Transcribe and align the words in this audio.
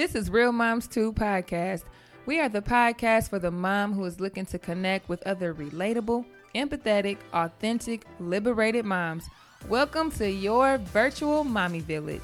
This 0.00 0.14
is 0.14 0.30
Real 0.30 0.50
Moms 0.50 0.86
Too 0.86 1.12
podcast. 1.12 1.82
We 2.24 2.40
are 2.40 2.48
the 2.48 2.62
podcast 2.62 3.28
for 3.28 3.38
the 3.38 3.50
mom 3.50 3.92
who 3.92 4.02
is 4.06 4.18
looking 4.18 4.46
to 4.46 4.58
connect 4.58 5.10
with 5.10 5.22
other 5.26 5.52
relatable, 5.52 6.24
empathetic, 6.54 7.18
authentic, 7.34 8.06
liberated 8.18 8.86
moms. 8.86 9.28
Welcome 9.68 10.10
to 10.12 10.26
your 10.26 10.78
virtual 10.78 11.44
mommy 11.44 11.80
village. 11.80 12.22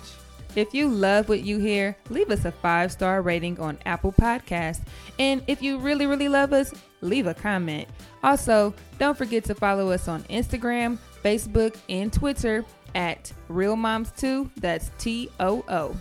If 0.54 0.72
you 0.72 0.88
love 0.88 1.28
what 1.28 1.42
you 1.42 1.58
hear, 1.58 1.94
leave 2.08 2.30
us 2.30 2.46
a 2.46 2.52
five 2.52 2.92
star 2.92 3.20
rating 3.20 3.60
on 3.60 3.76
Apple 3.84 4.12
Podcasts. 4.12 4.80
And 5.18 5.42
if 5.46 5.60
you 5.60 5.76
really, 5.76 6.06
really 6.06 6.30
love 6.30 6.54
us, 6.54 6.72
leave 7.02 7.26
a 7.26 7.34
comment. 7.34 7.88
Also, 8.24 8.72
don't 8.98 9.18
forget 9.18 9.44
to 9.44 9.54
follow 9.54 9.90
us 9.90 10.08
on 10.08 10.22
Instagram, 10.30 10.96
Facebook, 11.22 11.76
and 11.90 12.10
Twitter 12.10 12.64
at 12.94 13.30
Real 13.48 13.76
Moms 13.76 14.12
Too. 14.12 14.50
That's 14.56 14.90
T 14.96 15.28
O 15.40 15.62
O. 15.68 15.94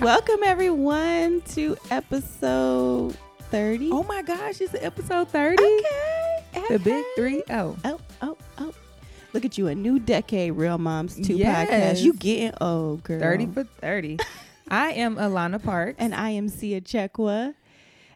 Welcome 0.00 0.42
everyone 0.44 1.40
to 1.52 1.76
episode 1.90 3.16
30. 3.50 3.90
Oh 3.92 4.02
my 4.02 4.22
gosh, 4.22 4.60
it's 4.60 4.74
episode 4.74 5.28
30. 5.28 5.56
okay. 5.62 6.64
The 6.70 6.78
big 6.78 7.04
3 7.16 7.42
0. 7.46 7.76
Oh, 7.84 8.00
oh, 8.22 8.36
oh. 8.58 8.72
Look 9.32 9.44
at 9.44 9.56
you, 9.56 9.68
a 9.68 9.74
new 9.74 9.98
decade 9.98 10.52
Real 10.52 10.78
Moms 10.78 11.14
Too 11.16 11.34
Yes. 11.36 11.68
podcast. 11.70 12.02
You 12.02 12.12
getting 12.14 12.52
old, 12.60 13.04
girl. 13.04 13.20
30 13.20 13.46
for 13.46 13.64
30. 13.64 14.18
I 14.68 14.92
am 14.92 15.16
Alana 15.16 15.62
Parks. 15.62 15.96
And 15.98 16.14
I 16.14 16.30
am 16.30 16.48
Sia 16.48 16.80
Chekwa. 16.80 17.54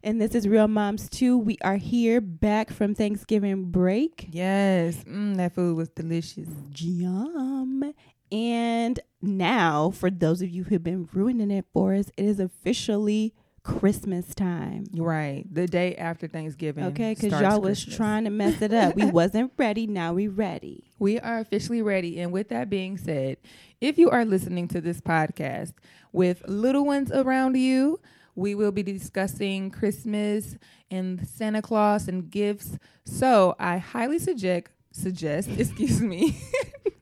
And 0.02 0.20
this 0.20 0.34
is 0.34 0.48
Real 0.48 0.68
Moms 0.68 1.08
Too. 1.08 1.38
We 1.38 1.56
are 1.62 1.76
here 1.76 2.20
back 2.20 2.70
from 2.70 2.94
Thanksgiving 2.94 3.64
break. 3.70 4.28
yes, 4.30 4.96
mm, 5.04 5.36
that 5.36 5.54
food 5.54 5.76
was 5.76 5.88
delicious. 5.90 6.48
Yum. 6.76 7.92
And 8.32 9.00
now, 9.20 9.90
for 9.90 10.10
those 10.10 10.42
of 10.42 10.48
you 10.48 10.64
who've 10.64 10.82
been 10.82 11.08
ruining 11.12 11.50
it 11.50 11.66
for 11.72 11.94
us, 11.94 12.10
it 12.16 12.24
is 12.24 12.40
officially 12.40 13.34
Christmas 13.62 14.34
time. 14.34 14.84
Right. 14.94 15.44
The 15.50 15.66
day 15.66 15.94
after 15.96 16.26
Thanksgiving. 16.26 16.84
Okay, 16.84 17.14
because 17.14 17.40
y'all 17.40 17.60
was 17.60 17.78
Christmas. 17.78 17.96
trying 17.96 18.24
to 18.24 18.30
mess 18.30 18.62
it 18.62 18.72
up. 18.72 18.96
we 18.96 19.04
wasn't 19.10 19.52
ready. 19.58 19.86
Now 19.86 20.14
we 20.14 20.28
ready. 20.28 20.92
We 20.98 21.18
are 21.20 21.38
officially 21.40 21.82
ready. 21.82 22.20
And 22.20 22.32
with 22.32 22.48
that 22.48 22.70
being 22.70 22.96
said, 22.96 23.38
if 23.80 23.98
you 23.98 24.10
are 24.10 24.24
listening 24.24 24.68
to 24.68 24.80
this 24.80 25.00
podcast 25.00 25.72
with 26.12 26.42
little 26.48 26.84
ones 26.84 27.10
around 27.12 27.56
you, 27.56 28.00
we 28.34 28.54
will 28.54 28.72
be 28.72 28.82
discussing 28.82 29.70
Christmas 29.70 30.56
and 30.90 31.26
Santa 31.28 31.60
Claus 31.60 32.08
and 32.08 32.30
gifts. 32.30 32.78
So 33.04 33.56
I 33.58 33.78
highly 33.78 34.18
suggest 34.18 34.68
suggest, 34.92 35.48
excuse 35.58 36.00
me. 36.00 36.36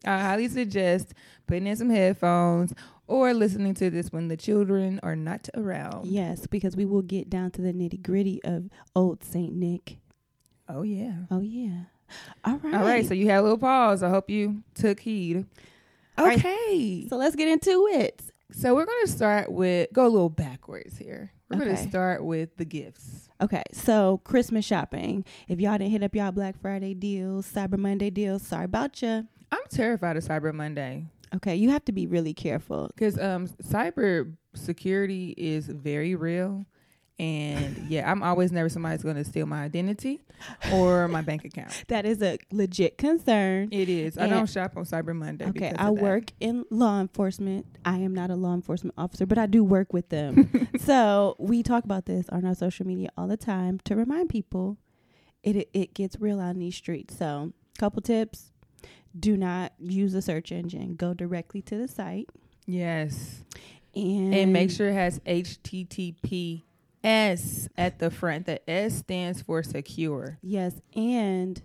I 0.09 0.19
highly 0.20 0.48
suggest 0.48 1.12
putting 1.47 1.67
in 1.67 1.77
some 1.77 1.91
headphones 1.91 2.73
or 3.06 3.34
listening 3.34 3.75
to 3.75 3.91
this 3.91 4.11
when 4.11 4.28
the 4.28 4.37
children 4.37 5.01
are 5.03 5.17
not 5.17 5.48
around. 5.55 6.06
Yes, 6.06 6.47
because 6.47 6.77
we 6.77 6.84
will 6.84 7.03
get 7.03 7.28
down 7.28 7.51
to 7.53 7.62
the 7.62 7.73
nitty 7.73 8.03
gritty 8.03 8.42
of 8.42 8.70
old 8.95 9.23
Saint 9.23 9.55
Nick. 9.55 9.98
Oh 10.69 10.83
yeah. 10.83 11.12
Oh 11.31 11.41
yeah. 11.41 11.84
All 12.45 12.56
right. 12.56 12.75
All 12.75 12.84
right, 12.84 13.06
so 13.06 13.12
you 13.12 13.29
had 13.29 13.41
a 13.41 13.42
little 13.42 13.59
pause. 13.59 14.03
I 14.03 14.09
hope 14.09 14.31
you 14.31 14.62
took 14.75 15.01
heed. 15.01 15.45
All 16.17 16.25
right. 16.25 16.39
Okay. 16.39 17.06
so 17.09 17.17
let's 17.17 17.36
get 17.36 17.48
into 17.48 17.86
it. 17.92 18.23
So 18.53 18.75
we're 18.75 18.86
going 18.86 19.05
to 19.05 19.12
start 19.12 19.53
with 19.53 19.92
go 19.92 20.06
a 20.06 20.09
little 20.09 20.31
backwards 20.31 20.97
here. 20.97 21.33
We're 21.51 21.59
going 21.59 21.77
to 21.77 21.89
start 21.89 22.25
with 22.25 22.56
the 22.56 22.64
gifts. 22.64 23.29
Okay, 23.41 23.62
so 23.73 24.20
Christmas 24.25 24.64
shopping. 24.64 25.25
If 25.48 25.61
y'all 25.61 25.79
didn't 25.79 25.92
hit 25.92 26.03
up 26.03 26.14
y'all 26.14 26.33
Black 26.33 26.61
Friday 26.61 26.92
deals, 26.95 27.51
Cyber 27.51 27.79
Monday 27.79 28.11
deals, 28.11 28.42
sorry 28.42 28.64
about 28.64 29.01
you. 29.01 29.27
I'm 29.51 29.61
terrified 29.71 30.17
of 30.17 30.25
Cyber 30.25 30.53
Monday 30.53 31.07
Okay, 31.37 31.57
you 31.57 31.71
have 31.71 31.85
to 31.87 31.93
be 31.93 32.07
really 32.07 32.35
careful. 32.35 32.91
because 32.95 33.19
um, 33.19 33.49
cyber 33.63 34.33
security 34.55 35.35
is 35.37 35.67
very 35.67 36.15
real, 36.15 36.65
and 37.19 37.87
yeah, 37.89 38.11
I'm 38.11 38.23
always 38.23 38.51
nervous 38.51 38.73
somebody's 38.73 39.03
going 39.03 39.17
to 39.17 39.25
steal 39.25 39.47
my 39.47 39.63
identity 39.63 40.23
or 40.73 41.07
my 41.08 41.20
bank 41.20 41.45
account. 41.45 41.85
That 41.89 42.07
is 42.07 42.23
a 42.23 42.39
legit 42.51 42.97
concern. 42.98 43.69
It 43.73 43.89
is. 43.89 44.17
I 44.17 44.27
don't 44.27 44.48
shop 44.48 44.77
on 44.77 44.85
Cyber 44.85 45.14
Monday. 45.14 45.47
Okay, 45.47 45.73
I 45.77 45.91
work 45.91 46.33
in 46.41 46.64
law 46.70 47.01
enforcement. 47.01 47.67
I 47.85 47.98
am 47.98 48.14
not 48.14 48.31
a 48.31 48.37
law 48.37 48.55
enforcement 48.55 48.95
officer, 48.97 49.27
but 49.27 49.39
I 49.39 49.47
do 49.47 49.63
work 49.63 49.92
with 49.92 50.08
them. 50.08 50.69
so 50.79 51.37
we 51.39 51.63
talk 51.63 51.85
about 51.85 52.07
this 52.07 52.29
on 52.31 52.45
our 52.45 52.55
social 52.55 52.87
media 52.87 53.11
all 53.17 53.27
the 53.27 53.37
time 53.37 53.81
to 53.85 53.97
remind 53.97 54.31
people 54.31 54.79
it 55.42 55.57
it, 55.57 55.70
it 55.75 55.95
gets 55.95 56.19
real 56.20 56.41
on 56.41 56.58
these 56.58 56.77
streets. 56.77 57.17
So, 57.19 57.53
couple 57.79 58.03
tips: 58.03 58.48
do 59.18 59.36
not 59.36 59.73
use 59.79 60.14
a 60.14 60.23
search 60.23 60.52
engine. 60.52 60.95
Go 60.96 61.14
directly 61.14 61.62
to 61.62 61.77
the 61.77 61.89
site 61.89 62.29
Yes, 62.67 63.42
and 63.95 64.34
and 64.34 64.52
make 64.52 64.70
sure 64.70 64.89
it 64.90 64.95
has 64.95 65.18
HTTPS 65.20 66.62
at 67.77 67.98
the 67.98 68.11
front. 68.11 68.46
The 68.46 68.68
S 68.70 68.98
stands 68.98 69.42
for 69.42 69.62
secure. 69.62 70.39
yes, 70.42 70.80
and 70.95 71.61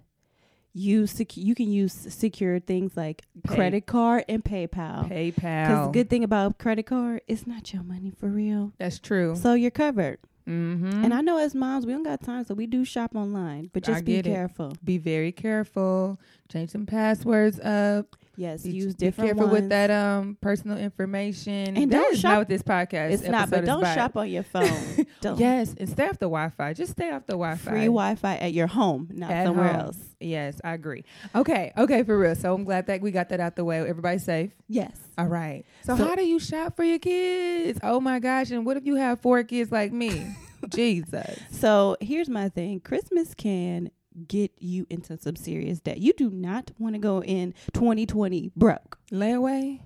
use 0.75 1.11
sec- 1.11 1.37
you 1.37 1.53
can 1.55 1.71
use 1.71 1.93
secure 1.93 2.59
things 2.59 2.97
like 2.97 3.21
Pay- 3.43 3.55
credit 3.55 3.85
card 3.85 4.25
and 4.27 4.43
PayPal. 4.43 5.07
PayPal. 5.09 5.35
Because 5.35 5.85
the 5.87 5.91
good 5.91 6.09
thing 6.09 6.23
about 6.23 6.57
credit 6.57 6.83
card, 6.87 7.21
it's 7.27 7.45
not 7.45 7.71
your 7.73 7.83
money 7.83 8.11
for 8.17 8.27
real. 8.29 8.73
That's 8.79 8.97
true. 8.99 9.35
So 9.35 9.53
you're 9.53 9.69
covered. 9.71 10.17
Mm-hmm. 10.47 11.03
And 11.03 11.13
I 11.13 11.21
know 11.21 11.37
as 11.37 11.55
moms, 11.55 11.85
we 11.85 11.93
don't 11.93 12.03
got 12.03 12.21
time, 12.21 12.43
so 12.43 12.53
we 12.53 12.67
do 12.67 12.85
shop 12.85 13.15
online. 13.15 13.69
But 13.73 13.83
just 13.83 14.05
be 14.05 14.13
get 14.13 14.27
it. 14.27 14.31
careful. 14.31 14.73
be 14.83 14.97
very 14.97 15.31
careful. 15.31 16.19
Change 16.51 16.71
some 16.71 16.85
passwords 16.85 17.59
up. 17.59 18.15
Yes, 18.35 18.63
Be, 18.63 18.71
use 18.71 18.95
be 18.95 19.05
different 19.05 19.27
careful 19.29 19.43
ones. 19.47 19.61
with 19.61 19.69
that 19.69 19.91
um 19.91 20.37
personal 20.41 20.77
information. 20.77 21.77
And 21.77 21.91
That 21.91 21.97
don't 21.97 22.13
is 22.13 22.19
shop- 22.19 22.31
not 22.31 22.37
what 22.39 22.49
this 22.49 22.63
podcast. 22.63 23.11
It's 23.11 23.23
not, 23.27 23.49
but 23.49 23.63
don't 23.65 23.79
about. 23.79 23.95
shop 23.95 24.17
on 24.17 24.29
your 24.29 24.43
phone. 24.43 25.05
don't. 25.21 25.39
Yes, 25.39 25.75
and 25.77 25.87
stay 25.87 26.05
off 26.05 26.13
the 26.19 26.25
Wi-Fi. 26.25 26.73
Just 26.73 26.93
stay 26.93 27.11
off 27.11 27.25
the 27.27 27.33
Wi-Fi. 27.33 27.69
Free 27.71 27.85
Wi-Fi 27.85 28.35
at 28.37 28.53
your 28.53 28.67
home, 28.67 29.09
not 29.13 29.29
At 29.31 29.45
somewhere 29.45 29.67
home. 29.73 29.81
else. 29.81 29.97
Yes, 30.19 30.59
I 30.63 30.73
agree. 30.73 31.03
Okay, 31.35 31.73
okay, 31.77 32.01
for 32.03 32.17
real. 32.17 32.33
So 32.35 32.53
I'm 32.55 32.63
glad 32.63 32.87
that 32.87 33.01
we 33.01 33.11
got 33.11 33.29
that 33.29 33.39
out 33.39 33.55
the 33.55 33.65
way. 33.65 33.79
Everybody's 33.87 34.23
safe. 34.23 34.51
Yes. 34.67 34.97
All 35.17 35.27
right. 35.27 35.63
So, 35.83 35.95
So- 35.95 36.05
how 36.05 36.15
do 36.15 36.25
you 36.25 36.39
shop 36.39 36.75
for 36.75 36.83
your 36.83 36.99
kids? 36.99 37.79
Oh 37.83 37.99
my 37.99 38.17
gosh! 38.19 38.49
And 38.51 38.65
what 38.65 38.77
if 38.77 38.85
you 38.85 38.95
have 38.95 39.19
four 39.21 39.43
kids 39.43 39.71
like 39.71 39.91
me? 39.93 40.35
Jesus. 40.73 41.39
So 41.51 41.97
here's 42.01 42.29
my 42.29 42.49
thing: 42.49 42.79
Christmas 42.79 43.33
can 43.35 43.91
get 44.27 44.51
you 44.59 44.85
into 44.89 45.17
some 45.17 45.35
serious 45.35 45.79
debt. 45.79 45.97
You 45.99 46.13
do 46.13 46.29
not 46.29 46.71
want 46.79 46.95
to 46.95 46.99
go 46.99 47.21
in 47.23 47.53
2020 47.73 48.51
broke. 48.55 48.97
Layaway. 49.11 49.79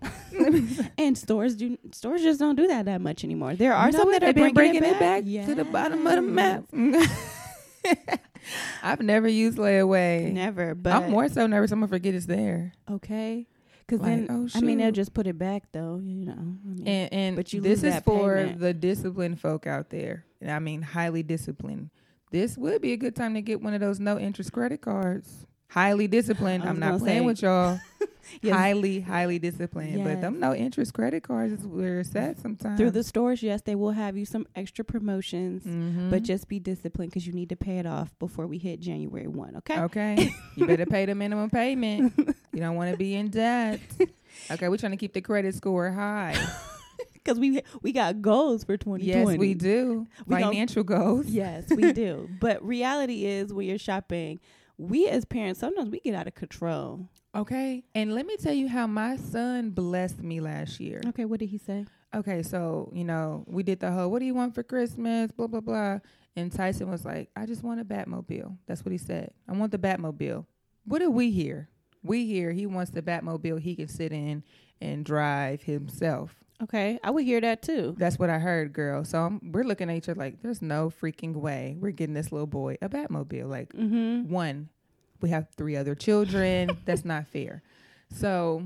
And 0.97 1.17
stores 1.17 1.55
do 1.55 1.77
stores 1.91 2.21
just 2.21 2.39
don't 2.39 2.55
do 2.55 2.67
that 2.67 2.85
that 2.85 3.01
much 3.01 3.23
anymore. 3.23 3.55
There 3.55 3.73
are 3.73 3.87
You 3.87 3.93
know 3.93 3.99
some 3.99 4.11
that 4.11 4.23
are 4.23 4.33
bringing, 4.33 4.53
bringing 4.53 4.83
it 4.83 4.99
back 4.99 5.23
to 5.23 5.55
the 5.55 5.63
bottom 5.65 6.05
of 6.05 6.15
the 6.15 6.21
map. 6.21 6.63
I've 8.83 9.01
never 9.01 9.27
used 9.27 9.57
layaway. 9.57 10.31
Never, 10.31 10.75
but 10.75 10.93
I'm 10.93 11.11
more 11.11 11.27
so 11.29 11.47
nervous 11.47 11.71
I'm 11.71 11.79
gonna 11.79 11.89
forget 11.89 12.13
it's 12.13 12.25
there. 12.25 12.73
okay. 12.89 13.47
Because 13.85 14.01
Like, 14.01 14.27
then, 14.27 14.27
oh, 14.29 14.49
I 14.57 14.59
mean, 14.59 14.79
they'll 14.79 14.91
just 14.91 15.13
put 15.13 15.27
it 15.27 15.37
back, 15.37 15.63
though. 15.71 16.01
You 16.03 16.25
know, 16.25 16.33
I 16.33 16.67
mean, 16.67 16.87
And 16.87 17.13
and 17.13 17.35
But 17.37 17.53
you 17.53 17.61
this 17.61 17.83
is 17.83 17.97
for 18.01 18.35
payment. 18.35 18.59
the 18.59 18.73
disciplined 18.73 19.39
folk 19.39 19.65
out 19.65 19.89
there. 19.91 20.25
And 20.41 20.51
I 20.51 20.59
mean 20.59 20.81
highly 20.81 21.23
disciplined. 21.23 21.89
This 22.31 22.57
would 22.57 22.81
be 22.81 22.93
a 22.93 22.97
good 22.97 23.15
time 23.15 23.33
to 23.35 23.41
get 23.41 23.61
one 23.61 23.73
of 23.73 23.79
those 23.79 23.99
no 23.99 24.19
interest 24.19 24.51
credit 24.51 24.81
cards. 24.81 25.45
Highly 25.69 26.07
disciplined. 26.07 26.63
I'm 26.63 26.79
not 26.79 26.99
playing 26.99 27.21
say- 27.21 27.25
with 27.25 27.41
y'all. 27.41 27.79
Yes. 28.41 28.55
Highly, 28.57 28.99
highly 28.99 29.39
disciplined. 29.39 30.03
But 30.03 30.09
Yes. 30.15 30.21
them 30.21 30.41
no 30.41 30.53
interest 30.53 30.93
credit 30.93 31.23
cards 31.23 31.53
is 31.53 31.65
where 31.65 32.01
it's 32.01 32.13
at 32.13 32.37
sometimes. 32.37 32.77
through 32.77 32.91
the 32.91 33.01
stores, 33.01 33.41
yes, 33.41 33.61
they 33.61 33.73
will 33.73 33.91
have 33.91 34.17
you 34.17 34.25
some 34.25 34.45
extra 34.53 34.83
promotions, 34.83 35.63
Mhm. 35.63 36.09
but 36.09 36.23
just 36.23 36.49
be 36.49 36.59
disciplined 36.59 37.11
because 37.11 37.25
you 37.25 37.31
need 37.31 37.47
to 37.47 37.55
pay 37.55 37.79
it 37.79 37.85
off 37.85 38.13
before 38.19 38.45
we 38.45 38.57
hit 38.57 38.81
January 38.81 39.27
one. 39.27 39.55
Okay. 39.55 39.79
Okay. 39.79 40.29
you 40.57 40.67
better 40.67 40.85
pay 40.85 41.05
the 41.05 41.15
minimum 41.15 41.49
payment. 41.49 42.13
You 42.51 42.59
don't 42.59 42.75
want 42.75 42.91
to 42.91 42.97
be 42.97 43.15
in 43.15 43.29
debt. 43.29 43.79
Okay, 44.51 44.67
we're 44.67 44.77
trying 44.77 44.91
to 44.91 44.97
keep 44.97 45.13
the 45.13 45.21
credit 45.21 45.55
score 45.55 45.89
high. 45.89 46.35
Because 47.27 47.39
we 47.39 47.61
we 47.81 47.91
got 47.91 48.21
goals 48.21 48.63
for 48.63 48.77
2020. 48.77 49.03
yes, 49.03 49.37
we 49.37 49.53
do. 49.53 50.07
We 50.25 50.35
Financial 50.35 50.83
goals. 50.83 51.27
Yes, 51.27 51.65
we 51.69 51.91
do. 51.91 52.29
But 52.39 52.63
reality 52.65 53.25
is, 53.25 53.51
when 53.53 53.67
you're 53.67 53.77
shopping, 53.77 54.39
we 54.77 55.07
as 55.07 55.25
parents 55.25 55.59
sometimes 55.59 55.89
we 55.89 55.99
get 55.99 56.15
out 56.15 56.27
of 56.27 56.35
control. 56.35 57.09
Okay. 57.35 57.83
And 57.93 58.15
let 58.15 58.25
me 58.25 58.37
tell 58.37 58.53
you 58.53 58.67
how 58.67 58.87
my 58.87 59.17
son 59.17 59.71
blessed 59.71 60.23
me 60.23 60.39
last 60.39 60.79
year. 60.79 61.01
Okay, 61.07 61.25
what 61.25 61.39
did 61.39 61.49
he 61.49 61.57
say? 61.57 61.85
Okay, 62.15 62.41
so, 62.41 62.91
you 62.93 63.03
know, 63.03 63.43
we 63.47 63.63
did 63.63 63.79
the 63.79 63.91
whole, 63.91 64.09
what 64.09 64.19
do 64.19 64.25
you 64.25 64.33
want 64.33 64.55
for 64.55 64.63
Christmas? 64.63 65.31
Blah, 65.31 65.47
blah, 65.47 65.59
blah. 65.59 65.99
And 66.35 66.51
Tyson 66.51 66.89
was 66.89 67.03
like, 67.05 67.29
I 67.35 67.45
just 67.45 67.63
want 67.63 67.81
a 67.81 67.85
Batmobile. 67.85 68.57
That's 68.65 68.85
what 68.85 68.91
he 68.91 68.97
said. 68.97 69.31
I 69.47 69.53
want 69.53 69.71
the 69.71 69.77
Batmobile. 69.77 70.45
What 70.85 70.99
do 70.99 71.11
we 71.11 71.31
hear? 71.31 71.69
We 72.01 72.25
hear 72.25 72.51
he 72.53 72.65
wants 72.65 72.91
the 72.91 73.01
Batmobile 73.01 73.59
he 73.59 73.75
can 73.75 73.87
sit 73.87 74.11
in 74.11 74.43
and 74.79 75.03
drive 75.03 75.63
himself. 75.63 76.35
Okay, 76.63 76.99
I 77.03 77.11
would 77.11 77.23
hear 77.23 77.39
that 77.41 77.61
too. 77.61 77.93
That's 77.97 78.17
what 78.17 78.29
I 78.31 78.39
heard, 78.39 78.73
girl. 78.73 79.03
So 79.03 79.19
I'm, 79.21 79.51
we're 79.51 79.63
looking 79.63 79.89
at 79.91 79.95
each 79.95 80.09
other 80.09 80.19
like, 80.19 80.41
there's 80.41 80.61
no 80.61 80.89
freaking 80.89 81.33
way 81.33 81.75
we're 81.79 81.91
getting 81.91 82.15
this 82.15 82.31
little 82.31 82.47
boy 82.47 82.77
a 82.81 82.89
Batmobile. 82.89 83.47
Like, 83.47 83.73
Mm-hmm. 83.73 84.31
one, 84.31 84.69
we 85.21 85.29
have 85.29 85.47
three 85.55 85.75
other 85.75 85.93
children. 85.93 86.75
That's 86.85 87.05
not 87.05 87.27
fair. 87.27 87.61
So 88.11 88.63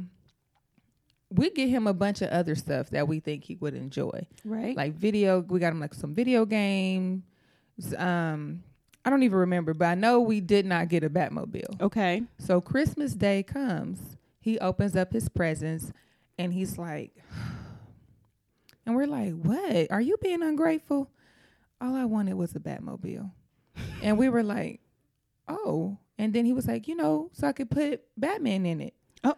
we 1.29 1.49
get 1.49 1.67
him 1.69 1.85
a 1.87 1.93
bunch 1.93 2.21
of 2.21 2.29
other 2.29 2.55
stuff 2.55 2.89
that 2.91 3.07
we 3.07 3.19
think 3.19 3.43
he 3.43 3.55
would 3.55 3.73
enjoy. 3.73 4.25
Right. 4.45 4.75
Like 4.75 4.93
video, 4.93 5.39
we 5.41 5.59
got 5.59 5.71
him 5.73 5.79
like 5.79 5.93
some 5.93 6.13
video 6.13 6.45
games. 6.45 7.23
Um, 7.97 8.63
I 9.03 9.09
don't 9.09 9.23
even 9.23 9.39
remember, 9.39 9.73
but 9.73 9.85
I 9.85 9.95
know 9.95 10.19
we 10.21 10.39
did 10.41 10.65
not 10.65 10.87
get 10.89 11.03
a 11.03 11.09
Batmobile. 11.09 11.81
okay. 11.81 12.23
So 12.37 12.61
Christmas 12.61 13.13
Day 13.15 13.43
comes, 13.43 13.99
he 14.39 14.59
opens 14.59 14.95
up 14.95 15.11
his 15.11 15.27
presents, 15.27 15.91
and 16.37 16.53
he's 16.53 16.77
like, 16.77 17.11
and 18.85 18.95
we're 18.95 19.07
like, 19.07 19.33
"What? 19.33 19.91
Are 19.91 20.01
you 20.01 20.17
being 20.21 20.41
ungrateful?" 20.43 21.09
All 21.79 21.95
I 21.95 22.05
wanted 22.05 22.35
was 22.35 22.55
a 22.55 22.59
Batmobile, 22.59 23.31
and 24.01 24.17
we 24.17 24.29
were 24.29 24.43
like, 24.43 24.81
"Oh." 25.47 25.97
And 26.17 26.33
then 26.33 26.45
he 26.45 26.53
was 26.53 26.67
like, 26.67 26.87
"You 26.87 26.95
know, 26.95 27.29
so 27.33 27.47
I 27.47 27.51
could 27.51 27.69
put 27.69 28.03
Batman 28.17 28.65
in 28.65 28.81
it." 28.81 28.93
Oh. 29.23 29.35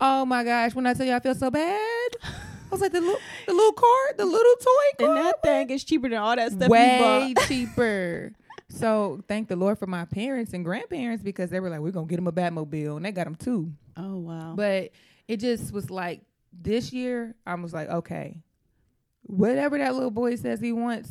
oh 0.00 0.24
my 0.24 0.44
gosh! 0.44 0.74
When 0.74 0.86
I 0.86 0.94
tell 0.94 1.06
you 1.06 1.14
I 1.14 1.20
feel 1.20 1.34
so 1.34 1.50
bad, 1.50 1.80
I 2.22 2.68
was 2.70 2.80
like, 2.80 2.92
"The 2.92 3.00
little, 3.00 3.20
the 3.46 3.52
little 3.52 3.72
car, 3.84 4.12
the 4.16 4.24
little 4.24 4.56
toy 4.56 5.04
car." 5.06 5.16
And 5.16 5.26
that 5.26 5.42
thing 5.42 5.70
is 5.70 5.84
cheaper 5.84 6.08
than 6.08 6.18
all 6.18 6.34
that 6.34 6.52
stuff 6.52 6.68
way 6.68 7.34
cheaper. 7.46 8.32
So 8.68 9.22
thank 9.28 9.48
the 9.48 9.56
Lord 9.56 9.78
for 9.78 9.86
my 9.86 10.04
parents 10.04 10.52
and 10.52 10.64
grandparents 10.64 11.22
because 11.22 11.50
they 11.50 11.60
were 11.60 11.70
like, 11.70 11.80
we're 11.80 11.92
gonna 11.92 12.06
get 12.06 12.18
him 12.18 12.26
a 12.26 12.32
Batmobile, 12.32 12.96
and 12.96 13.04
they 13.04 13.12
got 13.12 13.26
him 13.26 13.36
too. 13.36 13.72
Oh 13.96 14.16
wow. 14.18 14.54
But 14.56 14.90
it 15.28 15.38
just 15.38 15.72
was 15.72 15.90
like 15.90 16.22
this 16.52 16.92
year, 16.92 17.34
I 17.46 17.54
was 17.54 17.72
like, 17.72 17.88
okay, 17.88 18.42
whatever 19.26 19.78
that 19.78 19.94
little 19.94 20.10
boy 20.10 20.36
says 20.36 20.60
he 20.60 20.72
wants, 20.72 21.10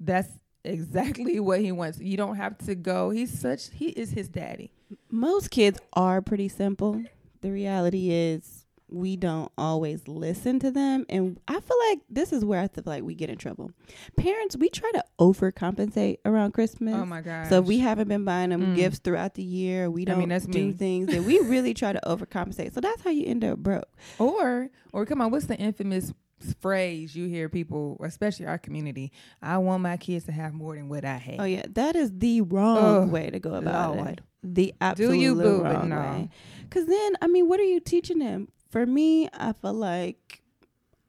that's 0.00 0.28
exactly 0.64 1.40
what 1.48 1.60
he 1.60 1.72
wants. 1.72 1.98
You 1.98 2.16
don't 2.16 2.36
have 2.36 2.58
to 2.58 2.74
go. 2.74 3.10
He's 3.10 3.38
such 3.38 3.70
he 3.70 3.88
is 3.90 4.10
his 4.10 4.28
daddy. 4.28 4.72
Most 5.10 5.50
kids 5.50 5.78
are 5.92 6.20
pretty 6.22 6.48
simple. 6.48 7.02
The 7.40 7.50
reality 7.52 8.10
is 8.10 8.64
we 8.90 9.16
don't 9.16 9.52
always 9.58 10.08
listen 10.08 10.58
to 10.60 10.70
them 10.70 11.04
and 11.10 11.38
I 11.46 11.60
feel 11.60 11.76
like 11.90 12.00
this 12.08 12.32
is 12.32 12.42
where 12.42 12.58
I 12.58 12.68
feel 12.68 12.84
like 12.86 13.02
we 13.02 13.14
get 13.14 13.28
in 13.28 13.36
trouble. 13.36 13.70
Parents, 14.16 14.56
we 14.56 14.70
try 14.70 14.90
to 14.92 15.04
overcompensate 15.20 16.18
around 16.24 16.52
Christmas. 16.52 16.94
Oh 16.94 17.04
my 17.04 17.20
god. 17.20 17.48
So 17.48 17.60
we 17.60 17.78
haven't 17.80 18.08
been 18.08 18.24
buying 18.24 18.48
them 18.50 18.58
Mm. 18.68 18.76
gifts 18.76 18.98
throughout 19.00 19.34
the 19.34 19.42
year. 19.42 19.90
We 19.90 20.04
don't 20.06 20.18
mean, 20.18 20.30
that's 20.30 20.46
do 20.46 20.66
me. 20.68 20.72
things 20.72 21.08
that 21.08 21.22
we 21.22 21.38
really 21.40 21.74
try 21.74 21.92
to 21.92 22.00
overcompensate. 22.06 22.72
So 22.72 22.80
that's 22.80 23.02
how 23.02 23.10
you 23.10 23.26
end 23.26 23.44
up 23.44 23.58
broke. 23.58 23.88
Or 24.18 24.70
or 24.92 25.04
come 25.04 25.20
on, 25.20 25.30
what's 25.30 25.46
the 25.46 25.56
infamous 25.56 26.12
phrase 26.60 27.14
you 27.14 27.28
hear 27.28 27.48
people, 27.48 28.00
especially 28.04 28.46
our 28.46 28.58
community? 28.58 29.12
I 29.42 29.58
want 29.58 29.82
my 29.82 29.96
kids 29.96 30.24
to 30.26 30.32
have 30.32 30.52
more 30.54 30.76
than 30.76 30.88
what 30.88 31.04
I 31.04 31.16
had. 31.16 31.40
Oh 31.40 31.44
yeah, 31.44 31.64
that 31.70 31.96
is 31.96 32.10
the 32.16 32.42
wrong 32.42 33.10
way 33.10 33.30
to 33.30 33.38
go 33.38 33.54
about 33.54 33.96
Lord. 33.96 34.08
it. 34.08 34.20
The 34.42 34.74
absolute 34.80 35.18
you, 35.18 35.34
boo, 35.34 35.62
wrong 35.62 35.88
no. 35.88 35.96
way. 35.96 36.30
Because 36.62 36.86
then, 36.86 37.16
I 37.20 37.26
mean, 37.26 37.48
what 37.48 37.58
are 37.60 37.64
you 37.64 37.80
teaching 37.80 38.18
them? 38.18 38.48
For 38.70 38.86
me, 38.86 39.28
I 39.32 39.52
feel 39.52 39.72
like 39.72 40.42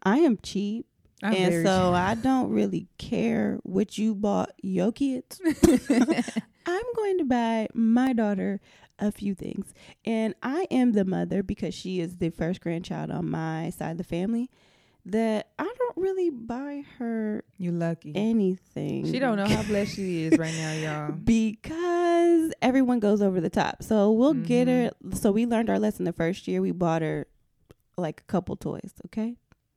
I 0.03 0.19
am 0.19 0.37
cheap, 0.41 0.85
I'm 1.21 1.33
and 1.33 1.65
so 1.65 1.93
I 1.93 2.15
don't 2.15 2.49
really 2.49 2.87
care 2.97 3.59
what 3.63 3.97
you 3.97 4.15
bought 4.15 4.51
your 4.61 4.91
kids. 4.91 5.41
I'm 6.65 6.83
going 6.95 7.17
to 7.19 7.25
buy 7.25 7.67
my 7.73 8.13
daughter 8.13 8.61
a 8.99 9.11
few 9.11 9.35
things, 9.35 9.73
and 10.05 10.33
I 10.41 10.67
am 10.71 10.93
the 10.93 11.05
mother 11.05 11.43
because 11.43 11.73
she 11.73 11.99
is 11.99 12.17
the 12.17 12.29
first 12.29 12.61
grandchild 12.61 13.11
on 13.11 13.29
my 13.29 13.69
side 13.69 13.91
of 13.91 13.97
the 13.97 14.03
family. 14.03 14.49
That 15.05 15.49
I 15.57 15.63
don't 15.63 15.97
really 15.97 16.29
buy 16.29 16.83
her 16.99 17.43
You 17.57 17.71
lucky. 17.71 18.11
anything. 18.15 19.11
She 19.11 19.17
don't 19.17 19.37
know 19.37 19.47
how 19.47 19.63
blessed 19.63 19.95
she 19.95 20.23
is 20.25 20.37
right 20.37 20.53
now, 20.53 20.73
y'all. 21.07 21.11
because 21.13 22.53
everyone 22.61 22.99
goes 22.99 23.21
over 23.21 23.41
the 23.41 23.49
top. 23.49 23.81
So 23.81 24.11
we'll 24.11 24.33
get 24.33 24.67
her. 24.67 24.91
Mm-hmm. 25.03 25.13
So 25.15 25.31
we 25.31 25.45
learned 25.45 25.69
our 25.69 25.79
lesson 25.79 26.05
the 26.05 26.13
first 26.13 26.47
year. 26.47 26.61
We 26.61 26.71
bought 26.71 27.01
her 27.01 27.27
like 27.97 28.21
a 28.21 28.23
couple 28.25 28.55
toys. 28.57 28.93
Okay, 29.07 29.35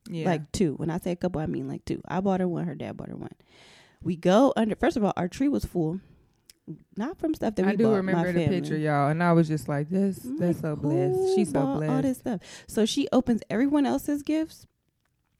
Yeah. 0.09 0.25
like 0.25 0.51
two. 0.51 0.73
When 0.75 0.89
I 0.89 0.97
say 0.99 1.11
a 1.11 1.15
couple, 1.15 1.41
I 1.41 1.45
mean 1.47 1.67
like 1.67 1.85
two. 1.85 2.01
I 2.07 2.19
bought 2.19 2.39
her 2.41 2.47
one. 2.47 2.65
Her 2.65 2.75
dad 2.75 2.97
bought 2.97 3.09
her 3.09 3.15
one. 3.15 3.31
We 4.03 4.15
go 4.17 4.53
under. 4.55 4.75
First 4.75 4.97
of 4.97 5.03
all, 5.03 5.13
our 5.15 5.27
tree 5.29 5.47
was 5.47 5.63
full, 5.65 5.99
not 6.97 7.17
from 7.17 7.33
stuff 7.33 7.55
that 7.55 7.65
we 7.65 7.71
bought. 7.71 7.73
I 7.73 7.77
do 7.77 7.83
bought, 7.85 7.95
remember 7.95 8.21
my 8.21 8.27
the 8.27 8.39
family. 8.41 8.59
picture, 8.61 8.77
y'all, 8.77 9.09
and 9.09 9.23
I 9.23 9.31
was 9.31 9.47
just 9.47 9.67
like, 9.69 9.89
"This, 9.89 10.23
I'm 10.25 10.37
that's 10.37 10.57
like, 10.61 10.61
so 10.61 10.75
blessed. 10.75 11.35
She's 11.35 11.51
so 11.51 11.65
blessed." 11.75 11.91
All 11.91 12.01
this 12.01 12.17
stuff. 12.19 12.41
So 12.67 12.85
she 12.85 13.07
opens 13.11 13.41
everyone 13.49 13.85
else's 13.85 14.21
gifts. 14.21 14.67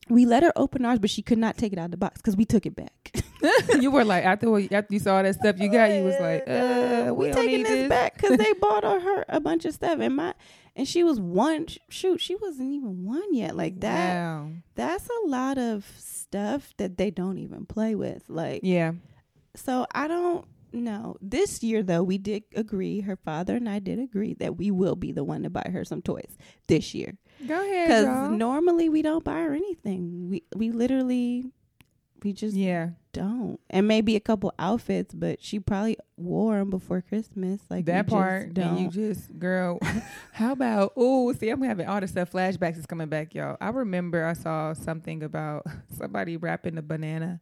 We 0.09 0.25
let 0.25 0.43
her 0.43 0.51
open 0.55 0.83
ours, 0.85 0.99
but 0.99 1.09
she 1.09 1.21
could 1.21 1.37
not 1.37 1.57
take 1.57 1.71
it 1.73 1.79
out 1.79 1.85
of 1.85 1.91
the 1.91 1.97
box 1.97 2.21
because 2.21 2.35
we 2.35 2.45
took 2.45 2.65
it 2.65 2.75
back. 2.75 3.11
you 3.79 3.89
were 3.89 4.03
like, 4.03 4.25
after 4.25 4.49
what- 4.49 4.71
after 4.71 4.93
you 4.93 4.99
saw 4.99 5.21
that 5.21 5.35
stuff 5.35 5.59
you 5.59 5.69
got, 5.69 5.91
you 5.91 6.03
was 6.03 6.19
like, 6.19 6.43
"Uh, 6.47 7.13
we, 7.13 7.27
we 7.27 7.33
taking 7.33 7.57
need 7.57 7.65
this 7.65 7.71
this." 7.73 7.89
back 7.89 8.15
because 8.15 8.37
they 8.37 8.53
bought 8.61 8.83
her, 8.83 8.99
her 8.99 9.25
a 9.29 9.39
bunch 9.39 9.65
of 9.65 9.73
stuff 9.73 9.99
and 9.99 10.15
my 10.15 10.33
and 10.75 10.87
she 10.87 11.03
was 11.03 11.19
one 11.19 11.67
shoot 11.89 12.19
she 12.19 12.35
wasn't 12.35 12.71
even 12.73 13.05
one 13.05 13.33
yet 13.33 13.55
like 13.55 13.79
that 13.81 14.15
Wow. 14.15 14.49
that's 14.75 15.07
a 15.07 15.27
lot 15.27 15.57
of 15.59 15.85
stuff 15.99 16.73
that 16.77 16.97
they 16.97 17.11
don't 17.11 17.37
even 17.37 17.65
play 17.67 17.93
with 17.93 18.23
like 18.27 18.61
Yeah. 18.63 18.93
so 19.55 19.85
i 19.93 20.07
don't 20.07 20.45
know 20.71 21.15
this 21.21 21.61
year 21.61 21.83
though 21.83 22.01
we 22.01 22.17
did 22.17 22.43
agree 22.55 23.01
her 23.01 23.15
father 23.15 23.55
and 23.57 23.69
i 23.69 23.77
did 23.77 23.99
agree 23.99 24.33
that 24.35 24.57
we 24.57 24.71
will 24.71 24.95
be 24.95 25.11
the 25.11 25.23
one 25.23 25.43
to 25.43 25.49
buy 25.51 25.69
her 25.71 25.85
some 25.85 26.01
toys 26.01 26.35
this 26.67 26.95
year 26.95 27.15
Go 27.47 27.61
ahead, 27.61 27.87
because 27.87 28.31
normally 28.37 28.89
we 28.89 29.01
don't 29.01 29.23
buy 29.23 29.41
her 29.41 29.53
anything 29.53 30.29
we 30.29 30.43
we 30.55 30.71
literally 30.71 31.45
we 32.23 32.31
just 32.33 32.55
yeah, 32.55 32.91
don't 33.11 33.59
and 33.69 33.87
maybe 33.87 34.15
a 34.15 34.19
couple 34.19 34.53
outfits 34.57 35.13
but 35.13 35.43
she 35.43 35.59
probably 35.59 35.97
wore 36.15 36.57
them 36.57 36.69
before 36.69 37.01
christmas 37.01 37.59
like 37.69 37.85
that 37.85 38.07
part. 38.07 38.53
don't 38.53 38.77
And 38.77 38.79
you 38.79 38.89
just, 38.89 39.37
girl, 39.37 39.79
how 40.31 40.53
about? 40.53 40.93
Oh, 40.95 41.33
see, 41.33 41.49
I'm 41.49 41.61
having 41.61 41.85
all 41.87 41.99
the 41.99 42.07
stuff. 42.07 42.31
Flashbacks 42.31 42.77
is 42.77 42.85
coming 42.85 43.07
back, 43.09 43.35
y'all. 43.35 43.57
I 43.59 43.69
remember 43.69 44.25
I 44.25 44.33
saw 44.33 44.73
something 44.73 45.21
about 45.21 45.65
somebody 45.97 46.37
wrapping 46.37 46.77
a 46.77 46.81
banana 46.81 47.41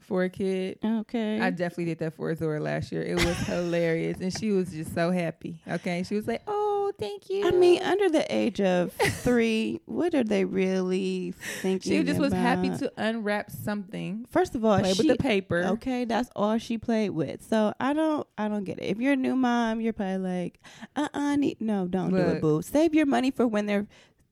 for 0.00 0.24
a 0.24 0.28
kid. 0.30 0.78
okay 0.84 1.40
I 1.40 1.50
definitely 1.50 1.86
did 1.86 1.98
that 2.00 2.14
for 2.14 2.34
Zora 2.34 2.60
last 2.60 2.90
year. 2.92 3.02
It 3.02 3.14
was 3.16 3.36
hilarious, 3.38 4.18
and 4.20 4.36
she 4.36 4.50
was 4.50 4.70
just 4.70 4.92
so 4.94 5.10
happy. 5.10 5.60
Okay, 5.68 6.02
she 6.02 6.14
was 6.16 6.26
like, 6.26 6.42
"Oh, 6.46 6.55
thank 6.98 7.30
you." 7.30 7.46
I 7.46 7.50
mean, 7.50 7.82
under 7.82 8.08
the 8.08 8.26
age 8.34 8.60
of 8.60 8.92
three, 9.22 9.80
what 9.86 10.14
are 10.14 10.24
they 10.24 10.44
really 10.44 11.34
thinking? 11.62 11.92
she 11.92 12.02
just 12.04 12.20
was 12.20 12.32
happy 12.32 12.70
to 12.78 12.92
unwrap 12.96 13.50
something, 13.50 14.26
First 14.30 14.54
of 14.54 14.64
all, 14.64 14.78
play 14.78 14.94
she, 14.94 15.06
with 15.06 15.16
the 15.16 15.22
paper. 15.22 15.64
okay, 15.72 16.04
that's 16.04 16.30
all 16.34 16.58
she 16.58 16.78
played 16.78 17.10
with. 17.10 17.42
So 17.42 17.74
I 17.80 17.92
don't, 17.92 18.26
I 18.36 18.48
don't 18.48 18.64
get 18.64 18.78
it. 18.78 18.84
If 18.84 18.98
you're 18.98 19.12
a 19.12 19.16
new 19.16 19.36
mom, 19.36 19.80
you're 19.80 19.92
probably 19.92 20.18
like, 20.18 20.60
uh, 20.94 21.08
uh 21.12 21.36
need 21.36 21.60
no, 21.60 21.86
don't 21.86 22.10
do 22.10 22.16
it, 22.16 22.40
boo. 22.40 22.62
Save 22.62 22.94
your 22.94 23.06
money 23.06 23.30
for 23.30 23.46
when 23.46 23.66
they're 23.66 23.86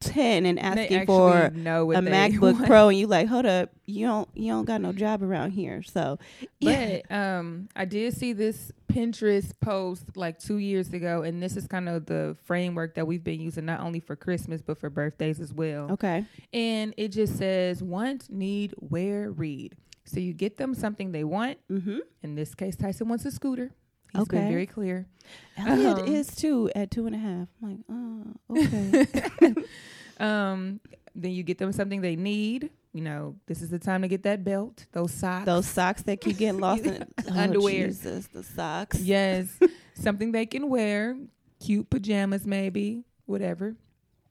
ten 0.04 0.46
and 0.46 0.58
asking 0.58 1.06
for 1.06 1.50
know 1.54 1.90
a 1.92 1.96
MacBook 1.96 2.40
want. 2.58 2.66
Pro, 2.66 2.88
and 2.88 2.98
you 2.98 3.06
like, 3.06 3.26
hold 3.28 3.46
up, 3.46 3.70
you 3.86 4.06
don't, 4.06 4.28
you 4.34 4.50
don't 4.52 4.64
got 4.64 4.80
no 4.80 4.92
job 4.92 5.22
around 5.22 5.52
here. 5.52 5.82
So, 5.82 6.18
yeah, 6.60 6.98
But 7.08 7.14
um, 7.14 7.68
I 7.76 7.84
did 7.84 8.14
see 8.14 8.32
this 8.32 8.72
Pinterest 8.88 9.52
post 9.60 10.16
like 10.16 10.38
two 10.38 10.58
years 10.58 10.92
ago, 10.92 11.22
and 11.22 11.42
this 11.42 11.56
is 11.56 11.66
kind 11.66 11.88
of 11.88 12.06
the 12.06 12.36
framework 12.44 12.94
that 12.94 13.06
we've 13.06 13.24
been 13.24 13.40
using 13.40 13.64
not 13.64 13.80
only 13.80 14.00
for 14.00 14.14
Christmas 14.16 14.62
but 14.62 14.78
for 14.78 14.88
birthdays 14.90 15.40
as 15.40 15.52
well. 15.52 15.90
okay, 15.92 16.24
And 16.52 16.94
it 16.96 17.08
just 17.08 17.36
says 17.38 17.82
want, 17.82 18.30
need, 18.30 18.74
wear, 18.80 19.30
read. 19.30 19.74
So 20.04 20.20
you 20.20 20.32
get 20.34 20.58
them 20.58 20.74
something 20.74 21.12
they 21.12 21.24
want. 21.24 21.58
mm-hmm. 21.70 21.98
In 22.22 22.34
this 22.34 22.54
case, 22.54 22.76
Tyson 22.76 23.08
wants 23.08 23.24
a 23.24 23.30
scooter. 23.30 23.70
He's 24.12 24.28
been 24.28 24.38
Okay. 24.42 24.48
very 24.48 24.66
clear. 24.66 25.06
Elliot 25.56 25.98
Um, 26.00 26.04
is 26.06 26.36
too 26.36 26.70
at 26.76 26.90
two 26.92 27.06
and 27.06 27.16
a 27.16 27.18
half. 27.18 27.48
I'm 27.62 27.68
like, 27.68 27.80
oh, 27.90 28.56
okay. 28.58 29.54
um, 30.24 30.80
then 31.14 31.30
you 31.32 31.42
get 31.42 31.58
them 31.58 31.72
something 31.72 32.00
they 32.00 32.16
need. 32.16 32.70
You 32.92 33.02
know, 33.02 33.34
this 33.46 33.60
is 33.60 33.70
the 33.70 33.78
time 33.78 34.02
to 34.02 34.08
get 34.08 34.22
that 34.22 34.44
belt, 34.44 34.86
those 34.92 35.12
socks, 35.12 35.46
Those 35.46 35.66
socks 35.66 36.02
that 36.02 36.20
keep 36.20 36.38
getting 36.38 36.60
lost 36.60 36.84
in 36.86 37.04
oh, 37.28 37.32
Underwear. 37.36 37.88
Jesus, 37.88 38.28
the 38.28 38.44
socks. 38.44 39.00
Yes, 39.00 39.48
something 39.94 40.30
they 40.30 40.46
can 40.46 40.68
wear, 40.68 41.16
cute 41.58 41.90
pajamas, 41.90 42.46
maybe, 42.46 43.02
whatever, 43.26 43.74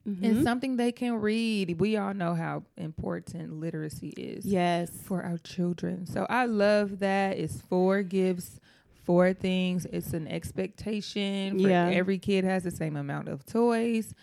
Mhm. 0.07 0.23
and 0.23 0.43
something 0.43 0.77
they 0.77 0.91
can 0.93 1.15
read. 1.15 1.79
We 1.79 1.97
all 1.97 2.13
know 2.13 2.35
how 2.35 2.63
important 2.77 3.59
literacy 3.59 4.09
is 4.17 4.45
yes. 4.45 4.91
for 5.03 5.23
our 5.23 5.37
children. 5.39 6.05
So 6.05 6.25
I 6.29 6.45
love 6.45 6.99
that. 6.99 7.37
It's 7.37 7.61
four 7.61 8.01
gifts, 8.01 8.59
four 9.03 9.33
things. 9.33 9.85
It's 9.91 10.13
an 10.13 10.27
expectation. 10.27 11.59
For 11.59 11.69
Yeah. 11.69 11.87
every 11.89 12.17
kid 12.17 12.43
has 12.45 12.63
the 12.63 12.71
same 12.71 12.95
amount 12.95 13.27
of 13.29 13.45
toys 13.45 14.13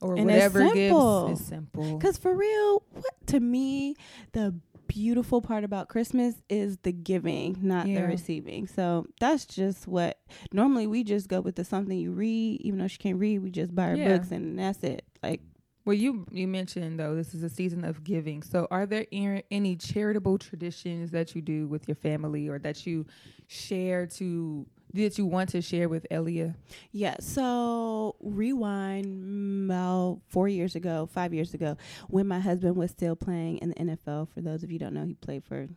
or 0.00 0.14
And 0.16 0.30
it's 0.30 0.54
whatever 0.54 0.58
simple. 0.68 1.28
gifts. 1.28 1.40
It's 1.40 1.48
simple. 1.48 1.98
Because 1.98 2.16
for 2.18 2.34
real, 2.34 2.82
what 2.92 3.26
to 3.28 3.40
me, 3.40 3.96
the 4.32 4.54
beautiful 4.86 5.40
part 5.40 5.62
about 5.62 5.88
Christmas 5.88 6.34
is 6.48 6.78
the 6.82 6.90
giving, 6.92 7.56
not 7.62 7.86
Yeah. 7.86 8.00
the 8.00 8.06
receiving. 8.08 8.66
So 8.66 9.06
that's 9.20 9.46
just 9.46 9.86
what 9.86 10.18
normally 10.52 10.86
we 10.88 11.04
just 11.04 11.28
go 11.28 11.40
with 11.40 11.54
the 11.56 11.64
something 11.64 11.96
you 11.96 12.10
read, 12.12 12.60
even 12.62 12.80
though 12.80 12.88
she 12.88 12.98
can't 12.98 13.18
read, 13.18 13.38
we 13.38 13.50
just 13.50 13.74
buy 13.74 13.88
her 13.88 13.96
Yeah. 13.96 14.16
books 14.18 14.32
and 14.32 14.58
that's 14.58 14.82
it. 14.82 15.04
Like 15.22 15.42
Well, 15.86 15.94
you 15.94 16.26
you 16.32 16.46
mentioned 16.48 16.98
though 16.98 17.14
this 17.14 17.34
is 17.34 17.42
a 17.42 17.48
season 17.48 17.84
of 17.84 18.02
giving. 18.04 18.42
So, 18.42 18.66
are 18.70 18.84
there 18.84 19.06
any 19.12 19.76
charitable 19.76 20.38
traditions 20.38 21.10
that 21.12 21.34
you 21.34 21.40
do 21.42 21.66
with 21.68 21.86
your 21.88 21.94
family, 21.94 22.48
or 22.48 22.58
that 22.58 22.84
you 22.86 23.06
share 23.46 24.06
to 24.06 24.66
that 24.94 25.18
you 25.18 25.26
want 25.26 25.50
to 25.50 25.62
share 25.62 25.88
with 25.88 26.06
Elia? 26.10 26.56
Yeah. 26.92 27.16
So 27.20 28.16
rewind 28.20 29.70
about 29.70 30.20
four 30.28 30.48
years 30.48 30.74
ago, 30.74 31.08
five 31.12 31.32
years 31.32 31.54
ago, 31.54 31.76
when 32.08 32.26
my 32.26 32.40
husband 32.40 32.76
was 32.76 32.90
still 32.90 33.16
playing 33.16 33.58
in 33.58 33.70
the 33.70 33.74
NFL. 33.76 34.28
For 34.34 34.40
those 34.40 34.62
of 34.62 34.70
you 34.70 34.78
who 34.78 34.84
don't 34.84 34.94
know, 34.94 35.04
he 35.04 35.14
played 35.14 35.44
for 35.44 35.68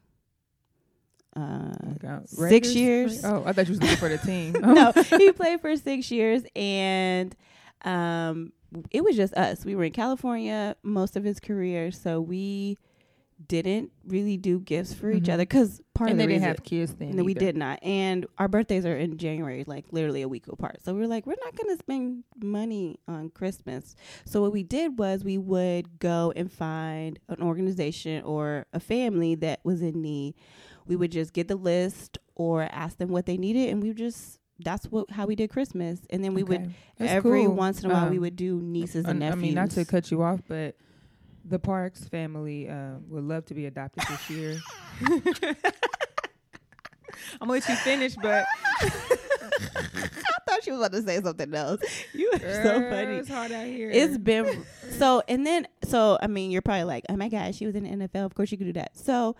uh, 1.35 1.73
uh, 2.07 2.19
six 2.25 2.75
years. 2.75 3.23
Oh, 3.23 3.43
I 3.45 3.53
thought 3.53 3.67
you 3.67 3.71
was 3.71 3.81
looking 3.81 3.97
for 3.97 4.09
the 4.09 4.17
team. 4.17 4.53
no, 4.59 4.91
he 5.17 5.31
played 5.31 5.61
for 5.61 5.75
six 5.75 6.11
years, 6.11 6.43
and 6.55 7.35
um, 7.83 8.53
it 8.91 9.03
was 9.03 9.15
just 9.15 9.33
us. 9.33 9.65
We 9.65 9.75
were 9.75 9.85
in 9.85 9.93
California 9.93 10.75
most 10.83 11.15
of 11.15 11.23
his 11.23 11.39
career, 11.39 11.91
so 11.91 12.21
we 12.21 12.77
didn't 13.47 13.91
really 14.05 14.37
do 14.37 14.59
gifts 14.59 14.93
for 14.93 15.11
each 15.11 15.23
Mhm. 15.23 15.33
other 15.33 15.43
because 15.43 15.81
part 15.93 16.09
and 16.09 16.13
of 16.13 16.17
they 16.19 16.25
the 16.25 16.33
didn't 16.33 16.41
reason- 16.41 16.47
have 16.55 16.63
kids 16.63 16.93
then. 16.95 17.15
no, 17.15 17.23
we 17.23 17.33
did 17.33 17.55
not. 17.57 17.79
And 17.83 18.25
our 18.37 18.47
birthdays 18.47 18.85
are 18.85 18.95
in 18.97 19.17
January, 19.17 19.63
like 19.67 19.85
literally 19.91 20.21
a 20.21 20.27
week 20.27 20.47
apart. 20.47 20.81
So 20.83 20.93
we 20.93 20.99
were 21.01 21.07
like, 21.07 21.25
we're 21.25 21.35
not 21.43 21.55
going 21.55 21.75
to 21.75 21.79
spend 21.79 22.23
money 22.43 22.99
on 23.07 23.29
Christmas. 23.29 23.95
So 24.25 24.41
what 24.41 24.51
we 24.53 24.63
did 24.63 24.97
was 24.99 25.23
we 25.23 25.37
would 25.37 25.99
go 25.99 26.33
and 26.35 26.51
find 26.51 27.19
an 27.29 27.41
organization 27.41 28.23
or 28.23 28.65
a 28.73 28.79
family 28.79 29.35
that 29.35 29.59
was 29.63 29.81
in 29.81 30.01
need. 30.01 30.35
We 30.87 30.95
would 30.95 31.11
just 31.11 31.33
get 31.33 31.47
the 31.47 31.55
list 31.55 32.17
or 32.35 32.63
ask 32.63 32.97
them 32.97 33.09
what 33.09 33.25
they 33.25 33.37
needed, 33.37 33.69
and 33.69 33.81
we 33.81 33.89
would 33.89 33.97
just 33.97 34.39
that's 34.59 34.85
what 34.91 35.09
how 35.11 35.25
we 35.25 35.35
did 35.35 35.49
Christmas. 35.49 36.01
And 36.11 36.23
then 36.23 36.33
we 36.35 36.43
would 36.43 36.71
That's 36.97 37.11
every 37.11 37.45
cool. 37.45 37.55
once 37.55 37.83
in 37.83 37.89
a 37.89 37.93
while 37.93 38.09
we 38.09 38.17
Um, 38.17 38.21
would 38.21 38.35
do 38.35 38.61
nieces 38.61 39.05
I- 39.05 39.09
and 39.11 39.23
I 39.23 39.29
nephews. 39.29 39.41
mean, 39.41 39.53
not 39.55 39.71
to 39.71 39.83
cut 39.83 40.11
you 40.11 40.21
off, 40.21 40.41
but 40.47 40.75
the 41.45 41.59
Parks 41.59 42.03
family 42.05 42.69
uh, 42.69 42.95
would 43.07 43.23
love 43.23 43.45
to 43.45 43.53
be 43.53 43.65
adopted 43.65 44.03
this 44.09 44.29
year. 44.29 44.59
I'm 47.41 47.47
gonna 47.47 47.51
let 47.53 47.67
you 47.69 47.75
finish, 47.75 48.15
but 48.15 48.45
I 48.81 48.89
thought 50.47 50.63
she 50.63 50.71
was 50.71 50.79
about 50.79 50.91
to 50.93 51.01
say 51.03 51.21
something 51.21 51.53
else. 51.53 51.81
You 52.13 52.31
are 52.33 52.39
so 52.39 52.89
funny. 52.89 53.17
It's 53.17 53.29
hard 53.29 53.51
out 53.51 53.65
here. 53.65 53.91
It's 53.91 54.17
been 54.17 54.65
so, 54.91 55.21
and 55.27 55.45
then 55.45 55.67
so 55.83 56.17
I 56.21 56.27
mean, 56.27 56.51
you're 56.51 56.61
probably 56.61 56.85
like, 56.85 57.05
oh 57.09 57.15
my 57.17 57.29
gosh, 57.29 57.55
she 57.55 57.65
was 57.65 57.75
in 57.75 57.83
the 57.83 58.07
NFL. 58.07 58.25
Of 58.25 58.35
course, 58.35 58.51
you 58.51 58.57
could 58.57 58.67
do 58.67 58.73
that. 58.73 58.97
So 58.97 59.35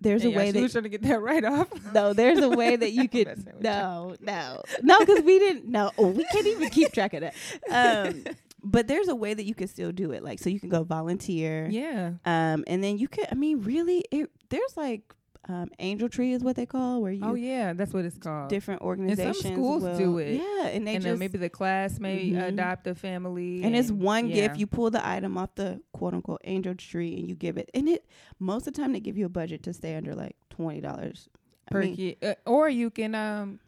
there's 0.00 0.22
Hey, 0.22 0.32
a 0.32 0.36
way 0.36 0.50
that 0.50 0.60
was 0.60 0.72
trying 0.72 0.84
to 0.84 0.90
get 0.90 1.02
that 1.02 1.20
right 1.20 1.44
off. 1.44 1.68
no, 1.92 2.12
there's 2.12 2.38
a 2.38 2.48
way 2.50 2.76
that 2.76 2.92
you 2.92 3.08
could 3.08 3.44
no, 3.60 4.14
no, 4.20 4.62
no, 4.82 4.98
because 5.00 5.22
we 5.22 5.38
didn't 5.38 5.66
no, 5.68 5.90
oh, 5.98 6.08
we 6.08 6.24
can't 6.24 6.46
even 6.46 6.68
keep 6.70 6.92
track 6.92 7.14
of 7.14 7.22
that. 7.22 7.34
Um, 7.70 8.24
but 8.70 8.88
there's 8.88 9.08
a 9.08 9.14
way 9.14 9.32
that 9.34 9.44
you 9.44 9.54
can 9.54 9.68
still 9.68 9.92
do 9.92 10.10
it, 10.12 10.22
like 10.24 10.38
so 10.38 10.50
you 10.50 10.60
can 10.60 10.68
go 10.68 10.82
volunteer, 10.84 11.68
Yeah. 11.70 12.12
um, 12.24 12.64
and 12.66 12.82
then 12.82 12.98
you 12.98 13.08
can. 13.08 13.26
I 13.30 13.34
mean, 13.34 13.62
really, 13.62 14.04
it 14.10 14.30
there's 14.50 14.76
like 14.76 15.02
um, 15.48 15.70
Angel 15.78 16.08
Tree 16.08 16.32
is 16.32 16.42
what 16.42 16.56
they 16.56 16.66
call 16.66 17.00
where 17.00 17.12
you 17.12 17.20
Oh 17.24 17.34
yeah, 17.34 17.72
that's 17.72 17.92
what 17.94 18.04
it's 18.04 18.18
called. 18.18 18.48
different 18.48 18.82
organizations 18.82 19.42
Some 19.42 19.52
schools 19.52 19.82
will- 19.84 19.96
do 19.96 20.18
it. 20.18 20.40
yeah, 20.42 20.66
and 20.68 20.84
they 20.84 20.96
and 20.96 21.04
just 21.04 21.12
then 21.12 21.18
maybe 21.20 21.38
the 21.38 21.48
class 21.48 22.00
may 22.00 22.30
Mhm. 22.30 22.48
adopt 22.48 22.86
a 22.88 22.96
family. 22.96 23.62
And 23.62 23.76
it's 23.76 23.92
one 23.92 24.26
yeah. 24.28 24.34
gift. 24.48 24.56
You 24.58 24.66
pull 24.66 24.90
the 24.90 25.06
item 25.06 25.38
off 25.38 25.54
the 25.54 25.80
quote 25.92 26.14
unquote 26.14 26.40
angel 26.42 26.74
tree 26.74 27.16
and 27.16 27.28
you 27.28 27.36
give 27.36 27.56
it. 27.58 27.70
And 27.74 27.88
it 27.88 28.04
most 28.40 28.66
of 28.66 28.74
the 28.74 28.80
time 28.82 28.92
they 28.92 28.98
give 29.00 29.16
you 29.16 29.26
a 29.26 29.28
budget 29.28 29.62
to 29.62 29.72
stay 29.72 29.94
under 29.94 30.16
like 30.16 30.34
twenty 30.50 30.80
dollars 30.80 31.28
per 31.70 31.82
kid, 31.82 32.16
uh, 32.24 32.34
or 32.44 32.68
you 32.68 32.90
can 32.90 33.14
um 33.14 33.60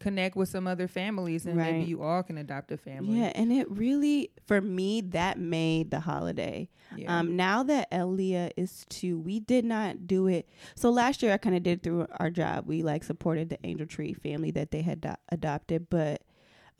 connect 0.00 0.34
with 0.34 0.48
some 0.48 0.66
other 0.66 0.88
families, 0.88 1.46
and 1.46 1.56
Right. 1.56 1.72
maybe 1.74 1.84
you 1.90 2.02
all 2.02 2.22
can 2.22 2.38
adopt 2.38 2.72
a 2.72 2.76
family. 2.76 3.18
Yeah, 3.20 3.32
and 3.34 3.52
it 3.52 3.70
really 3.70 4.30
for 4.46 4.60
me 4.60 5.00
that 5.02 5.38
made 5.38 5.90
the 5.90 6.00
holiday. 6.00 6.68
Yeah. 6.96 7.18
Um, 7.20 7.36
now 7.36 7.62
that 7.62 7.86
Elia 7.92 8.50
is 8.56 8.84
two, 8.88 9.18
we 9.20 9.38
did 9.38 9.64
not 9.64 10.06
do 10.08 10.26
it. 10.26 10.48
So 10.74 10.90
last 10.90 11.22
year 11.22 11.32
I 11.32 11.36
kind 11.36 11.54
of 11.54 11.62
did 11.62 11.82
through 11.82 12.06
our 12.18 12.30
job. 12.30 12.66
We 12.66 12.82
like 12.82 13.04
supported 13.04 13.50
the 13.50 13.58
Angel 13.64 13.86
Tree 13.86 14.12
family 14.14 14.50
that 14.52 14.70
they 14.72 14.82
had 14.82 15.00
do- 15.02 15.14
adopted, 15.30 15.88
but 15.90 16.22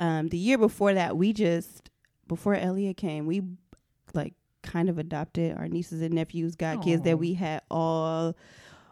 um, 0.01 0.29
the 0.29 0.39
year 0.39 0.59
before 0.59 0.95
that, 0.95 1.17
we 1.17 1.33
just 1.33 1.91
before 2.27 2.55
Elia 2.55 2.95
came, 2.95 3.27
we 3.27 3.43
like 4.15 4.35
kind 4.63 4.89
of 4.89 4.99
adopted 4.99 5.57
our 5.57 5.69
nieces 5.69 6.01
and 6.03 6.15
nephews, 6.15 6.57
got 6.57 6.83
kids 6.83 7.03
that 7.03 7.19
we 7.19 7.35
had 7.35 7.63
all 7.71 8.35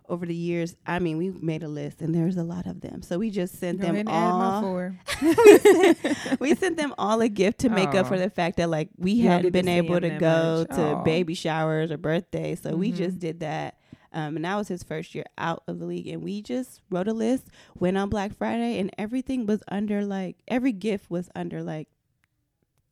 over 0.09 0.25
the 0.27 0.35
years. 0.35 0.75
I 0.87 0.99
mean, 0.99 1.19
we 1.19 1.31
made 1.31 1.63
a 1.63 1.69
list, 1.69 2.01
and 2.03 2.15
there's 2.15 2.37
a 2.37 2.43
lot 2.43 2.67
of 2.67 2.81
them. 2.81 3.03
So 3.03 3.19
we 3.19 3.31
just 3.31 3.57
sent 3.59 3.81
Go 3.81 3.87
them 3.89 3.97
and 3.97 4.09
add 4.09 4.31
my 4.33 4.45
all. 4.55 4.61
four. 4.63 4.99
we 6.41 6.55
sent 6.55 6.77
them 6.77 6.95
all 6.99 7.21
a 7.21 7.29
gift 7.29 7.59
to 7.61 7.69
make 7.69 7.95
up 7.95 8.07
for 8.07 8.19
the 8.19 8.31
fact 8.31 8.57
that 8.59 8.71
like 8.71 8.89
we 8.97 9.13
You 9.13 9.29
hadn't 9.29 9.53
been 9.53 9.69
able 9.69 10.01
to 10.01 10.11
go 10.11 10.67
much. 10.69 10.77
to 10.77 10.83
Aw. 10.97 11.03
baby 11.03 11.35
showers 11.35 11.91
or 11.91 11.97
birthdays. 11.99 12.61
So 12.63 12.77
we 12.77 12.93
Mhm. 12.93 12.97
just 12.97 13.19
did 13.19 13.41
that. 13.41 13.77
Um, 14.13 14.37
and 14.37 14.45
that 14.47 14.57
was 14.57 14.69
his 14.69 14.83
first 14.83 15.15
year 15.15 15.25
out 15.37 15.63
of 15.69 15.79
the 15.79 15.85
league. 15.85 16.09
And 16.09 16.23
we 16.23 16.41
just 16.41 16.81
wrote 16.91 17.09
a 17.09 17.13
list, 17.13 17.47
went 17.79 17.99
on 17.99 18.09
Black 18.09 18.35
Friday, 18.37 18.79
and 18.79 18.91
everything 18.97 19.45
was 19.47 19.63
under 19.69 20.03
like 20.05 20.37
every 20.49 20.73
gift 20.73 21.11
was 21.11 21.29
under 21.37 21.63
like 21.63 21.89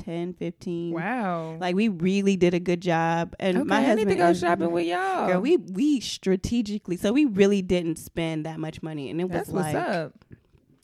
10, 0.07 0.33
15. 0.35 0.95
Wow. 0.95 1.57
Like 1.61 1.75
we 1.75 1.89
really 1.89 2.37
did 2.37 2.55
a 2.55 2.61
good 2.61 2.81
job. 2.81 3.35
And 3.39 3.59
okay, 3.59 3.65
my 3.67 3.79
I 3.79 3.83
husband 3.83 4.09
need 4.09 4.15
to 4.15 4.19
go 4.19 4.27
and- 4.29 4.37
shopping 4.37 4.71
with 4.71 4.87
y'all. 4.87 5.27
Girl, 5.27 5.41
we 5.41 5.57
we 5.59 6.01
strategically 6.01 6.97
so 6.97 7.13
we 7.13 7.25
really 7.27 7.61
didn't 7.61 7.97
spend 7.99 8.47
that 8.47 8.59
much 8.61 8.83
money 8.83 9.11
and 9.11 9.21
it 9.21 9.29
That's 9.29 9.49
was 9.49 9.55
what's 9.65 9.75
like 9.75 9.85
up. 9.85 10.25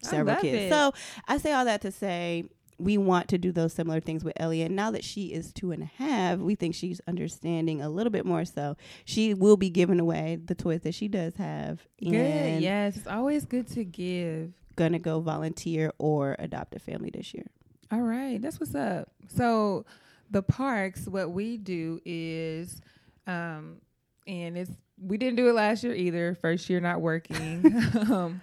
Several 0.03 0.37
kids. 0.37 0.65
it. 0.65 0.71
So 0.71 0.93
I 1.29 1.39
say 1.39 1.53
all 1.53 1.65
that 1.65 1.81
to 1.83 1.93
say 1.93 2.45
we 2.79 2.99
want 2.99 3.29
to 3.29 3.39
do 3.39 3.53
those 3.53 3.73
similar 3.73 4.01
things 4.01 4.25
with 4.25 4.35
Ellie. 4.41 4.63
And 4.63 4.75
now 4.75 4.91
that 4.91 5.05
she 5.05 5.27
is 5.33 5.53
two 5.53 5.71
and 5.71 5.85
a 5.85 5.91
half, 6.03 6.41
we 6.41 6.57
think 6.57 6.75
she's 6.75 7.01
understanding 7.07 7.81
a 7.81 7.89
little 7.89 8.11
bit 8.11 8.27
more. 8.27 8.45
So 8.45 8.77
she 9.05 9.35
will 9.35 9.57
be 9.57 9.71
giving 9.71 10.01
away 10.01 10.41
the 10.45 10.57
toys 10.57 10.81
that 10.81 10.95
she 10.95 11.07
does 11.07 11.37
have. 11.37 11.87
Good. 12.03 12.61
Yes, 12.61 12.97
it's 12.97 13.07
always 13.07 13.45
good 13.45 13.69
to 13.69 13.85
give. 13.85 14.53
gonna 14.75 14.99
go 14.99 15.21
volunteer 15.21 15.93
or 15.99 16.35
adopt 16.41 16.75
a 16.75 16.81
family 16.81 17.11
this 17.15 17.33
year. 17.35 17.45
All 17.93 18.01
right, 18.01 18.41
that's 18.41 18.59
what's 18.59 18.75
up. 18.75 19.11
So 19.29 19.85
the 20.31 20.43
parks, 20.43 21.07
what 21.07 21.31
we 21.31 21.59
do 21.59 22.01
is, 22.07 22.81
um, 23.27 23.83
and 24.27 24.57
it's 24.57 24.71
we 24.99 25.19
didn't 25.19 25.37
do 25.37 25.49
it 25.51 25.53
last 25.53 25.85
year 25.85 25.95
either. 25.95 26.35
First 26.41 26.71
year 26.71 26.81
not 26.81 27.03
working. 27.03 27.67
um, 28.11 28.41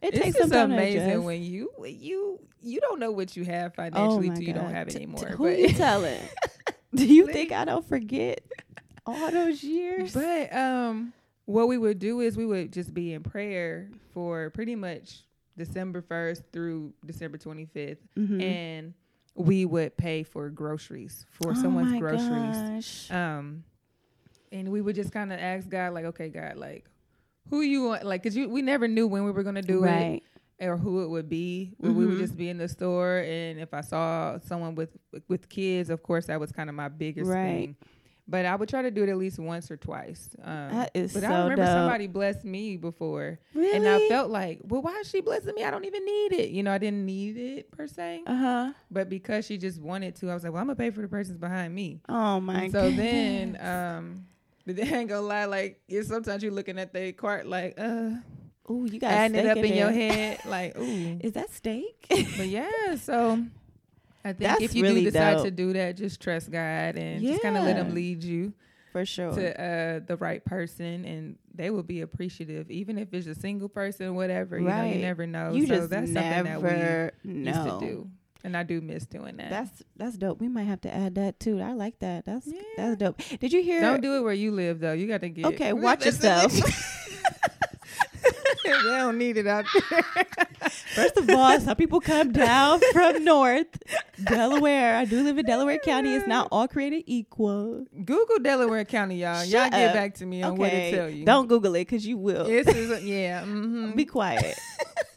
It 0.00 0.14
takes 0.14 0.38
some 0.38 0.50
time 0.50 0.70
amazing 0.70 1.24
when 1.24 1.42
you 1.42 1.70
you 1.84 2.38
you 2.62 2.80
don't 2.80 3.00
know 3.00 3.10
what 3.10 3.36
you 3.36 3.44
have 3.44 3.72
Oh 3.72 3.82
financially 3.82 4.28
my 4.28 4.34
till 4.34 4.44
you 4.44 4.52
don't 4.52 4.72
have 4.72 4.86
it 4.86 4.92
T- 4.92 4.96
anymore. 4.98 5.24
t- 5.24 5.34
who 5.34 5.44
but 5.44 5.58
you 5.58 5.68
telling? 5.70 6.20
Do 6.94 7.06
you 7.06 7.26
think 7.26 7.50
I 7.52 7.64
don't 7.64 7.88
forget 7.88 8.44
all 9.04 9.30
those 9.30 9.64
years? 9.64 10.12
But 10.12 10.54
um, 10.54 11.12
what 11.46 11.66
we 11.66 11.76
would 11.76 11.98
do 11.98 12.20
is 12.20 12.36
we 12.36 12.46
would 12.46 12.72
just 12.72 12.94
be 12.94 13.14
in 13.14 13.22
prayer 13.22 13.88
for 14.12 14.50
pretty 14.50 14.76
much 14.76 15.24
December 15.56 16.00
first 16.02 16.42
through 16.52 16.92
December 17.04 17.38
twenty 17.38 17.66
fifth, 17.66 18.00
Mhm. 18.16 18.40
and 18.42 18.94
we 19.34 19.64
would 19.64 19.96
pay 19.96 20.22
for 20.22 20.48
groceries 20.50 21.26
for 21.30 21.50
Oh 21.52 21.54
someone's 21.54 21.98
groceries. 21.98 22.56
gosh. 22.56 23.10
Um, 23.10 23.64
and 24.50 24.70
we 24.70 24.80
would 24.82 24.94
just 24.94 25.12
kind 25.12 25.32
of 25.32 25.38
ask 25.38 25.68
God, 25.68 25.94
like, 25.94 26.04
okay, 26.06 26.28
God, 26.28 26.56
like, 26.56 26.84
who 27.48 27.60
you 27.62 27.84
want? 27.84 28.04
Like, 28.04 28.22
cause 28.22 28.36
you 28.36 28.48
we 28.48 28.62
never 28.62 28.86
knew 28.88 29.06
when 29.06 29.24
we 29.24 29.30
were 29.30 29.42
gonna 29.42 29.62
do 29.62 29.82
right. 29.82 30.22
it 30.58 30.66
or 30.66 30.76
who 30.76 31.02
it 31.02 31.08
would 31.08 31.28
be. 31.28 31.72
When 31.78 31.96
We 31.96 32.06
would 32.06 32.16
Mhm. 32.16 32.20
just 32.20 32.36
be 32.36 32.48
in 32.48 32.58
the 32.58 32.68
store, 32.68 33.18
and 33.26 33.58
if 33.58 33.74
I 33.74 33.80
saw 33.80 34.38
someone 34.40 34.74
with 34.74 34.96
with 35.28 35.48
kids, 35.48 35.90
of 35.90 36.02
course, 36.02 36.26
that 36.26 36.38
was 36.40 36.52
kind 36.52 36.68
of 36.70 36.76
my 36.76 36.88
biggest 36.88 37.30
Right. 37.30 37.42
thing. 37.42 37.76
But 38.32 38.46
I 38.46 38.54
would 38.56 38.68
try 38.70 38.80
to 38.80 38.90
do 38.90 39.02
it 39.02 39.10
at 39.10 39.18
least 39.18 39.38
once 39.38 39.70
or 39.70 39.76
twice. 39.76 40.30
Um, 40.42 40.70
That 40.70 40.90
is 40.94 41.12
but 41.12 41.20
so 41.22 41.28
I 41.28 41.42
remember 41.42 41.64
dope. 41.66 41.74
somebody 41.74 42.06
blessed 42.06 42.44
me 42.46 42.78
before, 42.78 43.38
Really? 43.54 43.76
and 43.76 43.86
I 43.86 44.08
felt 44.08 44.30
like, 44.30 44.60
well, 44.64 44.80
why 44.80 44.98
is 45.00 45.10
she 45.10 45.20
blessing 45.20 45.54
me? 45.54 45.64
I 45.64 45.70
don't 45.70 45.84
even 45.84 46.02
need 46.04 46.32
it. 46.32 46.48
You 46.48 46.62
know, 46.62 46.72
I 46.72 46.78
didn't 46.78 47.04
need 47.04 47.36
it 47.36 47.70
per 47.70 47.86
se, 47.86 48.22
Uh 48.26 48.34
huh. 48.34 48.72
but 48.90 49.10
because 49.10 49.44
she 49.44 49.58
just 49.58 49.82
wanted 49.82 50.16
to, 50.16 50.30
I 50.30 50.34
was 50.34 50.44
like, 50.44 50.52
well, 50.54 50.62
I'm 50.62 50.66
gonna 50.68 50.76
pay 50.76 50.88
for 50.90 51.02
the 51.02 51.08
persons 51.08 51.36
behind 51.36 51.74
me. 51.74 52.00
Oh 52.08 52.40
my. 52.40 52.62
And 52.64 52.72
so 52.72 52.90
then, 52.90 53.52
goodness. 53.52 53.68
um, 53.68 54.26
but 54.64 54.76
then 54.76 54.94
I 54.94 54.96
ain't 55.00 55.10
gonna 55.10 55.20
lie, 55.26 55.44
like, 55.44 55.80
sometimes 56.02 56.42
you're 56.42 56.52
looking 56.52 56.78
at 56.78 56.94
the 56.94 57.12
cart, 57.12 57.46
like, 57.46 57.74
uh, 57.78 58.12
ooh, 58.70 58.86
you 58.90 58.98
got 58.98 59.10
adding 59.12 59.36
it 59.36 59.46
up 59.46 59.58
in 59.58 59.74
your 59.74 59.90
head, 59.92 60.38
like, 60.46 60.78
ooh. 60.78 61.18
Is 61.20 61.32
that 61.32 61.52
steak? 61.52 62.06
But 62.38 62.48
yeah, 62.48 62.94
so 62.96 63.44
I 64.24 64.28
think 64.32 64.38
That's 64.50 64.62
if 64.62 64.74
you 64.74 64.82
really 64.84 65.00
do 65.04 65.10
decide 65.10 65.34
dope. 65.34 65.44
to 65.44 65.50
do 65.50 65.72
that, 65.72 65.96
just 65.96 66.20
trust 66.20 66.50
God 66.50 66.96
and 66.96 67.22
just 67.22 67.42
kind 67.42 67.56
of 67.56 67.64
let 67.64 67.76
Yeah. 67.76 67.82
Him 67.84 67.94
lead 67.94 68.22
you 68.22 68.52
For 68.92 69.04
sure. 69.04 69.32
to 69.32 69.60
uh, 69.60 70.00
the 70.06 70.16
right 70.16 70.44
person, 70.44 71.04
and 71.04 71.36
they 71.54 71.70
will 71.70 71.82
be 71.82 72.02
appreciative, 72.02 72.70
even 72.70 72.98
if 72.98 73.12
it's 73.14 73.26
a 73.26 73.34
single 73.34 73.68
person, 73.68 74.14
whatever. 74.14 74.58
You 74.58 74.64
know, 74.64 74.70
Right. 74.70 74.94
you 74.96 75.02
never 75.02 75.26
know. 75.26 75.52
you 75.52 75.66
so 75.66 75.74
just 75.76 75.90
that's 75.90 76.12
something 76.12 76.44
that 76.44 76.62
we 76.62 76.68
never 76.68 77.12
used 77.24 77.64
to 77.64 77.78
do, 77.80 78.10
and 78.44 78.56
I 78.56 78.62
do 78.62 78.80
miss 78.80 79.06
doing 79.06 79.36
that. 79.38 79.50
That's 79.50 79.82
that's 79.96 80.16
dope. 80.16 80.40
We 80.40 80.48
might 80.48 80.64
have 80.64 80.80
to 80.82 80.94
add 80.94 81.14
that 81.16 81.40
too. 81.40 81.60
I 81.60 81.72
like 81.72 81.98
that. 82.00 82.24
That's 82.24 82.46
Yeah. 82.46 82.60
that's 82.76 82.96
dope. 82.98 83.20
Did 83.40 83.52
you 83.52 83.62
hear? 83.62 83.80
Don't 83.80 84.02
do 84.02 84.14
it 84.16 84.20
where 84.22 84.32
you 84.34 84.52
live, 84.52 84.78
though. 84.78 84.92
You 84.92 85.08
got 85.08 85.22
to 85.22 85.28
get 85.30 85.46
okay, 85.46 85.72
watch 85.88 86.04
yourself. 86.04 86.52
they 88.64 88.70
don't 88.82 89.18
need 89.18 89.36
it 89.36 89.46
out 89.46 89.64
there. 89.90 90.02
First 90.94 91.16
of 91.16 91.28
all, 91.30 91.58
some 91.60 91.76
people 91.76 92.00
come 92.00 92.32
down 92.32 92.80
from 92.92 93.24
North 93.24 93.66
Delaware. 94.24 94.96
I 94.96 95.04
do 95.04 95.22
live 95.22 95.38
in 95.38 95.46
Delaware 95.46 95.78
County. 95.78 96.14
It's 96.14 96.26
not 96.26 96.48
all 96.52 96.68
created 96.68 97.04
equal. 97.06 97.84
Google 98.04 98.38
Delaware 98.40 98.84
County, 98.84 99.16
y'all. 99.16 99.44
y'all 99.44 99.64
Shut 99.64 99.72
get 99.72 99.94
back 99.94 100.14
to 100.16 100.26
me 100.26 100.42
on 100.42 100.56
what 100.56 100.70
to 100.70 100.90
tell 100.90 101.08
you. 101.08 101.24
don't 101.24 101.48
Google 101.48 101.74
it 101.74 101.80
because 101.80 102.06
you 102.06 102.16
will. 102.18 102.44
This 102.44 102.66
is 102.68 103.02
yeah. 103.04 103.42
mhm. 103.46 103.96
Be 103.96 104.04
quiet. 104.04 104.58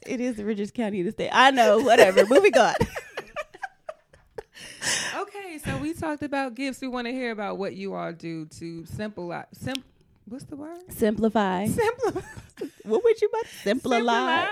it 0.05 0.19
is 0.21 0.35
the 0.35 0.45
richest 0.45 0.73
county 0.73 0.99
in 0.99 1.05
the 1.05 1.11
state. 1.11 1.29
I 1.31 1.51
know, 1.51 1.79
whatever. 1.79 2.25
Moving 2.25 2.57
on. 2.57 2.73
okay, 5.17 5.59
so 5.63 5.77
we 5.77 5.93
talked 5.93 6.23
about 6.23 6.55
gifts. 6.55 6.81
We 6.81 6.87
want 6.87 7.07
to 7.07 7.11
hear 7.13 7.31
about 7.31 7.57
what 7.57 7.75
you 7.75 7.93
all 7.93 8.13
do 8.13 8.45
to 8.45 8.85
simplify. 8.85 9.43
Sim, 9.53 9.75
what's 10.27 10.46
the 10.46 10.55
word? 10.55 10.77
Simplify. 10.89 11.67
Simplify. 11.67 12.22
What 12.84 13.03
would 13.03 13.20
you 13.22 13.27
about 13.27 13.48
simplify? 13.63 14.46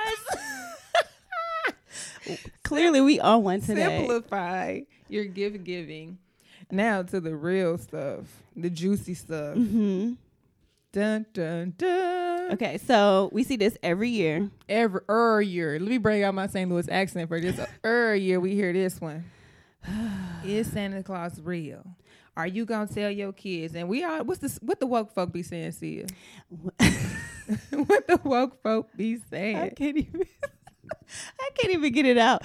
Clearly, 2.63 2.99
we 3.01 3.19
on 3.19 3.43
one 3.43 3.61
today. 3.61 3.99
Simplify 3.99 4.81
your 5.07 5.25
gift 5.25 5.63
giving. 5.63 6.17
Now 6.71 7.03
to 7.03 7.19
the 7.21 7.35
real 7.35 7.77
stuff, 7.77 8.25
the 8.55 8.69
juicy 8.69 9.13
stuff. 9.13 9.55
hmm 9.55 10.13
Dun 10.91 11.25
dun 11.33 11.73
dun. 11.77 12.51
Okay, 12.53 12.77
so 12.77 13.29
we 13.31 13.43
see 13.43 13.55
this 13.55 13.77
every 13.81 14.09
year. 14.09 14.49
Every 14.69 15.01
er 15.09 15.41
year, 15.41 15.79
let 15.79 15.89
me 15.89 15.97
bring 15.97 16.23
out 16.23 16.35
my 16.35 16.47
St. 16.47 16.69
Louis 16.69 16.87
accent 16.89 17.29
for 17.29 17.39
this. 17.39 17.59
Er 17.85 18.15
year, 18.15 18.39
we 18.39 18.53
hear 18.53 18.71
this 18.73 19.01
one. 19.01 19.23
Is 20.45 20.71
Santa 20.71 21.01
Claus 21.03 21.39
real? 21.41 21.83
Are 22.35 22.47
you 22.47 22.65
gonna 22.65 22.87
tell 22.87 23.11
your 23.11 23.31
kids? 23.33 23.75
And 23.75 23.87
we 23.87 24.03
are. 24.03 24.23
What's 24.23 24.39
this? 24.41 24.57
What 24.61 24.79
the 24.79 24.87
woke 24.87 25.13
folk 25.13 25.31
be 25.31 25.43
saying, 25.43 25.71
Sia? 25.73 26.05
what 27.71 28.07
the 28.07 28.19
woke 28.23 28.61
folk 28.63 28.89
be 28.95 29.17
saying? 29.29 29.57
I 29.57 29.69
can't 29.69 29.97
even. 29.97 30.23
I 31.39 31.49
can't 31.55 31.73
even 31.73 31.93
get 31.93 32.05
it 32.05 32.17
out. 32.17 32.43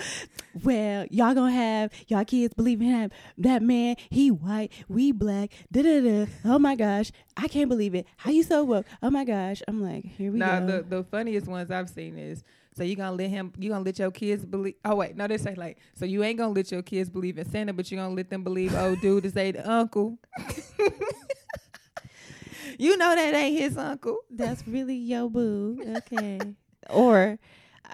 Well, 0.62 1.06
y'all 1.10 1.34
gonna 1.34 1.52
have 1.52 1.90
y'all 2.06 2.24
kids 2.24 2.54
believe 2.54 2.80
in 2.80 2.88
him. 2.88 3.10
That 3.38 3.62
man, 3.62 3.96
he 4.10 4.30
white, 4.30 4.72
we 4.88 5.12
black. 5.12 5.50
Da 5.72 5.82
da 5.82 6.00
da. 6.00 6.26
Oh 6.44 6.58
my 6.58 6.74
gosh, 6.74 7.10
I 7.36 7.48
can't 7.48 7.68
believe 7.68 7.94
it. 7.94 8.06
How 8.16 8.30
you 8.30 8.42
so 8.42 8.64
woke? 8.64 8.86
Oh 9.02 9.10
my 9.10 9.24
gosh, 9.24 9.62
I'm 9.68 9.82
like, 9.82 10.04
here 10.04 10.30
we 10.32 10.38
Nah, 10.38 10.60
go. 10.60 10.66
the 10.66 10.82
the 10.82 11.04
funniest 11.04 11.46
ones 11.46 11.70
I've 11.70 11.88
seen 11.90 12.16
is 12.18 12.44
so 12.78 12.84
you 12.84 12.96
gonna 12.96 13.16
let 13.16 13.28
him 13.28 13.52
you 13.58 13.68
gonna 13.70 13.84
let 13.84 13.98
your 13.98 14.10
kids 14.10 14.46
believe 14.46 14.74
oh 14.84 14.94
wait 14.94 15.16
no 15.16 15.26
they 15.26 15.36
say 15.36 15.54
like 15.54 15.78
so 15.94 16.04
you 16.04 16.22
ain't 16.22 16.38
gonna 16.38 16.52
let 16.52 16.72
your 16.72 16.82
kids 16.82 17.10
believe 17.10 17.36
in 17.36 17.48
Santa 17.50 17.72
but 17.72 17.90
you 17.90 17.98
gonna 17.98 18.14
let 18.14 18.30
them 18.30 18.42
believe 18.42 18.74
old 18.74 19.00
dude 19.02 19.26
is 19.26 19.32
they 19.34 19.52
the 19.52 19.70
uncle 19.70 20.18
you 22.78 22.96
know 22.96 23.14
that 23.14 23.34
ain't 23.34 23.58
his 23.58 23.76
uncle 23.76 24.18
That's 24.30 24.66
really 24.66 24.96
yo 24.96 25.28
boo. 25.28 25.78
Okay. 25.96 26.38
or 26.90 27.38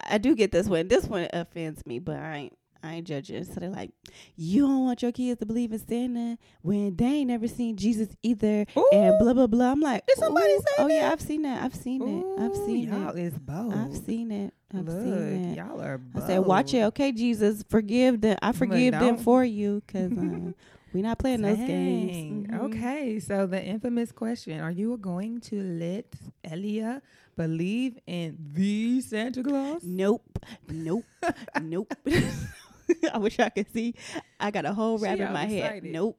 I 0.06 0.18
do 0.18 0.34
get 0.34 0.52
this 0.52 0.66
one. 0.66 0.88
This 0.88 1.06
one 1.06 1.28
offends 1.32 1.84
me, 1.86 1.98
but 1.98 2.16
I 2.16 2.36
ain't 2.36 2.58
I 2.84 2.94
ain't 2.96 3.06
judging. 3.06 3.44
So 3.44 3.60
they're 3.60 3.70
like, 3.70 3.90
you 4.36 4.66
don't 4.66 4.84
want 4.84 5.02
your 5.02 5.12
kids 5.12 5.40
to 5.40 5.46
believe 5.46 5.72
in 5.72 5.78
Santa 5.78 6.38
when 6.62 6.94
they 6.96 7.06
ain't 7.06 7.28
never 7.28 7.48
seen 7.48 7.76
Jesus 7.76 8.08
either, 8.22 8.66
and 8.92 9.18
blah 9.18 9.32
blah 9.32 9.46
blah. 9.46 9.72
I'm 9.72 9.80
like, 9.80 10.06
Did 10.06 10.18
somebody 10.18 10.52
ooh, 10.52 10.58
say 10.58 10.74
Oh 10.78 10.86
yeah. 10.88 11.10
I've 11.12 11.20
seen 11.20 11.42
that. 11.42 11.62
I've 11.62 11.74
seen 11.74 12.02
it. 12.02 12.42
I've 12.42 12.54
Ooh, 12.54 12.66
seen 12.66 12.88
y'all 12.92 13.16
it. 13.16 13.20
is 13.20 13.38
bold 13.38 13.72
I've 13.74 13.96
seen 13.96 14.30
it. 14.30 14.52
I've 14.76 14.86
Look, 14.86 15.02
seen 15.02 15.50
it. 15.52 15.56
y'all 15.56 15.80
are 15.80 15.98
bold. 15.98 16.24
I 16.24 16.26
said, 16.26 16.38
watch 16.40 16.74
it, 16.74 16.82
okay, 16.84 17.12
Jesus, 17.12 17.64
forgive 17.68 18.20
them. 18.20 18.36
I 18.42 18.52
forgive 18.52 18.92
them 18.92 19.18
for 19.18 19.44
you, 19.44 19.82
cause 19.86 20.10
uh, 20.12 20.52
we 20.92 21.00
not 21.02 21.18
playing 21.18 21.42
those 21.42 21.58
games. 21.58 22.12
Dang. 22.12 22.46
Mhm. 22.50 22.64
Okay, 22.66 23.20
so 23.20 23.46
the 23.46 23.62
infamous 23.62 24.10
question: 24.12 24.60
Are 24.60 24.70
you 24.70 24.96
going 24.96 25.40
to 25.42 25.60
let 25.62 26.06
Elia 26.44 27.02
believe 27.36 27.98
in 28.06 28.36
the 28.52 29.00
Santa 29.00 29.42
Claus? 29.42 29.82
Nope. 29.84 30.38
Nope. 30.68 31.04
nope. 31.60 31.94
I 33.12 33.18
wish 33.18 33.38
I 33.38 33.48
could 33.48 33.72
see. 33.72 33.94
I 34.38 34.50
got 34.50 34.64
a 34.64 34.72
whole 34.74 34.98
She 34.98 35.04
rap 35.04 35.18
in 35.18 35.32
my 35.32 35.44
head. 35.46 35.84
Nope. 35.84 36.18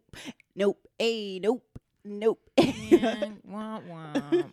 Nope. 0.56 0.80
Hey, 0.98 1.40
nope. 1.40 1.64
Nope. 2.04 2.40
And 2.58 3.42
womp 3.50 3.88
womp. 3.90 4.52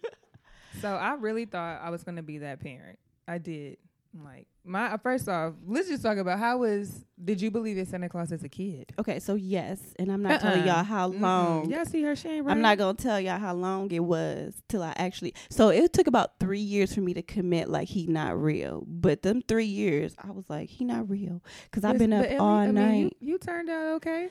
So 0.81 0.89
I 0.89 1.15
really 1.15 1.45
thought 1.45 1.81
I 1.83 1.91
was 1.91 2.03
gonna 2.03 2.23
be 2.23 2.39
that 2.39 2.61
parent. 2.61 2.99
I 3.29 3.39
did. 3.39 3.77
Like 4.15 4.47
my 4.65 4.99
first 4.99 5.27
off, 5.29 5.55
let's 5.67 5.89
just 5.89 6.03
talk 6.03 6.19
about 6.19 6.39
how 6.39 6.59
was 6.59 7.05
did 7.25 7.41
you 7.41 7.51
believe 7.51 7.79
in 7.79 7.87
Santa 7.87 8.09
Claus 8.11 8.31
as 8.31 8.45
a 8.45 8.49
kid? 8.49 8.93
okay, 8.99 9.19
so 9.19 9.35
yes, 9.35 9.81
and 9.99 10.13
I'm 10.13 10.23
not 10.23 10.41
telling 10.41 10.61
Uh-uh. 10.61 10.67
y'all 10.67 10.85
how 10.85 11.07
long. 11.07 11.71
Y'all 11.71 11.87
see 11.87 12.03
her 12.03 12.15
shame, 12.15 12.45
right? 12.45 12.53
I'm 12.53 12.61
not 12.61 12.77
gonna 12.77 12.93
tell 12.95 13.19
y'all 13.19 13.39
how 13.39 13.55
long 13.55 13.91
it 13.91 14.01
was 14.05 14.55
till 14.69 14.83
I 14.83 14.93
actually. 14.97 15.35
So 15.49 15.71
it 15.71 15.95
took 15.95 16.07
about 16.07 16.39
three 16.39 16.61
years 16.61 16.95
for 16.95 17.01
me 17.01 17.15
to 17.15 17.23
commit 17.23 17.71
like 17.71 17.89
he 17.89 18.07
not 18.07 18.39
real. 18.41 18.85
But 18.87 19.23
them 19.23 19.41
three 19.49 19.65
years, 19.65 20.15
I 20.23 20.31
was 20.31 20.51
like 20.51 20.69
he 20.69 20.85
not 20.85 21.09
real 21.09 21.43
because 21.71 21.83
I've 21.85 21.97
been 21.99 22.13
up 22.13 22.27
all 22.39 22.49
I 22.57 22.67
mean, 22.67 22.75
night. 22.75 23.17
you, 23.21 23.33
you 23.33 23.39
turned 23.39 23.71
out 23.71 23.95
okay, 23.97 24.29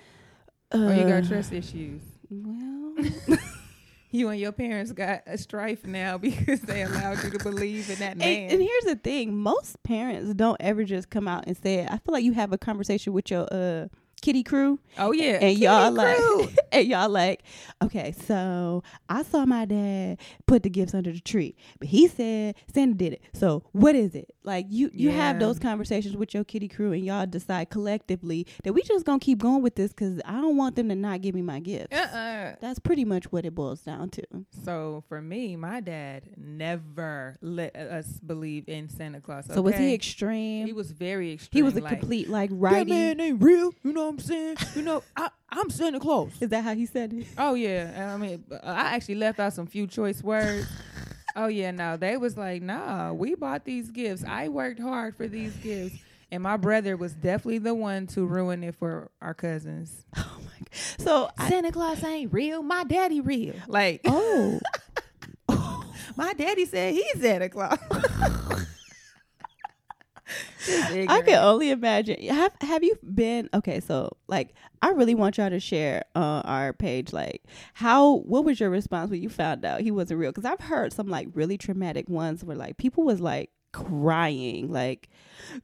uh, 0.75 0.77
or 0.77 0.93
you 0.93 1.07
got 1.07 1.25
trust 1.27 1.53
issues? 1.53 2.01
Well, 2.29 2.95
You 4.11 4.29
and 4.29 4.39
your 4.39 4.51
parents 4.51 4.91
got 4.91 5.23
a 5.25 5.37
strife 5.37 5.85
now 5.85 6.17
because 6.19 6.61
they 6.61 6.83
allowed 6.83 7.23
you 7.23 7.29
to 7.31 7.39
believe 7.39 7.89
in 7.89 7.99
that 7.99 8.17
man. 8.17 8.27
And, 8.27 8.51
and 8.53 8.61
here's 8.61 8.83
the 8.83 8.95
thing: 8.95 9.35
most 9.35 9.81
parents 9.83 10.33
don't 10.33 10.57
ever 10.59 10.83
just 10.83 11.09
come 11.09 11.27
out 11.27 11.45
and 11.47 11.57
say 11.57 11.75
it. 11.75 11.87
I 11.89 11.97
feel 11.97 12.11
like 12.13 12.23
you 12.23 12.33
have 12.33 12.51
a 12.53 12.57
conversation 12.57 13.13
with 13.13 13.31
your 13.31 13.47
uh 13.51 13.87
kitty 14.21 14.43
crew, 14.43 14.79
oh 14.97 15.11
yeah, 15.11 15.33
and 15.33 15.41
Kitty 15.41 15.61
y'all 15.61 15.93
Crew. 15.93 16.41
like, 16.43 16.57
and 16.71 16.87
y'all 16.87 17.09
like, 17.09 17.43
okay, 17.83 18.13
so 18.27 18.83
I 19.09 19.23
saw 19.23 19.45
my 19.45 19.65
dad 19.65 20.19
put 20.45 20.63
the 20.63 20.69
gifts 20.69 20.93
under 20.93 21.11
the 21.11 21.19
tree, 21.19 21.55
but 21.79 21.87
he 21.87 22.07
said 22.07 22.55
Santa 22.73 22.93
did 22.93 23.13
it. 23.13 23.21
So 23.33 23.63
what 23.71 23.95
is 23.95 24.15
it? 24.15 24.33
Like 24.43 24.67
you, 24.69 24.89
you 24.93 25.11
have 25.11 25.39
those 25.39 25.59
conversations 25.59 26.15
with 26.15 26.33
your 26.33 26.43
kitty 26.43 26.67
crew, 26.67 26.91
and 26.91 27.03
y'all 27.05 27.25
decide 27.25 27.69
collectively 27.69 28.47
that 28.63 28.73
we 28.73 28.81
just 28.83 29.05
gonna 29.05 29.19
keep 29.19 29.39
going 29.39 29.61
with 29.61 29.75
this 29.75 29.91
because 29.91 30.19
I 30.25 30.33
don't 30.33 30.57
want 30.57 30.75
them 30.75 30.89
to 30.89 30.95
not 30.95 31.21
give 31.21 31.35
me 31.35 31.41
my 31.41 31.59
gifts. 31.59 31.95
uh-uh. 31.95 32.55
That's 32.61 32.79
pretty 32.79 33.05
much 33.05 33.31
what 33.31 33.45
it 33.45 33.55
boils 33.55 33.81
down 33.81 34.09
to. 34.11 34.23
So 34.63 35.03
for 35.09 35.21
me, 35.21 35.55
my 35.55 35.79
dad 35.79 36.23
never 36.37 37.37
let 37.41 37.75
us 37.75 38.19
believe 38.25 38.67
in 38.67 38.89
Santa 38.89 39.21
Claus. 39.21 39.45
So 39.51 39.61
was 39.61 39.75
he 39.75 39.93
extreme? 39.93 40.65
He 40.67 40.73
was 40.73 40.91
very 40.91 41.33
extreme. 41.33 41.59
He 41.59 41.63
was 41.63 41.75
a 41.75 41.81
like, 41.81 41.99
complete 41.99 42.29
like 42.29 42.49
That 42.49 42.87
man 42.87 43.19
ain't 43.19 43.41
real. 43.41 43.73
You 43.83 43.93
know 43.93 44.10
what 44.11 44.21
I'm 44.21 44.25
saying? 44.27 44.57
You 44.75 44.81
know, 44.83 45.03
I, 45.15 45.29
I'm 45.49 45.69
Santa 45.69 45.99
Claus. 45.99 46.31
Is 46.41 46.49
that 46.49 46.63
how 46.63 46.73
he 46.75 46.85
said 46.85 47.13
it? 47.13 47.27
Oh 47.37 47.53
yeah, 47.53 48.11
I 48.13 48.17
mean, 48.17 48.43
I 48.63 48.95
actually 48.95 49.15
left 49.15 49.39
out 49.39 49.53
some 49.53 49.67
few 49.67 49.87
choice 49.87 50.21
words. 50.23 50.67
oh 51.35 51.47
yeah, 51.47 51.71
no, 51.71 51.97
they 51.97 52.17
was 52.17 52.37
like, 52.37 52.61
nah, 52.61 53.13
we 53.13 53.35
bought 53.35 53.65
these 53.65 53.89
gifts. 53.89 54.23
I 54.27 54.49
worked 54.49 54.79
hard 54.79 55.15
for 55.15 55.27
these 55.27 55.55
gifts, 55.57 55.95
and 56.31 56.43
my 56.43 56.57
brother 56.57 56.97
was 56.97 57.13
definitely 57.13 57.59
the 57.59 57.73
one 57.73 58.07
to 58.07 58.25
ruin 58.25 58.63
it 58.63 58.75
for 58.75 59.09
our 59.21 59.33
cousins. 59.33 60.05
Oh 60.17 60.37
my 60.43 60.59
god. 60.59 61.03
So 61.03 61.29
I, 61.37 61.49
Santa 61.49 61.71
Claus 61.71 62.03
ain't 62.03 62.31
real. 62.33 62.61
My 62.63 62.83
daddy 62.83 63.21
real. 63.21 63.55
Like, 63.67 64.01
oh, 64.05 64.59
my 66.15 66.33
daddy 66.33 66.65
said 66.65 66.93
he's 66.93 67.21
Santa 67.21 67.49
Claus. 67.49 67.77
I 70.67 71.21
can 71.25 71.39
only 71.43 71.69
imagine. 71.71 72.21
Have 72.27 72.53
Have 72.61 72.83
you 72.83 72.97
been 73.13 73.49
okay? 73.53 73.79
So 73.79 74.17
like, 74.27 74.53
I 74.81 74.89
really 74.89 75.15
want 75.15 75.37
y'all 75.37 75.49
to 75.49 75.59
share 75.59 76.03
on 76.15 76.41
our 76.43 76.73
page. 76.73 77.13
Like, 77.13 77.43
how? 77.73 78.17
What 78.17 78.43
was 78.45 78.59
your 78.59 78.69
response 78.69 79.11
when 79.11 79.21
you 79.21 79.29
found 79.29 79.65
out 79.65 79.81
he 79.81 79.91
wasn't 79.91 80.19
real? 80.19 80.31
Because 80.31 80.45
I've 80.45 80.59
heard 80.59 80.93
some 80.93 81.07
like 81.07 81.27
really 81.33 81.57
traumatic 81.57 82.09
ones 82.09 82.43
where 82.43 82.57
like 82.57 82.77
people 82.77 83.03
was 83.03 83.19
like 83.21 83.49
crying, 83.71 84.71
like, 84.71 85.09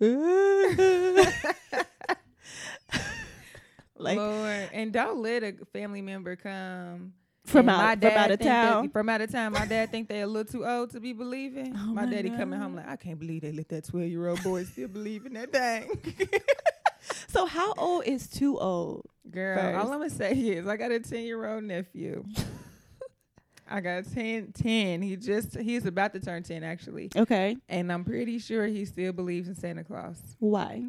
like 3.97 4.17
Lord, 4.17 4.69
and 4.73 4.91
don't 4.93 5.21
let 5.21 5.43
a 5.43 5.53
family 5.73 6.01
member 6.01 6.35
come 6.35 7.13
from 7.47 7.59
And 7.59 7.67
my 7.67 7.91
out 7.93 7.99
from 8.01 8.11
out 8.11 8.31
of 8.31 8.39
think 8.39 8.49
that- 8.49 8.69
town. 8.71 8.89
from 8.89 9.09
out 9.09 9.21
of 9.21 9.31
town, 9.31 9.51
my 9.53 9.65
dad 9.65 9.89
think 9.91 10.07
they 10.09 10.21
a 10.21 10.27
little 10.27 10.51
too 10.51 10.65
old 10.65 10.91
to 10.91 10.99
be 10.99 11.13
believing. 11.13 11.73
Oh 11.75 11.87
my, 11.93 12.05
my 12.05 12.11
daddy 12.11 12.29
coming 12.29 12.59
home 12.59 12.75
like, 12.75 12.87
I 12.87 12.95
can't 12.95 13.17
believe 13.19 13.41
they 13.41 13.51
let 13.51 13.69
that 13.69 13.85
twelve 13.85 14.07
year 14.07 14.27
old 14.27 14.43
boy 14.43 14.63
still 14.65 14.87
believe 14.87 15.25
in 15.25 15.33
that 15.33 15.51
thing. 15.51 15.89
So 17.29 17.45
how 17.45 17.73
old 17.77 18.03
is 18.05 18.27
too 18.27 18.57
old? 18.59 19.05
Girl, 19.29 19.57
First. 19.57 19.77
all 19.77 19.93
I'm 19.93 19.99
gonna 19.99 20.09
say 20.09 20.33
is 20.33 20.67
I 20.67 20.75
got 20.75 20.91
a 20.91 20.99
ten 20.99 21.23
year 21.23 21.45
old 21.45 21.63
nephew. 21.63 22.25
I 23.69 23.81
got 23.81 24.05
10, 24.13 24.53
10. 24.53 25.01
He 25.01 25.15
just 25.17 25.57
he's 25.57 25.85
about 25.85 26.13
to 26.13 26.19
turn 26.21 26.43
ten 26.43 26.63
actually, 26.63 27.09
Okay, 27.15 27.57
and 27.69 27.91
I'm 27.91 28.03
pretty 28.05 28.39
sure 28.39 28.65
he 28.65 28.85
still 28.85 29.11
believes 29.13 29.47
in 29.49 29.55
Santa 29.55 29.83
Claus. 29.83 30.17
why? 30.39 30.85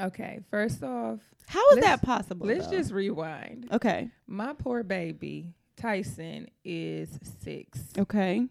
Okay, 0.00 0.40
first 0.50 0.82
off, 0.82 1.20
How 1.46 1.70
is 1.70 1.80
that 1.80 2.00
possible? 2.02 2.46
let's 2.46 2.66
though? 2.66 2.78
just 2.78 2.90
rewind. 2.92 3.68
okay, 3.72 4.10
My 4.26 4.54
poor 4.54 4.82
baby 4.82 5.52
Tyson 5.82 6.48
is 6.64 7.18
six. 7.40 7.80
okay, 7.98 8.46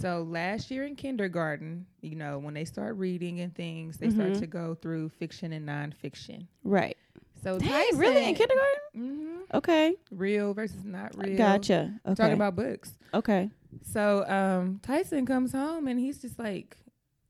So 0.00 0.26
last 0.28 0.68
year 0.68 0.82
in 0.84 0.96
kindergarten, 0.96 1.86
you 2.02 2.16
know, 2.16 2.40
when 2.40 2.54
they 2.54 2.64
start 2.64 2.96
reading 2.96 3.38
and 3.40 3.54
things, 3.54 3.98
they 3.98 4.10
start 4.10 4.32
Mhm. 4.32 4.40
to 4.40 4.46
go 4.48 4.74
through 4.74 5.10
fiction 5.10 5.52
and 5.52 5.66
nonfiction. 5.66 6.48
right. 6.64 6.96
So 7.44 7.60
Dang, 7.60 7.68
Tyson, 7.68 7.98
really 7.98 8.28
in 8.28 8.34
kindergarten? 8.34 8.80
hmm 8.94 9.36
Okay, 9.54 9.94
real 10.10 10.52
versus 10.54 10.82
not 10.84 11.16
real. 11.16 11.36
gotcha. 11.36 12.00
Okay, 12.04 12.14
Talking 12.16 12.32
about 12.34 12.56
books. 12.56 12.98
okay. 13.14 13.48
So 13.82 14.28
um, 14.28 14.80
Tyson 14.82 15.24
comes 15.24 15.52
home 15.52 15.86
and 15.86 16.00
he's 16.00 16.18
just 16.20 16.36
like, 16.36 16.76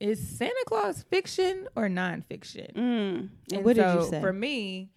"Is 0.00 0.26
Santa 0.26 0.64
Claus 0.66 1.02
fiction 1.02 1.68
or 1.76 1.88
nonfiction?" 1.88 2.72
Mm. 2.72 3.18
And 3.18 3.30
And 3.52 3.64
what 3.66 3.76
did 3.76 3.92
you 3.92 4.02
say? 4.08 4.20
For 4.20 4.32
me, 4.32 4.88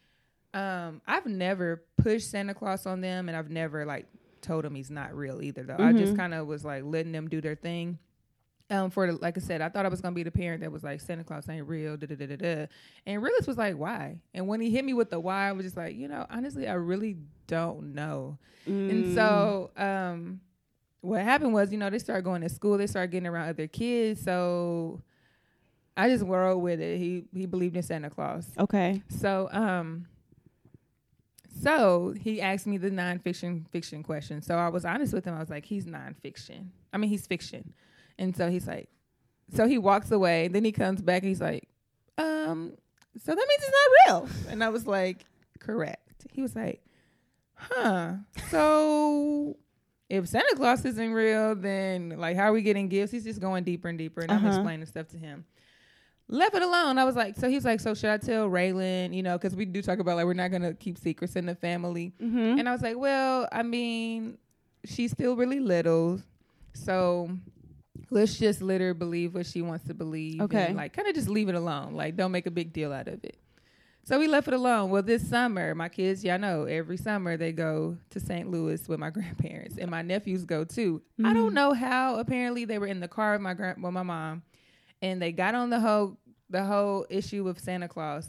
um, 0.53 1.01
I've 1.05 1.25
never 1.25 1.83
pushed 1.97 2.29
Santa 2.31 2.53
Claus 2.53 2.85
on 2.85 3.01
them, 3.01 3.27
and 3.27 3.35
I've 3.37 3.49
never 3.49 3.85
like 3.85 4.07
told 4.41 4.65
him 4.65 4.75
he's 4.75 4.89
not 4.91 5.15
real 5.15 5.41
either. 5.41 5.63
Though 5.63 5.77
I 5.77 5.93
just 5.93 6.13
Mhm. 6.13 6.17
kind 6.17 6.33
of 6.33 6.47
was 6.47 6.63
like 6.65 6.83
letting 6.83 7.11
them 7.11 7.27
do 7.27 7.41
their 7.41 7.55
thing. 7.55 7.99
Um, 8.71 8.91
for 8.91 9.11
the, 9.11 9.17
like 9.17 9.35
I 9.35 9.41
said, 9.41 9.61
I 9.61 9.69
thought 9.69 9.85
I 9.85 9.89
was 9.89 9.99
gonna 9.99 10.13
be 10.13 10.21
the 10.23 10.29
parent 10.31 10.61
that 10.61 10.71
was 10.71 10.83
like 10.83 11.01
Santa 11.01 11.23
Claus 11.23 11.49
ain't 11.49 11.67
real, 11.67 11.97
da 11.97 12.05
da 12.05 12.15
da 12.15 12.27
da 12.27 12.35
da. 12.35 12.65
And 13.07 13.21
realist 13.23 13.47
was 13.47 13.57
like, 13.57 13.75
why? 13.75 14.19
And 14.33 14.47
when 14.47 14.61
he 14.61 14.69
hit 14.69 14.85
me 14.85 14.93
with 14.93 15.09
the 15.09 15.19
why, 15.19 15.49
I 15.49 15.51
was 15.53 15.65
just 15.65 15.75
like, 15.77 15.95
you 15.95 16.07
know, 16.07 16.25
honestly, 16.29 16.67
I 16.67 16.73
really 16.73 17.17
don't 17.47 17.95
know. 17.95 18.37
And 18.87 19.05
Mm. 19.05 19.13
so, 19.15 19.71
um, 19.75 20.41
what 21.01 21.21
happened 21.23 21.53
was, 21.53 21.71
you 21.71 21.77
know, 21.79 21.89
they 21.89 21.97
started 21.97 22.23
going 22.23 22.41
to 22.41 22.49
school, 22.49 22.77
they 22.77 22.85
started 22.87 23.09
getting 23.11 23.27
around 23.27 23.49
other 23.49 23.67
kids. 23.67 24.21
So, 24.21 25.01
I 25.97 26.07
just 26.07 26.23
rolled 26.23 26.61
with 26.61 26.79
it. 26.79 26.97
He 26.99 27.25
he 27.33 27.45
believed 27.47 27.75
in 27.75 27.83
Santa 27.83 28.09
Claus. 28.11 28.47
okay. 28.57 29.01
So, 29.09 29.49
um, 29.51 30.05
so 31.61 32.13
he 32.19 32.41
asked 32.41 32.67
me 32.67 32.77
the 32.77 32.89
nonfiction 32.89 33.67
fiction 33.69 34.03
question. 34.03 34.41
So 34.41 34.55
I 34.55 34.69
was 34.69 34.85
honest 34.85 35.13
with 35.13 35.25
him. 35.25 35.35
I 35.35 35.39
was 35.39 35.49
like, 35.49 35.65
he's 35.65 35.85
nonfiction. 35.85 36.67
I 36.93 36.97
mean, 36.97 37.09
he's 37.09 37.25
fiction. 37.27 37.73
And 38.17 38.35
so 38.35 38.49
he's 38.49 38.67
like, 38.67 38.89
so 39.53 39.67
he 39.67 39.77
walks 39.77 40.11
away. 40.11 40.47
Then 40.47 40.63
he 40.65 40.71
comes 40.71 41.01
back. 41.01 41.21
And 41.23 41.29
he's 41.29 41.41
like, 41.41 41.67
um, 42.17 42.73
so 43.17 43.33
that 43.33 43.47
means 43.47 43.63
it's 43.63 43.71
not 43.71 44.13
real. 44.21 44.29
And 44.51 44.63
I 44.63 44.69
was 44.69 44.85
like, 44.87 45.25
correct. 45.59 46.25
He 46.31 46.41
was 46.41 46.55
like, 46.55 46.81
huh. 47.55 48.13
So 48.49 49.57
if 50.09 50.27
Santa 50.27 50.55
Claus 50.55 50.83
isn't 50.85 51.11
real, 51.13 51.55
then 51.55 52.15
like, 52.17 52.35
how 52.35 52.43
are 52.49 52.53
we 52.53 52.61
getting 52.61 52.87
gifts? 52.89 53.11
He's 53.11 53.23
just 53.23 53.39
going 53.39 53.63
deeper 53.63 53.87
and 53.87 53.97
deeper. 53.97 54.21
And 54.21 54.31
I'm 54.31 54.37
Uh-huh. 54.39 54.47
explaining 54.47 54.85
stuff 54.85 55.07
to 55.09 55.17
him 55.17 55.45
left 56.29 56.55
it 56.55 56.61
alone. 56.61 56.97
I 56.97 57.03
was 57.03 57.15
like, 57.15 57.35
so 57.35 57.49
he's 57.49 57.65
like, 57.65 57.79
so 57.81 57.93
should 57.93 58.09
I 58.11 58.17
tell 58.17 58.47
Raylan? 58.49 59.13
You 59.13 59.23
know, 59.23 59.37
because 59.37 59.55
we 59.55 59.65
do 59.65 59.81
talk 59.81 59.99
about 59.99 60.15
like 60.15 60.25
we're 60.25 60.33
not 60.33 60.51
gonna 60.51 60.73
keep 60.73 60.97
secrets 60.97 61.35
in 61.35 61.45
the 61.45 61.55
family. 61.55 62.13
Mm-hmm. 62.21 62.59
And 62.59 62.69
I 62.69 62.71
was 62.71 62.81
like, 62.81 62.97
well, 62.97 63.47
I 63.51 63.63
mean, 63.63 64.37
she's 64.85 65.11
still 65.11 65.35
really 65.35 65.59
little, 65.59 66.21
so 66.73 67.29
let's 68.11 68.37
just 68.37 68.61
let 68.61 68.81
her 68.81 68.93
believe 68.93 69.33
what 69.35 69.45
she 69.45 69.61
wants 69.61 69.85
to 69.87 69.93
believe. 69.93 70.41
Okay. 70.41 70.67
and, 70.67 70.77
like 70.77 70.93
kind 70.93 71.07
of 71.07 71.15
just 71.15 71.27
leave 71.29 71.49
it 71.49 71.55
alone. 71.55 71.93
Like 71.93 72.15
don't 72.15 72.31
make 72.31 72.45
a 72.45 72.51
big 72.51 72.73
deal 72.73 72.93
out 72.93 73.07
of 73.07 73.23
it. 73.23 73.37
So 74.05 74.17
we 74.17 74.27
left 74.27 74.47
it 74.47 74.55
alone. 74.55 74.89
Well, 74.89 75.03
this 75.03 75.27
summer, 75.29 75.75
my 75.75 75.87
kids, 75.87 76.23
y'all 76.23 76.39
know, 76.39 76.63
every 76.63 76.97
summer 76.97 77.37
they 77.37 77.51
go 77.51 77.95
to 78.09 78.19
St. 78.19 78.49
Louis 78.49 78.87
with 78.87 78.97
my 78.99 79.09
grandparents, 79.17 79.77
and 79.77 79.91
my 79.91 80.01
nephews 80.01 80.45
go 80.45 80.63
too. 80.63 81.01
I 81.23 81.31
don't 81.33 81.51
Mhm. 81.51 81.53
know 81.53 81.73
how. 81.73 82.15
Apparently, 82.15 82.65
they 82.65 82.79
were 82.79 82.87
in 82.87 83.01
the 83.01 83.07
car 83.07 83.33
with 83.33 83.41
my 83.41 83.53
grand, 83.53 83.83
with 83.83 83.93
my 83.93 84.01
mom, 84.01 84.41
and 85.01 85.21
they 85.21 85.31
got 85.31 85.55
on 85.55 85.69
the 85.69 85.79
whole 85.79 86.17
the 86.49 86.63
whole 86.63 87.05
issue 87.09 87.43
with 87.43 87.59
Santa 87.59 87.87
Claus. 87.87 88.27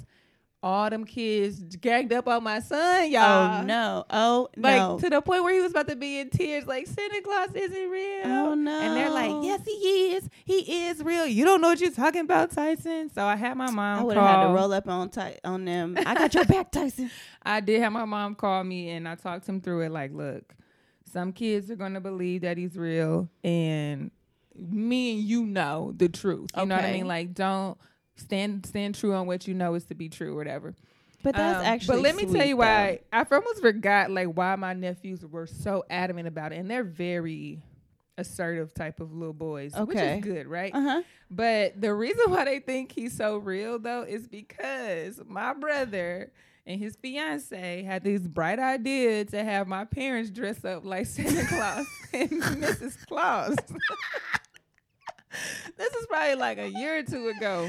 All 0.63 0.91
them 0.91 1.07
kids 1.07 1.59
gagged 1.77 2.13
up 2.13 2.29
on 2.29 2.45
my 2.45 2.61
son, 2.61 3.11
y'all. 3.11 3.63
oh 3.63 3.65
no! 3.65 4.05
Oh 4.11 4.49
Like 4.59 4.77
no! 4.77 4.99
to 4.99 5.09
the 5.09 5.23
point 5.23 5.43
where 5.43 5.55
he 5.55 5.61
was 5.61 5.71
about 5.71 5.89
to 5.89 5.97
be 5.97 6.19
in 6.21 6.29
tears, 6.29 6.67
like 6.67 6.87
Santa 6.87 7.23
Claus 7.23 7.49
isn't 7.55 7.89
real. 7.91 8.21
Oh, 8.27 8.55
no. 8.55 8.79
And 8.79 8.95
they're 8.95 9.09
like, 9.09 9.43
Yes, 9.43 9.63
he 9.65 9.73
is. 10.13 10.29
He 10.45 10.85
is 10.89 11.03
real. 11.03 11.25
You 11.27 11.47
don't 11.47 11.63
know 11.63 11.69
what 11.69 11.81
you're 11.81 11.91
talking 11.91 12.21
about, 12.21 12.51
Tyson. 12.51 13.09
So 13.09 13.25
I 13.25 13.37
had 13.37 13.57
my 13.57 13.71
mom 13.71 14.01
I 14.01 14.03
would 14.03 14.17
have 14.19 14.27
had 14.27 14.43
to 14.49 14.53
roll 14.53 14.71
up 14.75 14.87
on 14.87 15.09
Ty- 15.09 15.39
on 15.45 15.65
them. 15.65 15.97
I 15.97 16.13
got 16.15 16.35
your 16.35 16.45
back, 16.45 16.71
Tyson. 16.71 17.11
I 17.43 17.61
did 17.61 17.81
have 17.81 17.93
my 17.93 18.05
mom 18.05 18.35
call 18.35 18.63
me 18.63 18.91
and 18.91 19.09
I 19.09 19.15
talked 19.15 19.47
him 19.49 19.63
through 19.63 19.81
it. 19.87 19.93
Like, 19.93 20.13
look, 20.13 20.55
some 21.11 21.33
kids 21.33 21.71
are 21.71 21.77
gonna 21.77 22.03
believe 22.03 22.43
that 22.43 22.59
he's 22.59 22.77
real, 22.77 23.31
and 23.43 24.11
me 24.57 25.15
and 25.15 25.23
you 25.23 25.45
know 25.47 25.93
the 25.97 26.09
truth. 26.09 26.51
You 26.57 26.67
know 26.67 26.77
what 26.77 26.85
I 26.85 26.93
mean? 26.93 27.07
Like, 27.09 27.35
don't 27.35 27.79
stand 28.17 28.67
stand 28.67 28.95
true 28.95 29.15
on 29.15 29.27
what 29.27 29.47
you 29.49 29.55
know 29.55 29.75
is 29.75 29.85
to 29.87 29.95
be 29.95 30.09
true, 30.09 30.33
or 30.33 30.37
whatever. 30.37 30.75
But 31.23 31.35
that's 31.35 31.61
Um, 31.61 31.67
actually. 31.67 31.97
But 31.99 32.03
let 32.03 32.17
me 32.17 32.23
tell 32.25 32.33
sweet, 32.33 32.49
you 32.49 32.55
though. 32.55 32.61
why 32.61 33.01
I 33.13 33.27
almost 33.31 33.61
forgot 33.61 34.11
like 34.11 34.29
why 34.29 34.57
my 34.57 34.73
nephews 34.73 35.25
were 35.27 35.47
so 35.47 35.85
adamant 35.91 36.29
about 36.29 36.53
it, 36.53 36.57
and 36.59 36.71
they're 36.71 36.85
very 36.85 37.63
assertive 38.19 38.75
type 38.75 39.01
of 39.01 39.15
little 39.15 39.33
boys, 39.35 39.73
which 39.75 39.97
is 39.99 40.23
good, 40.25 40.47
right? 40.47 40.75
Uh 40.75 40.81
huh. 40.81 41.03
But 41.31 41.81
the 41.81 41.95
reason 41.95 42.31
why 42.31 42.45
they 42.45 42.59
think 42.59 42.93
he's 42.93 43.17
so 43.17 43.37
real 43.39 43.79
though 43.79 44.03
is 44.03 44.27
because 44.29 45.21
my 45.27 45.53
brother 45.55 46.31
and 46.67 46.79
his 46.79 46.97
fiance 46.97 47.83
had 47.83 48.05
this 48.05 48.21
bright 48.23 48.59
idea 48.59 49.25
to 49.27 49.43
have 49.43 49.67
my 49.67 49.85
parents 49.85 50.31
dress 50.31 50.65
up 50.65 50.85
like 50.85 51.07
Santa 51.07 51.47
Claus 51.47 51.87
and 52.13 52.31
Mrs. 52.31 53.07
Claus. 53.07 53.57
this 55.81 55.95
is 55.95 56.07
probably 56.07 56.35
like 56.37 56.59
a 56.59 56.69
year 56.69 56.99
or 56.99 57.03
two 57.03 57.29
ago. 57.29 57.69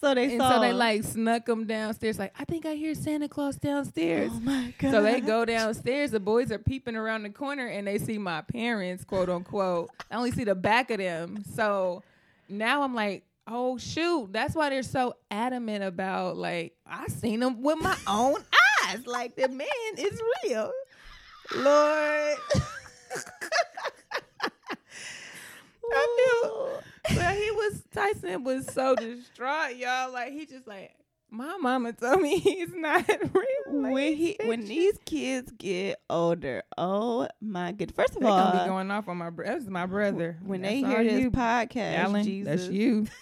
So 0.00 0.14
they 0.14 0.32
And 0.32 0.40
saw. 0.40 0.54
so 0.56 0.60
they 0.60 0.72
like 0.72 1.02
snuck 1.04 1.46
them 1.46 1.66
downstairs. 1.66 2.18
Like, 2.18 2.34
I 2.38 2.44
think 2.44 2.66
I 2.66 2.74
hear 2.74 2.94
Santa 2.94 3.28
Claus 3.28 3.56
downstairs. 3.56 4.30
Oh 4.34 4.40
my 4.40 4.74
god! 4.78 4.90
So 4.90 5.02
they 5.02 5.20
go 5.20 5.44
downstairs. 5.44 6.10
The 6.10 6.20
boys 6.20 6.50
are 6.52 6.58
peeping 6.58 6.96
around 6.96 7.22
the 7.22 7.30
corner 7.30 7.66
and 7.68 7.86
they 7.86 7.98
see 7.98 8.18
my 8.18 8.42
parents, 8.42 9.04
quote 9.04 9.30
unquote. 9.30 9.90
I 10.10 10.16
only 10.16 10.30
see 10.32 10.44
the 10.44 10.54
back 10.54 10.90
of 10.90 10.98
them. 10.98 11.42
So 11.54 12.02
now 12.48 12.82
I'm 12.82 12.94
like, 12.94 13.24
oh 13.46 13.78
shoot, 13.78 14.30
that's 14.32 14.54
why 14.54 14.68
they're 14.70 14.82
so 14.82 15.14
adamant 15.30 15.84
about 15.84 16.36
like 16.36 16.74
I 16.86 17.06
seen 17.06 17.40
them 17.40 17.62
with 17.62 17.78
my 17.80 17.96
own 18.06 18.36
eyes. 18.86 19.06
Like 19.06 19.36
the 19.36 19.48
man 19.48 19.68
is 19.96 20.20
real. 20.44 20.70
Lord. 21.56 22.36
I 25.92 26.40
feel 26.42 26.82
but 27.08 27.36
he 27.36 27.50
was 27.50 27.82
Tyson 27.92 28.44
was 28.44 28.66
so 28.66 28.94
distraught, 28.96 29.76
y'all. 29.76 30.12
Like 30.12 30.32
he 30.32 30.46
just 30.46 30.66
like 30.66 30.94
my 31.30 31.56
mama 31.56 31.92
told 31.92 32.20
me 32.22 32.38
he's 32.40 32.72
not 32.72 33.08
real. 33.08 33.44
When 33.66 34.14
he 34.14 34.36
when 34.44 34.64
these 34.66 34.96
kids 35.04 35.50
get 35.58 36.00
older, 36.08 36.62
oh 36.78 37.26
my 37.40 37.72
good. 37.72 37.92
First 37.94 38.14
of 38.14 38.20
They're 38.22 38.30
all, 38.30 38.52
gonna 38.52 38.64
be 38.64 38.68
going 38.68 38.90
off 38.90 39.08
on 39.08 39.16
my 39.16 39.30
brother. 39.30 39.54
That's 39.54 39.68
my 39.68 39.86
brother. 39.86 40.38
when 40.44 40.62
That's 40.62 40.74
they 40.74 40.78
hear 40.80 41.02
this 41.02 41.20
you, 41.20 41.30
podcast, 41.32 41.98
Alan, 41.98 42.24
Jesus. 42.24 42.62
that's 42.62 42.72
you. 42.72 43.06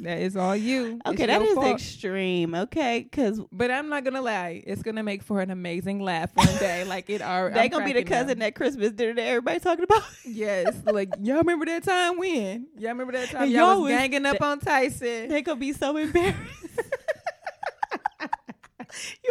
That 0.00 0.18
is 0.18 0.36
all 0.36 0.54
you. 0.56 1.00
Okay, 1.06 1.26
that 1.26 1.42
fault. 1.54 1.66
extreme. 1.66 2.54
Okay, 2.54 3.08
because 3.10 3.40
But 3.50 3.70
I'm 3.70 3.88
not 3.88 4.04
gonna 4.04 4.22
lie, 4.22 4.62
it's 4.66 4.82
gonna 4.82 5.02
make 5.02 5.22
for 5.22 5.40
an 5.40 5.50
amazing 5.50 6.00
laugh 6.00 6.30
one 6.34 6.46
day. 6.58 6.84
like 6.84 7.10
it 7.10 7.20
are. 7.20 7.50
they 7.54 7.62
I'm 7.62 7.68
gonna 7.68 7.84
be 7.84 7.92
the 7.92 8.04
cousin 8.04 8.40
at 8.42 8.54
Christmas 8.54 8.92
dinner 8.92 9.14
that 9.14 9.26
everybody's 9.26 9.62
talking 9.62 9.84
about. 9.84 10.02
Yes, 10.24 10.74
like 10.84 11.08
y'all 11.20 11.38
remember 11.38 11.64
that 11.66 11.82
time 11.82 12.18
when? 12.18 12.66
Y'all 12.78 12.90
remember 12.90 13.12
that 13.14 13.30
time 13.30 13.50
y'all, 13.50 13.74
y'all 13.74 13.82
was 13.82 13.90
was- 13.92 13.98
ganging 14.00 14.26
up 14.26 14.40
on 14.40 14.60
Tyson? 14.60 15.28
they 15.28 15.42
gonna 15.42 15.58
be 15.58 15.72
so 15.72 15.96
embarrassed. 15.96 16.36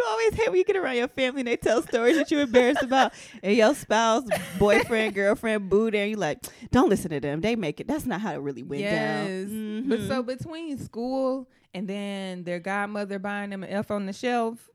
Always 0.08 0.34
hate 0.34 0.48
when 0.48 0.58
you 0.58 0.64
get 0.64 0.76
around 0.76 0.96
your 0.96 1.08
family 1.08 1.40
and 1.40 1.48
they 1.48 1.56
tell 1.56 1.82
stories 1.82 2.16
that 2.16 2.30
you're 2.30 2.42
embarrassed 2.42 2.82
about, 2.82 3.12
and 3.42 3.56
your 3.56 3.74
spouse, 3.74 4.24
boyfriend, 4.58 5.14
girlfriend, 5.14 5.68
boo 5.68 5.90
there. 5.90 6.06
You 6.06 6.16
like, 6.16 6.38
don't 6.70 6.88
listen 6.88 7.10
to 7.10 7.20
them. 7.20 7.40
They 7.40 7.56
make 7.56 7.80
it. 7.80 7.86
That's 7.88 8.06
not 8.06 8.20
how 8.20 8.32
it 8.34 8.38
really 8.38 8.62
went 8.62 8.82
yes, 8.82 9.48
down. 9.48 9.88
but 9.88 9.98
Mhm. 10.00 10.08
so 10.08 10.22
between 10.22 10.78
school 10.78 11.48
and 11.74 11.86
then 11.88 12.44
their 12.44 12.58
godmother 12.58 13.18
buying 13.18 13.50
them 13.50 13.62
an 13.62 13.70
elf 13.70 13.90
on 13.90 14.06
the 14.06 14.12
shelf, 14.12 14.68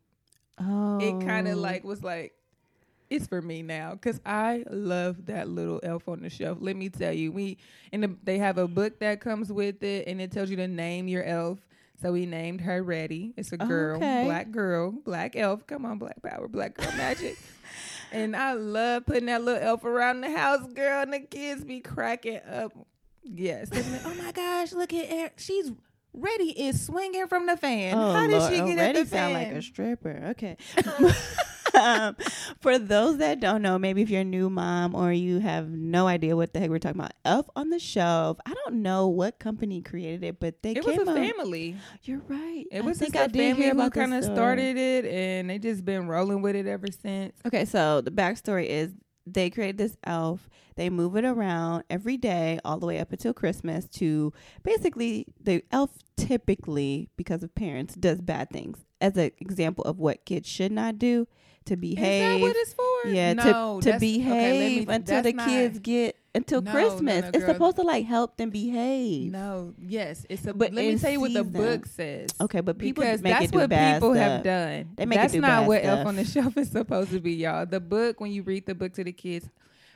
oh, 0.60 1.00
it 1.00 1.26
kind 1.26 1.48
of 1.48 1.58
like 1.58 1.84
was 1.84 2.04
like 2.04 2.34
it's 3.10 3.28
for 3.28 3.42
me 3.42 3.62
now 3.62 3.92
because 3.92 4.20
I 4.26 4.64
love 4.72 5.28
that 5.28 5.48
little 5.48 5.80
elf 5.84 6.08
on 6.08 6.22
the 6.22 6.30
shelf. 6.30 6.58
Let 6.62 6.76
me 6.76 6.90
tell 6.90 7.14
you, 7.14 7.32
we 7.32 7.58
and 7.92 8.04
the, 8.04 8.16
they 8.24 8.40
have 8.40 8.58
a 8.58 8.68
book 8.68 9.00
that 9.00 9.22
comes 9.22 9.52
with 9.52 9.84
it, 9.84 10.08
and 10.08 10.20
it 10.22 10.32
tells 10.32 10.50
you 10.50 10.56
to 10.58 10.68
name 10.68 11.08
your 11.08 11.24
elf. 11.24 11.60
So 12.04 12.12
we 12.12 12.26
named 12.26 12.60
her 12.62 12.84
Ready. 12.84 13.34
It's 13.38 13.54
a 13.54 13.58
girl, 13.58 13.96
Okay. 13.96 14.26
black 14.26 14.52
girl, 14.52 14.92
black 14.92 15.38
elf. 15.38 15.66
Come 15.66 15.86
on, 15.86 15.98
black 16.00 16.22
power, 16.22 16.50
black 16.50 16.76
girl 16.76 16.92
magic. 16.98 17.38
and 18.12 18.36
I 18.36 18.54
love 18.54 19.06
putting 19.06 19.28
that 19.28 19.42
little 19.42 19.62
elf 19.64 19.86
around 19.86 20.20
the 20.20 20.30
house, 20.30 20.68
girl, 20.74 21.02
and 21.04 21.14
the 21.14 21.22
kids 21.22 21.64
be 21.64 21.80
cracking 21.80 22.42
up. 22.52 22.74
Yes, 23.24 23.72
like, 23.72 23.86
oh 24.06 24.14
my 24.22 24.34
gosh, 24.34 24.74
look 24.74 24.94
at 24.94 25.10
her. 25.10 25.32
She's 25.38 25.72
Ready 26.16 26.50
is 26.68 26.86
swinging 26.86 27.26
from 27.26 27.48
the 27.48 27.58
fan. 27.58 27.98
Oh, 27.98 28.14
How 28.14 28.28
did 28.28 28.38
Lord. 28.38 28.52
she 28.52 28.58
get 28.60 28.78
Already 28.78 28.82
at 29.00 29.06
the 29.06 29.06
fan? 29.10 29.32
sound 29.32 29.34
like 29.34 29.48
a 29.58 29.62
stripper. 29.64 30.24
Okay. 30.32 30.58
um, 31.76 32.16
for 32.62 32.78
those 32.80 33.18
that 33.18 33.40
don't 33.40 33.62
know, 33.62 33.78
maybe 33.80 34.02
if 34.02 34.10
you're 34.10 34.22
a 34.22 34.26
new 34.26 34.50
mom 34.50 34.96
or 34.96 35.12
you 35.12 35.40
have 35.40 35.70
no 35.70 36.08
idea 36.08 36.36
what 36.36 36.54
the 36.54 36.60
heck 36.60 36.70
we're 36.70 36.80
talking 36.80 37.00
about, 37.00 37.14
Elf 37.26 37.50
on 37.56 37.70
the 37.70 37.80
Shelf. 37.80 38.38
I 38.46 38.54
don't 38.54 38.82
know 38.82 39.08
what 39.08 39.40
company 39.40 39.82
created 39.82 40.24
it, 40.24 40.40
but 40.40 40.62
they 40.64 40.72
it 40.72 40.86
was 40.86 40.98
a 40.98 41.02
up- 41.02 41.16
family. 41.16 41.76
You're 42.04 42.22
right. 42.28 42.66
It 42.72 42.80
I 42.80 42.82
was 42.82 43.00
think 43.00 43.14
just 43.14 43.22
I 43.22 43.26
a 43.26 43.28
did 43.30 43.40
family 43.40 43.64
hear 43.64 43.74
about 43.74 43.94
kind 43.94 44.14
of 44.14 44.24
started 44.24 44.78
it, 44.78 45.06
and 45.06 45.50
they 45.50 45.60
just 45.60 45.84
been 45.86 46.08
rolling 46.08 46.42
with 46.42 46.56
it 46.56 46.68
ever 46.68 46.88
since. 47.02 47.34
Okay, 47.46 47.66
so 47.66 48.02
the 48.02 48.12
backstory 48.12 48.66
is 48.68 48.92
they 49.26 49.50
created 49.50 49.78
this 49.78 49.96
elf. 50.04 50.50
They 50.76 50.90
move 50.90 51.16
it 51.16 51.24
around 51.24 51.84
every 51.90 52.18
day, 52.18 52.60
all 52.66 52.78
the 52.78 52.86
way 52.86 53.00
up 53.00 53.12
until 53.12 53.34
Christmas. 53.34 53.88
To 53.94 54.34
basically, 54.64 55.28
the 55.40 55.64
elf 55.72 55.92
typically, 56.18 57.10
because 57.16 57.44
of 57.44 57.54
parents, 57.56 57.96
does 57.96 58.22
bad 58.22 58.50
things. 58.50 58.80
As 59.00 59.16
an 59.18 59.32
example 59.40 59.84
of 59.86 60.00
what 60.00 60.26
kids 60.26 60.48
should 60.50 60.72
not 60.72 60.98
do 60.98 61.28
to 61.66 61.74
Is 61.76 61.80
behave. 61.80 62.40
that 62.40 62.46
what 62.48 62.56
it's 62.58 62.74
for? 62.74 63.08
yeah, 63.10 63.34
no, 63.34 63.80
to 63.82 63.92
to 63.94 64.00
behave 64.00 64.82
okay, 64.82 64.86
me- 64.88 64.94
until 64.94 65.22
the 65.22 65.34
not- 65.34 65.48
kids 65.48 65.80
get 65.80 66.16
until 66.36 66.62
No, 66.64 66.72
Christmas. 66.72 67.22
no, 67.26 67.32
it's 67.34 67.46
supposed 67.46 67.76
to 67.76 67.84
like 67.84 68.06
help 68.06 68.38
them 68.38 68.50
behave. 68.50 69.32
No, 69.32 69.74
yes, 69.80 70.26
it's 70.30 70.46
a. 70.48 70.54
But 70.54 70.74
let 70.74 70.84
me 70.86 70.98
tell 70.98 71.12
you 71.12 71.20
what 71.20 71.32
the 71.34 71.44
book 71.44 71.86
says. 71.86 72.30
Okay, 72.42 72.62
but 72.62 72.78
people 72.80 73.04
because 73.04 73.22
make 73.22 73.34
that's 73.38 73.52
what 73.52 73.70
bad 73.70 73.96
people 73.98 74.14
have 74.14 74.42
stuff. 74.42 74.44
done. 74.44 74.90
They 74.96 75.06
make 75.06 75.20
it 75.20 75.22
that's 75.22 75.34
not 75.36 75.68
what 75.68 75.86
Elf 75.86 76.08
on 76.08 76.16
the 76.16 76.26
Shelf 76.26 76.58
is 76.58 76.72
supposed 76.72 77.12
to 77.12 77.20
be, 77.20 77.34
y'all. 77.34 77.66
The 77.68 77.80
book, 77.80 78.20
when 78.20 78.32
you 78.32 78.42
read 78.44 78.66
the 78.66 78.74
book 78.74 78.94
to 78.94 79.04
the 79.04 79.12
kids, 79.12 79.48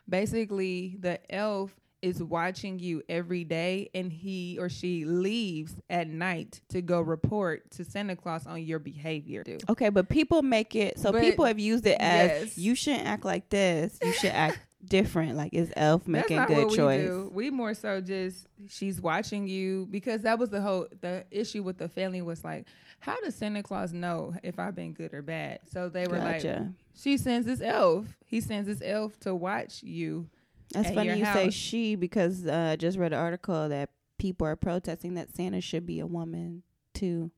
basically 0.08 0.95
the 0.99 1.19
elf 1.34 1.75
is 2.08 2.24
watching 2.24 2.80
you 2.80 3.04
every 3.10 3.43
day 3.43 3.89
and 3.93 4.12
he 4.12 4.58
or 4.60 4.70
she 4.70 5.06
leaves 5.06 5.76
at 5.89 6.08
night 6.08 6.62
to 6.70 6.82
go 6.82 7.02
report 7.02 7.70
to 7.72 7.84
Santa 7.86 8.15
Claus 8.15 8.48
on 8.48 8.62
your 8.62 8.80
behavior. 8.80 9.43
Dude. 9.43 9.63
Okay, 9.70 9.89
but 9.89 10.10
people 10.10 10.41
make 10.41 10.76
it 10.76 10.98
so 11.00 11.12
But- 11.12 11.22
people 11.22 11.46
have 11.46 11.60
used 11.60 11.86
it 11.86 11.98
as 12.00 12.30
Yes. 12.41 12.58
you 12.58 12.76
shouldn't 12.76 13.06
act 13.06 13.26
like 13.26 13.50
this. 13.50 13.98
You 14.04 14.13
should 14.13 14.32
act 14.32 14.60
different. 14.86 15.36
Like 15.36 15.54
is 15.54 15.72
Elf 15.76 16.08
making 16.08 16.38
That's 16.38 16.52
good 16.54 16.65
what 16.67 16.76
choice? 16.76 17.02
we 17.02 17.08
do. 17.08 17.32
We 17.34 17.50
more 17.52 17.74
so 17.74 18.02
just 18.02 18.48
she's 18.70 19.02
watching 19.02 19.48
you 19.48 19.88
because 19.91 20.22
that 20.24 20.39
was 20.39 20.50
the 20.50 20.62
whole 20.62 20.88
the 21.02 21.26
issue 21.32 21.62
with 21.63 21.78
the 21.78 21.89
family 21.89 22.22
was 22.22 22.43
like, 22.43 22.65
how 23.00 23.20
does 23.22 23.36
Santa 23.36 23.62
Claus 23.62 23.93
know 23.93 24.34
if 24.43 24.58
I've 24.60 24.76
been 24.76 24.93
good 24.93 25.13
or 25.13 25.22
bad? 25.22 25.60
So 25.72 25.88
they 25.89 26.08
were 26.08 26.17
like, 26.17 26.41
Gotcha. 26.43 26.74
she 26.96 27.17
sends 27.17 27.46
this 27.46 27.62
elf. 27.62 28.06
He 28.26 28.41
sends 28.41 28.67
this 28.67 28.82
elf 28.84 29.20
to 29.22 29.36
watch 29.36 29.84
you. 29.84 30.30
That's 30.73 30.89
at 30.89 30.95
funny 30.95 31.17
you 31.17 31.25
say 31.25 31.49
she 31.49 31.95
because 31.95 32.45
uh, 32.45 32.69
I 32.73 32.75
just 32.75 32.97
read 32.97 33.13
an 33.13 33.19
article 33.19 33.69
that 33.69 33.89
people 34.17 34.47
are 34.47 34.56
protesting 34.56 35.13
that 35.15 35.34
Santa 35.36 35.62
should 35.62 35.86
be 35.86 35.99
a 35.99 36.06
woman 36.06 36.63
too. 36.93 37.32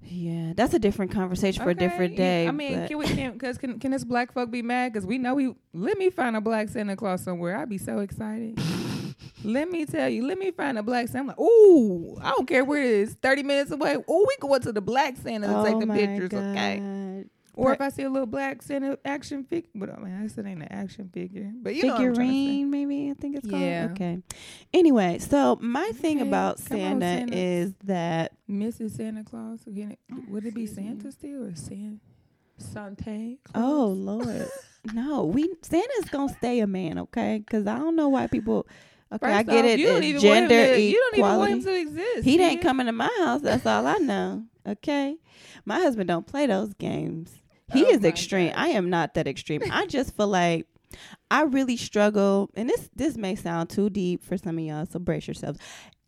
Yeah, 0.00 0.52
that's 0.54 0.74
a 0.74 0.78
different 0.78 1.10
conversation 1.10 1.62
for 1.64 1.70
a 1.70 1.74
different 1.74 2.14
Okay, 2.14 2.22
yeah, 2.22 2.44
day. 2.44 2.48
I 2.48 2.52
mean, 2.52 2.86
can 2.86 2.98
we 2.98 3.06
can 3.06 3.32
because 3.32 3.58
can, 3.58 3.80
can 3.80 3.90
this 3.90 4.04
black 4.04 4.32
folk 4.32 4.48
be 4.50 4.62
mad? 4.62 4.92
Because 4.92 5.04
we 5.04 5.18
know 5.18 5.34
we 5.34 5.52
let 5.72 5.98
me 5.98 6.08
find 6.10 6.36
a 6.36 6.40
black 6.40 6.68
Santa 6.68 6.94
Claus 6.94 7.22
somewhere. 7.22 7.56
I'd 7.56 7.68
be 7.68 7.78
so 7.78 7.98
excited. 7.98 8.60
let 9.44 9.68
me 9.68 9.86
tell 9.86 10.08
you, 10.08 10.24
let 10.24 10.38
me 10.38 10.52
find 10.52 10.78
a 10.78 10.84
black 10.84 11.08
Santa. 11.08 11.18
I'm 11.18 11.26
like, 11.26 11.40
ooh, 11.40 12.16
I 12.22 12.30
don't 12.30 12.46
care 12.46 12.64
where 12.64 12.80
it 12.80 12.90
is, 12.90 13.16
thirty 13.20 13.42
minutes 13.42 13.72
away. 13.72 13.96
Ooh, 13.96 14.24
we 14.28 14.36
going 14.38 14.62
to 14.62 14.72
the 14.72 14.80
black 14.80 15.16
Santa 15.16 15.48
to 15.48 15.58
oh 15.58 15.64
take 15.64 15.80
the 15.80 15.92
pictures, 15.92 16.28
God. 16.28 16.56
okay? 16.56 16.80
Or 17.58 17.72
if 17.72 17.80
I 17.80 17.88
see 17.88 18.04
a 18.04 18.08
little 18.08 18.26
black 18.26 18.62
Santa 18.62 18.92
uh, 18.92 18.96
action 19.04 19.42
figure, 19.42 19.68
but 19.74 19.88
oh, 19.90 19.94
I 19.98 20.04
mean, 20.04 20.22
I 20.22 20.28
said 20.28 20.46
ain't 20.46 20.62
an 20.62 20.68
action 20.70 21.10
figure, 21.12 21.50
but 21.60 21.74
you 21.74 21.86
know 21.86 21.94
what 21.94 22.02
I'm 22.02 22.14
trying 22.14 22.14
to 22.14 22.20
say. 22.20 22.30
Figurine, 22.30 22.70
maybe 22.70 23.10
I 23.10 23.14
think 23.14 23.36
it's 23.36 23.50
called. 23.50 23.60
Yeah. 23.60 23.88
Okay. 23.90 24.18
Anyway, 24.72 25.18
so 25.18 25.58
my 25.60 25.90
thing 25.94 26.20
Okay, 26.20 26.28
about 26.28 26.64
come 26.64 26.78
on, 26.78 27.00
Santa 27.00 27.18
Santa. 27.18 27.36
is 27.36 27.74
that 27.82 28.32
Mrs. 28.48 28.92
Santa 28.92 29.24
Claus. 29.24 29.58
It, 29.66 29.98
would 30.28 30.46
it 30.46 30.54
be. 30.54 30.66
Santa 30.66 31.10
still 31.10 31.46
or 31.46 31.56
San 31.56 31.98
Santa? 32.58 33.36
Claus? 33.42 33.64
oh 33.64 33.86
Lord, 33.88 34.48
no, 34.94 35.24
we 35.24 35.52
Santa's 35.62 36.10
gonna 36.10 36.32
stay 36.34 36.60
a 36.60 36.68
man, 36.68 37.00
okay? 37.00 37.42
Because 37.44 37.66
I 37.66 37.76
don't 37.76 37.96
know 37.96 38.08
why 38.08 38.28
people. 38.28 38.68
Okay, 39.10 39.32
I 39.32 39.42
get 39.42 39.64
off, 39.64 39.70
it. 39.70 39.80
You 39.80 39.88
uh, 39.88 39.92
don't 39.94 40.04
even 40.04 40.20
gender 40.20 40.54
want 40.54 40.68
him 40.68 40.74
to, 40.74 40.80
You 40.80 40.94
don't 40.94 41.18
even 41.18 41.38
want 41.38 41.50
him 41.50 41.62
to 41.64 41.74
exist. 41.74 42.24
He 42.24 42.40
ain't 42.40 42.58
yeah. 42.58 42.62
coming 42.62 42.86
to 42.86 42.92
my 42.92 43.10
house. 43.18 43.40
That's 43.40 43.66
all 43.66 43.86
I 43.86 43.96
know. 43.96 44.44
Okay, 44.64 45.16
my 45.64 45.80
husband 45.80 46.06
don't 46.06 46.26
play 46.26 46.46
those 46.46 46.72
games. 46.74 47.40
He 47.72 47.84
Oh 47.84 47.88
is 47.90 48.04
extreme. 48.04 48.52
I 48.54 48.68
am 48.68 48.88
not 48.90 49.14
that 49.14 49.26
extreme. 49.28 49.62
I 49.70 49.86
just 49.86 50.16
feel 50.16 50.28
like 50.28 50.66
I 51.30 51.42
really 51.42 51.76
struggle, 51.76 52.50
and 52.54 52.68
this 52.68 52.88
this 52.96 53.16
may 53.16 53.34
sound 53.34 53.68
too 53.70 53.90
deep 53.90 54.24
for 54.24 54.36
some 54.38 54.58
of 54.58 54.64
y'all, 54.64 54.86
so 54.86 54.98
brace 54.98 55.26
yourselves. 55.26 55.58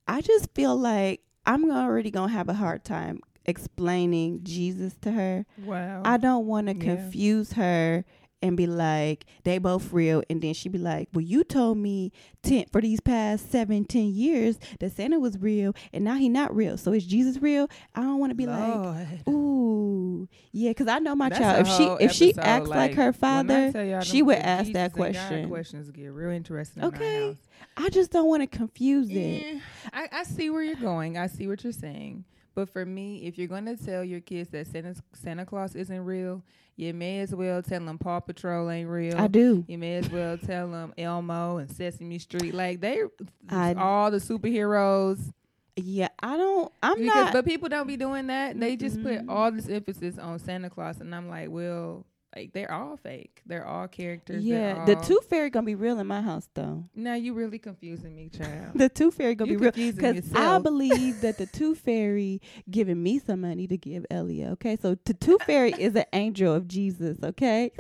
I 0.09 0.21
just 0.23 0.55
feel 0.55 0.77
like 0.77 1.21
I'm 1.47 1.71
already 1.71 2.11
gonna 2.11 2.33
have 2.33 2.49
a 2.49 2.55
hard 2.55 2.85
time 2.85 3.21
explaining 3.45 4.41
Jesus 4.43 4.95
to 5.03 5.13
her. 5.13 5.47
Wow. 5.65 6.03
I 6.05 6.17
don't 6.17 6.47
want 6.47 6.69
to 6.69 6.75
Yeah. 6.75 6.95
confuse 6.97 7.53
her 7.53 8.05
and 8.43 8.57
be 8.57 8.67
like 8.67 9.27
they 9.45 9.59
both 9.59 9.93
real 9.93 10.23
and 10.31 10.41
then 10.43 10.55
she 10.55 10.69
be 10.69 10.79
like 10.79 11.09
well 11.13 11.21
you 11.21 11.45
told 11.45 11.77
me 11.77 12.11
10 12.43 12.67
for 12.73 12.81
these 12.81 13.01
past 13.01 13.51
seven 13.51 13.85
ten 13.85 14.07
years 14.15 14.59
that 14.79 14.93
santa 14.93 15.19
was 15.19 15.39
real 15.39 15.75
and 15.93 16.05
now 16.05 16.15
he 16.17 16.29
not 16.29 16.55
real 16.55 16.77
so 16.77 16.93
is 16.93 17.07
jesus 17.07 17.41
real 17.43 17.69
i 17.95 18.01
don't 18.01 18.19
want 18.19 18.31
to 18.31 18.35
be 18.35 18.47
like 18.47 19.29
ooh 19.29 20.29
yeah 20.53 20.71
because 20.71 20.89
i 20.89 20.99
know 20.99 21.15
my 21.15 21.29
That's 21.29 21.41
child 21.41 21.67
if 21.67 21.73
she 21.75 22.05
if 22.05 22.13
she 22.13 22.31
episode, 22.31 22.45
acts 22.45 22.69
like, 22.69 22.95
her 22.95 23.13
father 23.13 24.01
she 24.03 24.23
would 24.23 24.39
ask 24.39 24.67
Jesus 24.67 24.75
that 24.75 24.93
question. 24.93 25.49
questions 25.49 25.91
get 25.91 26.07
real 26.07 26.31
interesting. 26.31 26.85
Okay. 26.85 27.37
i 27.77 27.89
just 27.91 28.11
don't 28.11 28.27
want 28.29 28.43
to 28.43 28.47
confuse 28.47 29.09
it 29.11 29.43
Yeah, 29.55 29.61
I, 29.93 30.09
I 30.13 30.25
see 30.25 30.51
where 30.51 30.63
you're 30.63 30.77
going. 30.77 31.17
I 31.19 31.27
see 31.27 31.47
what 31.47 31.63
you're 31.65 31.73
saying. 31.73 32.25
But 32.55 32.69
for 32.69 32.85
me, 32.85 33.19
if 33.27 33.39
you're 33.39 33.47
going 33.49 33.67
to 33.67 33.77
tell 33.77 34.03
your 34.05 34.21
kids 34.21 34.49
that 34.51 34.67
Santa, 34.67 34.95
Santa 35.13 35.45
Claus 35.47 35.75
isn't 35.75 36.05
real, 36.05 36.43
you 36.77 36.93
may 36.95 37.21
as 37.21 37.35
well 37.35 37.63
tell 37.63 37.85
them 37.85 37.99
Paw 37.99 38.21
Patrol 38.21 38.71
ain't 38.71 38.89
real. 38.89 39.17
i 39.19 39.27
do 39.29 39.65
You 39.69 39.79
may 39.79 39.97
as 39.97 40.09
well 40.11 40.37
tell 40.39 40.69
them 40.71 40.93
Elmo 40.99 41.59
and 41.59 41.71
Sesame 41.71 42.19
Street. 42.19 42.55
Like 42.55 42.81
they, 42.81 43.03
I- 43.49 43.75
all 43.75 44.11
the 44.11 44.19
superheroes. 44.19 45.33
yeah 45.77 46.09
i 46.23 46.37
don't 46.37 46.73
i'm 46.83 46.99
because, 46.99 47.15
not 47.15 47.33
but 47.33 47.45
people 47.45 47.69
don't 47.69 47.87
be 47.87 47.97
doing 47.97 48.27
that. 48.27 48.59
They 48.59 48.77
just 48.77 49.03
put 49.03 49.21
Mm-mm. 49.21 49.31
all 49.31 49.51
this 49.53 49.69
emphasis 49.69 50.19
on 50.19 50.39
Santa 50.39 50.69
Claus, 50.71 51.01
and 51.01 51.15
I'm 51.15 51.29
like, 51.29 51.49
well, 51.51 52.05
like 52.37 52.53
they're 52.53 52.71
all 52.73 52.97
fake. 52.97 53.43
They're 53.47 53.67
all 53.67 53.89
characters. 53.89 54.45
Yeah 54.45 54.85
the 54.85 54.97
all- 54.97 55.03
tooth 55.03 55.27
fairy 55.27 55.51
gonna 55.51 55.67
be 55.67 55.75
real 55.75 55.99
in 55.99 56.07
my 56.07 56.21
house 56.23 56.49
though 56.55 56.85
Now 56.95 57.15
you 57.15 57.35
really 57.35 57.59
confusing 57.59 58.15
me, 58.15 58.29
child. 58.29 58.73
the 58.75 58.89
tooth 58.89 59.15
fairy 59.15 59.35
gonna 59.35 59.51
You 59.53 59.59
be 59.59 59.65
real 59.65 59.73
because 59.73 60.33
I 60.35 60.59
believe 60.59 61.21
that 61.23 61.39
the 61.39 61.47
tooth 61.47 61.81
fairy 61.81 62.41
giving 62.71 63.03
me 63.03 63.19
some 63.19 63.41
money 63.41 63.67
to 63.67 63.77
give 63.77 64.07
Elia. 64.11 64.51
Okay, 64.53 64.77
so 64.81 64.97
the 65.05 65.15
tooth 65.15 65.43
fairy 65.43 65.73
is 65.79 65.95
an 65.97 66.05
angel 66.13 66.55
of 66.55 66.69
Jesus. 66.69 67.19
Okay, 67.23 67.73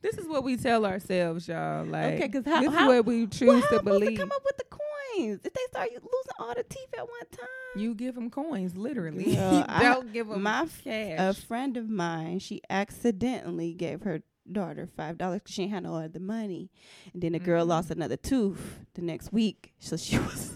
This 0.00 0.18
is 0.18 0.26
what 0.26 0.42
we 0.42 0.56
tell 0.56 0.84
ourselves, 0.84 1.46
y'all. 1.46 1.84
Like, 1.86 2.14
Okay, 2.14 2.28
'cause 2.28 2.44
how- 2.44 2.60
this 2.60 2.72
how- 2.72 2.90
is 2.90 2.96
what 2.96 3.06
we 3.06 3.26
choose 3.28 3.48
well, 3.48 3.60
to 3.60 3.66
am 3.68 3.72
I 3.74 3.76
supposed 3.78 3.84
believe. 4.00 4.18
come 4.18 4.32
up 4.32 4.42
with 4.44 4.56
the 4.56 4.64
coins 5.14 5.40
if 5.44 5.52
they 5.52 5.60
start 5.70 5.90
losing 5.92 6.32
all 6.38 6.54
the 6.54 6.62
teeth 6.64 6.88
at 6.94 7.00
one 7.02 7.20
time? 7.30 7.48
you 7.76 7.94
give 7.94 8.14
them 8.14 8.28
coins, 8.30 8.76
literally. 8.76 9.34
Girl, 9.34 9.52
you 9.58 9.64
I- 9.68 9.82
don't 9.84 10.12
give 10.12 10.28
them 10.28 10.42
my 10.42 10.66
cash. 10.84 11.16
A 11.18 11.32
friend 11.34 11.76
of 11.76 11.88
mine, 11.88 12.38
she 12.38 12.60
accidentally 12.68 13.72
gave 13.74 14.02
her 14.02 14.22
daughter 14.50 14.88
five 14.96 15.16
dollars 15.18 15.40
because 15.40 15.54
she 15.54 15.62
ain't 15.62 15.72
had 15.72 15.82
no 15.84 15.94
other 15.96 16.20
money, 16.20 16.70
and 17.12 17.22
then 17.22 17.32
the 17.32 17.38
girl 17.38 17.64
Mhm. 17.64 17.68
lost 17.68 17.90
another 17.90 18.16
tooth 18.16 18.80
the 18.94 19.02
next 19.02 19.32
week. 19.32 19.72
So 19.78 19.96
she 19.96 20.18
was, 20.26 20.52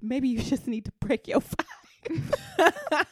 maybe 0.00 0.28
you 0.28 0.40
just 0.40 0.66
need 0.66 0.84
to 0.86 0.92
break 1.00 1.26
your 1.28 1.40
five. 1.40 1.66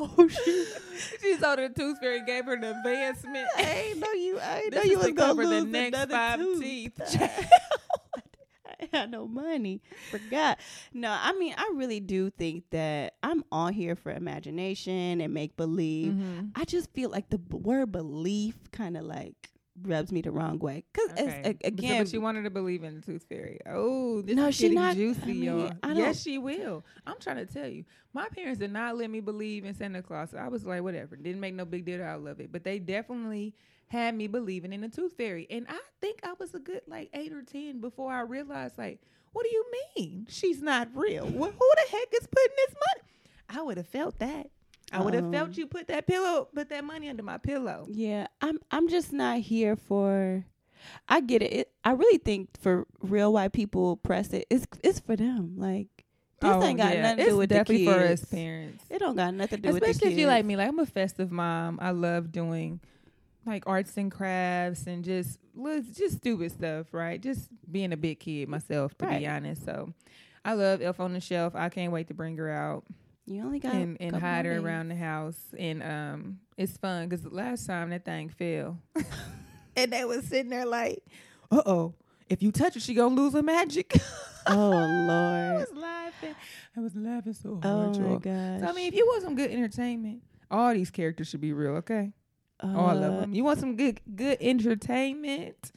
oh 0.00 0.28
shoot. 0.28 0.68
she 1.20 1.36
told 1.38 1.58
her 1.58 1.68
the 1.68 1.74
tooth 1.74 1.98
fairy 2.00 2.22
gave 2.24 2.44
her 2.46 2.54
an 2.54 2.64
advancement. 2.64 3.48
I 3.56 3.62
ain't 3.90 3.98
know 3.98 4.12
you. 4.12 4.38
I 4.40 4.58
ain't 4.60 4.72
This 4.72 4.84
know 4.84 4.90
you 4.90 4.98
was 4.98 5.06
to 5.06 5.12
gonna 5.12 5.28
cover 5.28 5.46
the 5.46 5.64
next 5.64 6.10
five 6.10 6.38
tooth. 6.38 6.60
teeth. 6.60 7.00
Had 8.92 9.10
no 9.10 9.26
money. 9.26 9.80
Forgot. 10.10 10.58
No, 10.92 11.10
I 11.18 11.32
mean, 11.38 11.54
I 11.56 11.72
really 11.74 12.00
do 12.00 12.30
think 12.30 12.64
that 12.70 13.14
I'm 13.22 13.44
on 13.50 13.72
here 13.72 13.96
for 13.96 14.12
imagination 14.12 15.20
and 15.20 15.32
make 15.34 15.56
believe. 15.56 16.12
Mhm. 16.12 16.50
I 16.54 16.64
just 16.64 16.92
feel 16.92 17.10
like 17.10 17.28
the 17.30 17.38
b- 17.38 17.56
word 17.56 17.92
belief 17.92 18.56
kind 18.72 18.96
of 18.96 19.04
like 19.04 19.50
rubs 19.82 20.10
me 20.10 20.20
the 20.22 20.30
wrong 20.32 20.58
way. 20.58 20.84
Cause 20.92 21.10
Okay. 21.12 21.40
it's, 21.44 21.64
a- 21.64 21.66
again, 21.68 22.02
but 22.02 22.08
she 22.08 22.18
wanted 22.18 22.42
to 22.42 22.50
believe 22.50 22.82
in 22.82 22.96
the 22.96 23.00
tooth 23.00 23.24
fairy. 23.28 23.60
Oh, 23.66 24.22
this 24.22 24.34
No, 24.34 24.48
is 24.48 24.56
she 24.56 24.68
not- 24.70 24.96
juicy, 24.96 25.22
I 25.22 25.26
mean, 25.26 25.42
y'all. 25.44 25.72
Yes, 25.94 26.22
she 26.22 26.38
will. 26.38 26.84
I'm 27.06 27.16
trying 27.20 27.36
to 27.36 27.46
tell 27.46 27.68
you, 27.68 27.84
my 28.12 28.28
parents 28.28 28.58
did 28.58 28.72
not 28.72 28.96
let 28.96 29.08
me 29.10 29.20
believe 29.20 29.64
in 29.64 29.74
Santa 29.74 30.02
Claus. 30.02 30.34
I 30.34 30.48
was 30.48 30.64
like, 30.64 30.82
whatever, 30.82 31.14
didn't 31.16 31.40
make 31.40 31.54
no 31.54 31.64
big 31.64 31.84
deal 31.84 32.02
out 32.02 32.26
of 32.26 32.40
it. 32.40 32.50
But 32.50 32.64
they 32.64 32.78
definitely 32.80 33.54
had 33.88 34.14
me 34.14 34.26
believing 34.26 34.72
in 34.72 34.80
the 34.82 34.88
tooth 34.88 35.14
fairy, 35.16 35.46
and 35.50 35.66
I 35.68 35.78
think 36.00 36.20
I 36.22 36.34
was 36.38 36.54
a 36.54 36.58
good 36.58 36.82
like 36.86 37.10
eight 37.14 37.32
or 37.32 37.42
ten 37.42 37.80
before 37.80 38.12
I 38.12 38.20
realized, 38.20 38.76
like, 38.78 39.00
what 39.32 39.44
do 39.44 39.50
you 39.50 39.64
mean 39.96 40.26
she's 40.28 40.60
not 40.62 40.88
real? 40.94 41.26
Wh- 41.26 41.30
who 41.30 41.70
the 41.76 41.84
heck 41.90 42.08
is 42.12 42.26
putting 42.26 42.56
this 42.56 42.74
money? 42.74 43.08
I 43.48 43.62
would 43.62 43.76
have 43.78 43.88
felt 43.88 44.18
that. 44.18 44.50
I 44.92 45.00
would 45.02 45.12
have 45.14 45.24
Um, 45.24 45.32
felt 45.32 45.56
you 45.58 45.66
put 45.66 45.88
that 45.88 46.06
pillow, 46.06 46.48
put 46.54 46.70
that 46.70 46.82
money 46.84 47.08
under 47.10 47.22
my 47.22 47.36
pillow. 47.38 47.86
yeah, 47.90 48.26
I'm 48.40 48.58
I'm 48.70 48.88
just 48.88 49.12
not 49.12 49.40
here 49.40 49.76
for. 49.76 50.44
I 51.08 51.20
get 51.20 51.42
it. 51.42 51.52
it. 51.52 51.72
I 51.84 51.90
really 51.92 52.18
think 52.18 52.50
for 52.60 52.86
real 53.00 53.32
white 53.32 53.52
people 53.52 53.96
press 53.96 54.32
it. 54.32 54.46
It's 54.48 54.66
it's 54.82 55.00
for 55.00 55.16
them. 55.16 55.54
Like 55.58 55.88
this 56.40 56.50
Oh, 56.50 56.62
ain't 56.62 56.78
got 56.78 56.94
yeah. 56.94 57.02
nothing 57.02 57.24
to 57.24 57.30
do 57.32 57.36
with 57.36 57.48
the 57.48 57.56
definitely 57.56 57.84
kids. 57.84 57.96
for 57.98 58.06
us 58.06 58.24
parents. 58.26 58.84
It 58.88 58.98
don't 59.00 59.16
got 59.16 59.34
nothing 59.34 59.60
to 59.62 59.68
do 59.68 59.74
with 59.74 59.82
the 59.82 59.90
Especially 59.90 60.12
if 60.12 60.18
you 60.20 60.26
like 60.26 60.44
me, 60.44 60.56
like 60.56 60.68
I'm 60.68 60.78
a 60.78 60.86
festive 60.86 61.32
mom. 61.32 61.78
I 61.82 61.90
love 61.90 62.30
doing 62.32 62.80
like 63.48 63.64
arts 63.66 63.96
and 63.96 64.10
crafts 64.10 64.86
and 64.86 65.04
just 65.04 65.38
just 65.92 66.18
stupid 66.18 66.52
stuff, 66.52 66.86
right? 66.92 67.20
Just 67.20 67.48
being 67.70 67.92
a 67.92 67.96
big 67.96 68.20
kid 68.20 68.48
myself, 68.48 68.96
to 68.98 69.06
Right. 69.06 69.20
be 69.20 69.26
honest. 69.26 69.64
So 69.64 69.92
I 70.44 70.54
love 70.54 70.80
Elf 70.80 71.00
on 71.00 71.12
the 71.14 71.20
Shelf. 71.20 71.54
I 71.56 71.68
can't 71.68 71.92
wait 71.92 72.08
to 72.08 72.14
bring 72.14 72.36
her 72.36 72.48
out 72.50 72.84
You 73.26 73.42
only 73.42 73.58
got 73.58 73.74
and, 73.74 73.96
and 74.00 74.14
hide 74.16 74.44
her 74.46 74.54
days. 74.54 74.62
around 74.64 74.88
the 74.88 74.94
house. 74.96 75.38
And 75.58 75.82
um, 75.82 76.38
it's 76.56 76.76
fun 76.76 77.08
because 77.08 77.22
the 77.24 77.30
last 77.34 77.66
time 77.66 77.90
that 77.90 78.04
thing 78.04 78.28
fell, 78.28 78.78
and 79.76 79.92
they 79.92 80.04
was 80.04 80.24
sitting 80.26 80.50
there 80.50 80.66
like, 80.66 81.02
"Uh 81.50 81.62
oh, 81.66 81.94
if 82.28 82.42
you 82.42 82.52
touch 82.52 82.74
her, 82.74 82.80
she 82.80 82.94
gonna 82.94 83.14
lose 83.14 83.32
her 83.34 83.42
magic." 83.42 83.96
Oh 84.46 84.70
Lord, 85.06 85.34
I 85.34 85.52
was 85.54 85.72
laughing. 85.74 86.34
I 86.76 86.80
was 86.80 86.94
laughing 86.94 87.32
so 87.34 87.60
hard. 87.62 87.64
Oh 87.96 88.02
my 88.02 88.08
y'all. 88.10 88.18
gosh. 88.18 88.60
So 88.60 88.66
I 88.68 88.72
mean, 88.72 88.88
if 88.88 88.94
you 88.94 89.04
want 89.06 89.22
some 89.24 89.34
good 89.34 89.50
entertainment, 89.50 90.22
all 90.50 90.72
these 90.72 90.90
characters 90.90 91.28
should 91.28 91.40
be 91.40 91.52
real, 91.52 91.72
okay? 91.76 92.12
All 92.62 92.90
of 92.90 93.12
Uh, 93.14 93.20
them. 93.20 93.34
You 93.34 93.44
want 93.44 93.58
some 93.60 93.76
good 93.76 94.00
good 94.14 94.38
entertainment? 94.40 95.72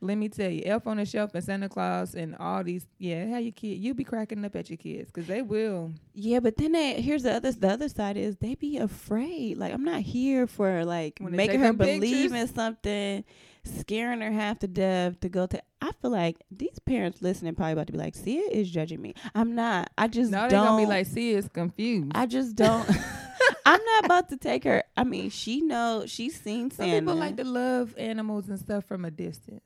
Let 0.00 0.16
me 0.16 0.28
tell 0.28 0.48
you, 0.48 0.62
Elf 0.64 0.86
on 0.86 0.98
the 0.98 1.04
Shelf 1.04 1.34
and 1.34 1.42
Santa 1.42 1.68
Claus 1.68 2.14
and 2.14 2.36
all 2.36 2.62
these, 2.62 2.86
yeah, 2.98 3.28
how 3.30 3.38
your 3.38 3.50
kid, 3.50 3.78
you 3.78 3.94
be 3.94 4.04
cracking 4.04 4.44
up 4.44 4.54
at 4.54 4.70
your 4.70 4.76
kids 4.76 5.10
because 5.10 5.26
they 5.26 5.42
will. 5.42 5.90
Yeah, 6.14 6.38
but 6.38 6.56
then 6.56 6.70
they, 6.70 7.00
here's 7.02 7.24
the 7.24 7.32
other 7.34 7.50
the 7.50 7.68
other 7.68 7.88
side 7.88 8.16
is 8.16 8.36
they 8.36 8.54
be 8.54 8.76
afraid. 8.78 9.58
Like 9.58 9.74
I'm 9.74 9.82
not 9.82 10.02
here 10.02 10.46
for 10.46 10.84
like 10.84 11.20
making 11.20 11.58
her 11.60 11.72
believe 11.72 12.30
pictures? 12.30 12.32
in 12.32 12.54
something 12.54 13.24
scaring 13.64 14.20
her 14.20 14.30
half 14.30 14.60
to 14.60 14.68
death 14.68 15.18
to 15.20 15.28
go 15.28 15.46
to. 15.48 15.60
I 15.82 15.90
feel 16.00 16.12
like 16.12 16.36
these 16.48 16.78
parents 16.78 17.20
listening 17.20 17.56
probably 17.56 17.72
about 17.72 17.88
to 17.88 17.92
be 17.92 17.98
like, 17.98 18.14
Sia 18.14 18.42
is 18.52 18.70
judging 18.70 19.02
me. 19.02 19.14
I'm 19.34 19.56
not. 19.56 19.90
I 19.98 20.06
just 20.06 20.30
No, 20.30 20.42
they're 20.42 20.50
don't. 20.50 20.64
gonna 20.66 20.82
be 20.82 20.86
like, 20.86 21.06
see, 21.06 21.32
it's 21.32 21.48
confused. 21.48 22.12
I 22.14 22.26
just 22.26 22.54
don't. 22.54 22.88
I'm 23.68 23.84
not 23.84 24.04
about 24.06 24.28
to 24.30 24.36
take 24.36 24.64
her. 24.64 24.82
I 24.96 25.04
mean, 25.04 25.30
she 25.30 25.60
knows 25.60 26.10
she's 26.10 26.40
seen 26.40 26.70
Some 26.70 26.86
Santa. 26.86 27.00
people 27.00 27.14
like 27.16 27.36
to 27.36 27.44
love 27.44 27.94
animals 27.98 28.48
and 28.48 28.58
stuff 28.58 28.84
from 28.86 29.04
a 29.04 29.10
distance. 29.10 29.62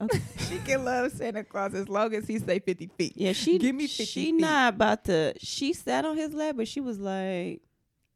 Okay. 0.00 0.20
she 0.48 0.58
can 0.58 0.84
love 0.84 1.12
Santa 1.12 1.44
Claus 1.44 1.72
as 1.74 1.88
long 1.88 2.14
as 2.14 2.26
he 2.26 2.38
say 2.38 2.58
fifty 2.58 2.88
feet. 2.98 3.14
Yeah, 3.16 3.32
she 3.32 3.58
Give 3.58 3.74
me 3.74 3.86
50 3.86 4.04
she 4.04 4.24
feet. 4.26 4.32
not 4.34 4.74
about 4.74 5.04
to. 5.04 5.34
She 5.38 5.72
sat 5.72 6.04
on 6.04 6.16
his 6.16 6.34
lap, 6.34 6.56
but 6.56 6.68
she 6.68 6.80
was 6.80 6.98
like, 6.98 7.62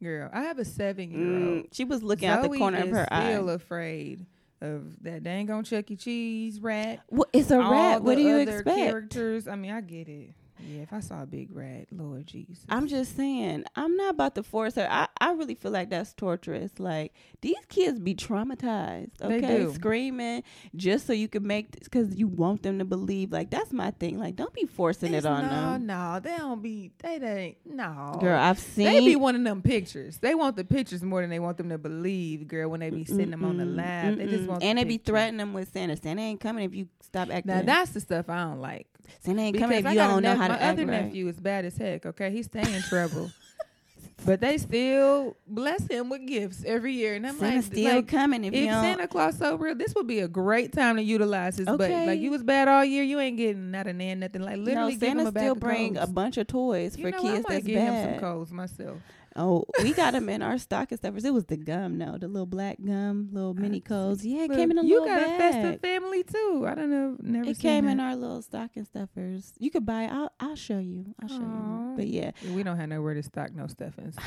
Girl, 0.03 0.29
I 0.33 0.43
have 0.43 0.59
a 0.59 0.65
seven 0.65 1.11
year 1.11 1.21
old. 1.27 1.65
mm, 1.65 1.69
she 1.73 1.85
was 1.85 2.03
looking 2.03 2.29
out 2.29 2.43
the 2.43 2.57
corner 2.57 2.79
of 2.79 2.91
her 2.91 3.07
eye. 3.11 3.33
still 3.33 3.51
afraid 3.51 4.27
of 4.61 5.03
that 5.05 5.23
dang 5.23 5.51
on 5.51 5.65
Chuck 5.65 5.91
E. 5.91 5.97
Cheese 5.97 6.61
rat. 6.61 7.01
Well, 7.09 7.29
it's 7.33 7.51
a 7.51 7.59
rat. 7.59 8.03
What 8.03 8.17
do 8.17 8.23
you 8.23 8.37
expect? 8.39 8.77
Characters. 8.77 9.49
I 9.49 9.55
mean, 9.57 9.71
I 9.73 9.81
get 9.81 10.09
it. 10.09 10.31
Yeah, 10.67 10.83
if 10.83 10.93
I 10.93 11.01
saw 11.01 11.23
a 11.23 11.27
big 11.27 11.55
rat, 11.55 11.87
Lord 11.93 12.27
Jesus. 12.27 12.65
I'm 12.69 12.89
just 12.89 13.17
saying, 13.17 13.65
I'm 13.77 13.97
not 13.97 14.11
about 14.11 14.35
to 14.37 14.43
force 14.43 14.75
her. 14.75 14.87
I, 14.91 15.09
I 15.21 15.33
really 15.33 15.55
feel 15.55 15.71
like 15.71 15.91
that's 15.91 16.13
torturous. 16.15 16.73
Like 16.79 17.13
these 17.41 17.57
kids 17.69 17.99
be 17.99 18.15
traumatized, 18.15 19.11
They 19.19 19.37
okay, 19.39 19.73
screaming 19.73 20.43
just 20.75 21.07
so 21.07 21.13
you 21.13 21.29
can 21.29 21.47
make 21.47 21.71
because 21.85 22.17
you 22.17 22.27
want 22.29 22.63
them 22.63 22.79
to 22.79 22.85
believe. 22.85 23.33
Like 23.33 23.51
that's 23.51 23.73
my 23.73 23.91
thing. 23.93 24.19
Like 24.19 24.37
don't 24.37 24.53
be 24.53 24.65
forcing 24.67 25.09
It's- 25.15 25.25
it 25.25 25.27
on 25.27 25.43
no, 25.45 25.49
them, 25.49 25.87
no, 25.87 26.13
no, 26.15 26.21
they 26.21 26.37
don't 26.37 26.63
be. 26.63 26.93
They 26.99 27.17
ain't. 27.17 27.57
No, 27.65 28.19
girl. 28.21 28.39
I've 28.39 28.59
seen. 28.59 28.87
They 28.87 29.01
be 29.01 29.17
wanting 29.17 29.45
them 29.45 29.63
pictures. 29.63 30.19
They 30.19 30.35
want 30.35 30.57
the 30.57 30.65
pictures 30.65 31.03
more 31.03 31.21
than 31.21 31.31
they 31.31 31.39
want 31.39 31.57
them 31.57 31.69
to 31.71 31.79
believe, 31.79 32.49
girl. 32.49 32.69
When 32.71 32.81
they 32.81 32.91
be 32.91 33.05
sitting 33.05 33.31
them 33.31 33.45
on 33.45 33.57
the 33.59 33.65
lab, 33.65 34.17
they 34.19 34.27
just 34.27 34.49
want. 34.49 34.63
and 34.63 34.79
the 34.79 34.85
they 34.85 34.89
be 34.89 34.99
threatening 34.99 35.39
them 35.39 35.53
with 35.55 35.73
Santa. 35.73 35.97
Santa 35.97 36.23
ain't 36.23 36.41
coming 36.41 36.65
if 36.65 36.75
you 36.75 36.89
stop 37.03 37.31
acting. 37.31 37.55
Now 37.55 37.63
that's 37.63 37.93
the 37.93 38.01
stuff 38.01 38.29
I 38.29 38.43
don't 38.45 38.61
like. 38.61 38.87
Santa 39.21 39.43
ain't 39.43 39.53
Because 39.55 39.71
coming 39.71 39.85
if 39.87 39.93
you 39.93 39.99
don't 39.99 40.23
know 40.23 40.31
nep- 40.35 40.39
how 40.39 40.49
my 40.49 40.57
to 40.57 40.63
act 40.63 40.79
other 40.79 40.87
right. 40.87 41.05
nephew 41.07 41.29
is 41.29 41.41
bad 41.41 41.65
as 41.65 41.77
heck. 41.77 42.07
Okay, 42.07 42.31
he's 42.31 42.47
staying 42.47 42.73
in 42.73 42.83
trouble, 42.83 43.31
but 44.27 44.41
they 44.41 44.59
still 44.59 45.37
bless 45.47 45.87
him 45.87 46.09
with 46.09 46.27
gifts 46.27 46.63
every 46.67 46.93
year. 46.95 47.15
And 47.15 47.27
I'm 47.27 47.37
Santa's 47.39 47.69
like, 47.69 47.77
still 47.79 47.97
like, 47.97 48.09
coming 48.09 48.45
if, 48.45 48.53
if 48.53 48.61
you. 48.65 48.71
Santa 48.71 49.07
Claus 49.09 49.39
so 49.39 49.57
real, 49.57 49.75
this 49.75 49.95
would 49.95 50.07
be 50.07 50.21
a 50.21 50.29
great 50.29 50.73
time 50.73 50.97
to 50.97 51.03
utilize 51.03 51.57
his 51.57 51.67
butt. 51.67 51.81
Okay. 51.81 52.07
Like 52.07 52.21
you 52.21 52.31
was 52.31 52.43
bad 52.43 52.69
all 52.69 52.85
year, 52.85 53.03
you 53.05 53.19
ain't 53.21 53.37
getting 53.37 53.71
not 53.71 53.87
a 53.87 53.93
nan 53.93 54.21
nothing. 54.21 54.43
Like 54.43 54.59
literally, 54.59 54.95
no, 54.95 54.99
Santa 54.99 55.31
still 55.31 55.55
bring 55.55 55.97
a 55.97 56.07
bunch 56.07 56.37
of 56.37 56.47
toys 56.47 56.97
You 56.97 57.05
for 57.05 57.11
know, 57.13 57.23
kids 57.23 57.35
I 57.35 57.37
might 57.37 57.49
that's 57.49 57.67
give 57.67 57.79
him 57.81 57.95
some 58.05 58.13
bad. 58.13 58.21
coals 58.21 58.51
myself. 58.53 58.99
Oh, 59.39 59.65
we 59.83 59.93
got 59.95 60.13
them 60.15 60.29
in 60.29 60.43
our 60.43 60.59
stocking 60.59 60.99
stuffers. 60.99 61.25
It 61.25 61.33
was 61.33 61.45
the 61.45 61.57
gum, 61.57 61.97
no, 61.97 62.19
the 62.19 62.27
little 62.27 62.45
black 62.47 62.79
gum, 62.85 63.29
little 63.33 63.55
mini 63.55 63.81
codes. 63.81 64.27
Yeah, 64.27 64.43
it 64.43 64.49
Look, 64.51 64.59
came 64.59 64.71
in 64.73 64.79
a 64.79 64.83
little 64.83 65.07
bag. 65.07 65.11
you 65.11 65.15
little 65.15 65.29
got 65.29 65.39
bag. 65.39 65.51
a 65.55 65.63
festive 65.63 65.81
family 65.81 66.23
too. 66.25 66.67
I 66.69 66.75
don't 66.75 66.91
know. 66.91 67.17
Never. 67.21 67.51
It 67.51 67.57
seen 67.57 67.63
came 67.63 67.89
in 67.89 68.01
our 68.01 68.17
little 68.17 68.43
stocking 68.43 68.85
stuffers. 68.85 69.53
You 69.59 69.71
could 69.71 69.87
buy. 69.87 70.05
I'll 70.11 70.33
I'll 70.41 70.57
show 70.57 70.79
you. 70.79 71.15
I'll 71.23 71.29
show 71.29 71.37
you. 71.37 71.43
Aw. 71.45 71.97
But 71.97 72.09
yeah, 72.09 72.33
We 72.53 72.63
don't 72.65 72.77
have 72.77 72.89
nowhere 72.89 73.15
to 73.15 73.23
stock 73.23 73.55
no 73.55 73.67
stuffings. 73.69 74.17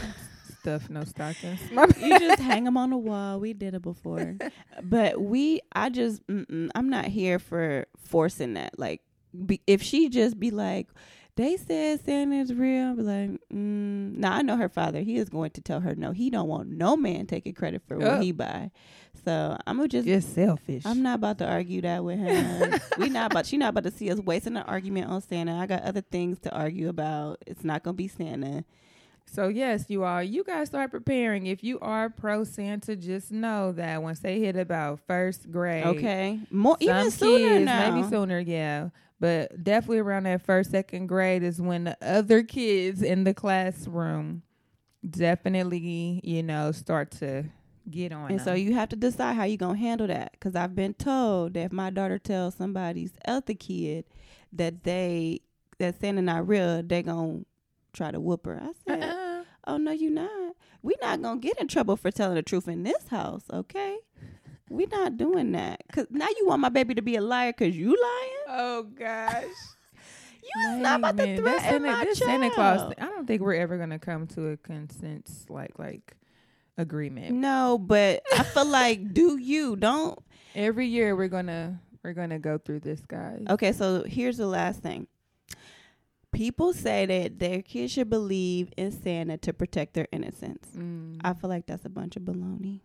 Stuff 0.62 0.90
no 0.92 1.04
stockings. 1.04 1.60
you 2.00 2.20
just 2.20 2.40
hang 2.40 2.66
them 2.66 2.78
on 2.78 2.92
the 2.92 2.98
wall. 2.98 3.40
We 3.40 3.54
did 3.54 3.74
it 3.74 3.82
before, 3.82 4.38
but 4.84 5.20
we. 5.20 5.62
I 5.74 5.90
just. 5.90 6.26
Mm-mm, 6.28 6.70
I'm 6.76 6.88
not 6.88 7.06
here 7.06 7.40
for 7.40 7.88
forcing 8.06 8.54
that. 8.54 8.78
Like, 8.78 9.02
be, 9.46 9.60
if 9.66 9.82
she 9.82 10.08
just 10.10 10.40
be 10.40 10.52
like. 10.52 10.88
They 11.36 11.58
said 11.58 12.04
Santa's 12.04 12.54
real. 12.54 12.88
I'll 12.88 12.96
Be 12.96 13.02
like, 13.04 13.30
mm. 13.54 14.18
now 14.18 14.34
I 14.34 14.42
know 14.42 14.58
her 14.58 14.70
father. 14.70 15.00
He 15.00 15.16
is 15.18 15.30
going 15.30 15.52
to 15.52 15.62
tell 15.62 15.80
her 15.80 15.96
no. 15.96 16.12
He 16.12 16.30
don't 16.30 16.48
want 16.48 16.70
no 16.70 16.98
man 16.98 17.26
taking 17.26 17.54
credit 17.54 17.82
for 17.88 17.98
what 17.98 18.08
Oh. 18.08 18.20
he 18.20 18.32
buy. 18.32 18.72
So 19.24 19.58
I'm 19.68 19.78
gonna 19.78 19.88
just 19.88 20.08
Just 20.08 20.34
selfish. 20.34 20.84
I'm 20.86 21.02
not 21.04 21.16
about 21.16 21.38
to 21.40 21.48
argue 21.48 21.82
that 21.82 22.04
with 22.04 22.18
him. 22.20 22.80
we 22.98 23.10
not 23.10 23.32
about 23.32 23.46
she 23.46 23.58
not 23.58 23.70
about 23.70 23.84
to 23.84 23.92
see 23.92 24.10
us 24.12 24.20
wasting 24.20 24.58
an 24.58 24.64
argument 24.64 25.08
on 25.10 25.22
Santa. 25.22 25.56
I 25.56 25.68
got 25.68 25.84
other 25.84 26.02
things 26.02 26.40
to 26.40 26.52
argue 26.52 26.90
about. 26.90 27.38
It's 27.48 27.64
not 27.64 27.84
gonna 27.84 27.94
be 27.96 28.08
Santa. 28.08 28.64
So 29.26 29.48
yes, 29.48 29.86
you 29.90 30.04
are. 30.04 30.22
You 30.24 30.44
guys 30.44 30.68
start 30.68 30.92
preparing. 30.92 31.46
If 31.46 31.64
you 31.64 31.80
are 31.80 32.10
pro 32.10 32.44
Santa, 32.44 32.96
just 32.96 33.32
know 33.32 33.72
that 33.74 34.02
once 34.02 34.20
they 34.20 34.40
hit 34.40 34.56
about 34.58 35.00
first 35.08 35.50
grade, 35.52 35.86
Okay. 35.86 36.40
More 36.50 36.78
even 36.80 37.12
sooner 37.12 37.38
kids, 37.56 37.66
now. 37.66 37.96
maybe 37.96 38.10
sooner, 38.10 38.40
yeah. 38.40 38.90
But 39.22 39.64
definitely 39.64 40.00
around 40.00 40.24
that 40.24 40.42
first, 40.42 40.72
second 40.72 41.06
grade 41.06 41.44
is 41.44 41.62
when 41.62 41.84
the 41.84 41.98
other 42.02 42.42
kids 42.42 43.04
in 43.04 43.24
the 43.24 43.36
classroom 43.36 44.42
definitely, 45.08 46.22
you 46.24 46.42
know, 46.42 46.72
start 46.72 47.12
to 47.12 47.46
get 47.90 48.12
on. 48.12 48.32
And 48.32 48.42
so 48.42 48.54
you 48.54 48.74
have 48.74 48.90
to 48.90 48.96
decide 48.96 49.36
how 49.36 49.44
you're 49.44 49.58
gonna 49.58 49.78
handle 49.78 50.08
that. 50.08 50.40
Cause 50.40 50.56
I've 50.56 50.74
been 50.76 50.96
told 50.96 51.54
that 51.54 51.66
if 51.66 51.72
my 51.72 51.92
daughter 51.92 52.18
tells 52.18 52.56
somebody's 52.56 53.12
other 53.26 53.54
kid 53.54 54.06
that 54.54 54.84
they 54.84 55.42
that 55.78 56.00
Santa 56.00 56.24
not 56.24 56.48
real, 56.48 56.82
they 56.82 57.04
gonna 57.04 57.42
try 57.94 58.10
to 58.10 58.20
whoop 58.20 58.48
her. 58.48 58.60
I 58.60 58.72
said, 58.88 59.04
Uh-uh. 59.04 59.44
Oh 59.68 59.78
no, 59.78 59.92
you're 59.92 60.10
not. 60.10 60.56
We're 60.82 60.98
not 61.00 61.22
gonna 61.22 61.40
get 61.40 61.60
in 61.60 61.68
trouble 61.68 61.96
for 61.96 62.10
telling 62.10 62.36
the 62.36 62.42
truth 62.42 62.68
in 62.68 62.82
this 62.82 63.08
house, 63.10 63.44
okay? 63.54 63.98
We 64.72 64.86
not 64.86 65.18
doing 65.18 65.52
that. 65.52 65.84
Cause 65.92 66.08
now 66.10 66.28
you 66.38 66.48
want 66.48 66.62
my 66.62 66.70
baby 66.70 66.96
to 66.96 67.02
be 67.02 67.16
a 67.16 67.22
liar 67.22 67.54
cause 67.54 67.76
you 67.76 67.90
lying? 67.90 68.60
Oh 68.60 68.84
gosh. 68.84 69.46
You 70.44 70.72
is 70.74 70.80
not 70.80 71.00
about 71.00 71.18
to 71.18 71.24
Wait 71.24 71.38
a 71.38 71.42
minute. 71.42 71.46
This 71.46 71.62
threaten 71.62 71.84
Santa- 71.84 71.98
my 71.98 72.04
this 72.04 72.20
child. 72.20 72.30
Santa 72.30 72.50
Claus. 72.50 72.94
I 73.00 73.06
don't 73.06 73.28
think 73.28 73.42
we're 73.42 73.54
ever 73.54 73.78
gonna 73.78 74.00
come 74.00 74.26
to 74.28 74.48
a 74.50 74.58
consensus 74.58 75.46
like 75.50 75.78
like 75.78 76.18
agreement. 76.80 77.36
No, 77.36 77.78
but 77.78 78.24
I 78.34 78.42
feel 78.44 78.66
like 78.82 79.14
do 79.14 79.38
you 79.38 79.76
don't 79.76 80.18
Every 80.56 80.88
year 80.88 81.16
we're 81.16 81.28
gonna 81.30 81.80
we're 82.04 82.14
gonna 82.14 82.40
go 82.40 82.58
through 82.58 82.80
this, 82.82 83.02
guys. 83.08 83.44
Okay, 83.50 83.72
so 83.72 84.04
here's 84.04 84.38
the 84.38 84.48
last 84.48 84.82
thing. 84.82 85.08
People 86.32 86.74
say 86.74 87.06
that 87.06 87.40
their 87.40 87.62
kids 87.62 87.92
should 87.92 88.10
believe 88.10 88.72
in 88.78 88.92
Santa 88.92 89.38
to 89.38 89.54
protect 89.54 89.94
their 89.94 90.08
innocence. 90.12 90.66
Mm. 90.76 91.20
I 91.24 91.34
feel 91.34 91.50
like 91.50 91.68
that's 91.68 91.86
a 91.86 91.90
bunch 91.90 92.16
of 92.16 92.24
baloney. 92.24 92.80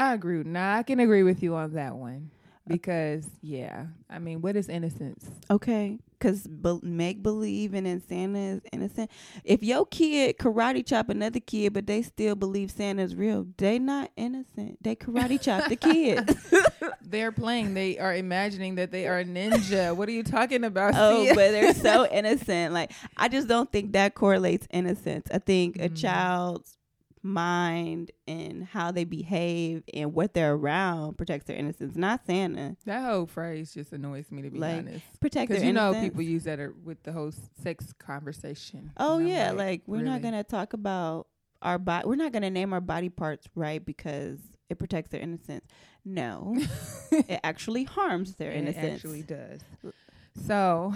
I 0.00 0.14
agree. 0.14 0.42
Now 0.44 0.76
I 0.76 0.82
can 0.82 0.98
agree 1.00 1.22
with 1.22 1.42
you 1.42 1.54
on 1.54 1.74
that 1.74 1.94
one 1.94 2.30
because 2.66 3.26
yeah, 3.42 3.86
I 4.08 4.18
mean, 4.18 4.40
what 4.40 4.56
is 4.56 4.68
innocence? 4.68 5.28
Okay, 5.50 5.98
because 6.18 6.46
be- 6.46 6.78
make 6.82 7.22
believing 7.22 7.84
in 7.84 8.00
Santa 8.08 8.38
is 8.38 8.60
innocent. 8.72 9.10
If 9.44 9.62
your 9.62 9.84
kid 9.84 10.38
karate 10.38 10.86
chop 10.86 11.10
another 11.10 11.40
kid, 11.40 11.74
but 11.74 11.86
they 11.86 12.00
still 12.02 12.34
believe 12.34 12.70
Santa's 12.70 13.14
real, 13.14 13.46
they 13.58 13.78
not 13.78 14.10
innocent. 14.16 14.78
They 14.82 14.96
karate 14.96 15.38
chop 15.40 15.68
the 15.68 15.76
kid. 15.76 16.34
They're 17.02 17.32
playing. 17.32 17.74
They 17.74 17.98
are 17.98 18.14
imagining 18.14 18.76
that 18.76 18.92
they 18.92 19.06
are 19.08 19.18
a 19.18 19.24
ninja. 19.24 19.94
what 19.96 20.08
are 20.08 20.12
you 20.12 20.22
talking 20.22 20.62
about? 20.64 20.94
oh, 20.96 21.24
Sia? 21.24 21.34
but 21.34 21.50
they're 21.50 21.74
so 21.74 22.06
innocent. 22.10 22.72
Like 22.72 22.92
I 23.16 23.28
just 23.28 23.48
don't 23.48 23.70
think 23.70 23.92
that 23.92 24.14
correlates 24.14 24.66
innocence. 24.70 25.26
I 25.30 25.38
think 25.40 25.76
a 25.76 25.88
Mm. 25.90 25.96
child's 26.00 26.76
mind 27.22 28.10
and 28.26 28.64
how 28.64 28.90
they 28.90 29.04
behave 29.04 29.82
and 29.92 30.12
what 30.14 30.34
they're 30.34 30.54
around 30.54 31.16
protects 31.18 31.46
their 31.46 31.56
innocence. 31.56 31.96
Not 31.96 32.24
Santa. 32.26 32.76
that 32.86 33.02
whole 33.04 33.26
phrase 33.26 33.72
just 33.74 33.92
annoys 33.92 34.30
me 34.30 34.42
to 34.42 34.50
be 34.50 34.58
Like, 34.58 34.78
honest. 34.78 35.04
Protect 35.20 35.48
their 35.48 35.56
Because 35.58 35.66
you 35.66 35.72
know 35.72 35.92
people 36.00 36.22
use 36.22 36.44
that 36.44 36.58
are- 36.60 36.74
with 36.84 37.02
the 37.02 37.12
whole 37.12 37.32
sex 37.62 37.92
conversation. 37.98 38.90
Oh 38.96 39.18
yeah, 39.18 39.52
like, 39.52 39.82
we're 39.86 40.02
not 40.02 40.22
gonna 40.22 40.44
talk 40.44 40.72
about 40.72 41.26
our 41.62 41.78
body. 41.78 42.08
We're 42.08 42.16
not 42.16 42.32
gonna 42.32 42.50
name 42.50 42.72
our 42.72 42.80
body 42.80 43.08
parts 43.10 43.46
right 43.54 43.84
because 43.84 44.38
it 44.70 44.78
protects 44.78 45.10
their 45.10 45.20
innocence. 45.20 45.64
No, 46.04 46.56
it 47.12 47.40
actually 47.44 47.84
harms 47.84 48.36
their 48.36 48.50
innocence. 48.52 48.84
It 48.84 48.92
actually 48.94 49.22
does. 49.22 49.60
So, 50.46 50.94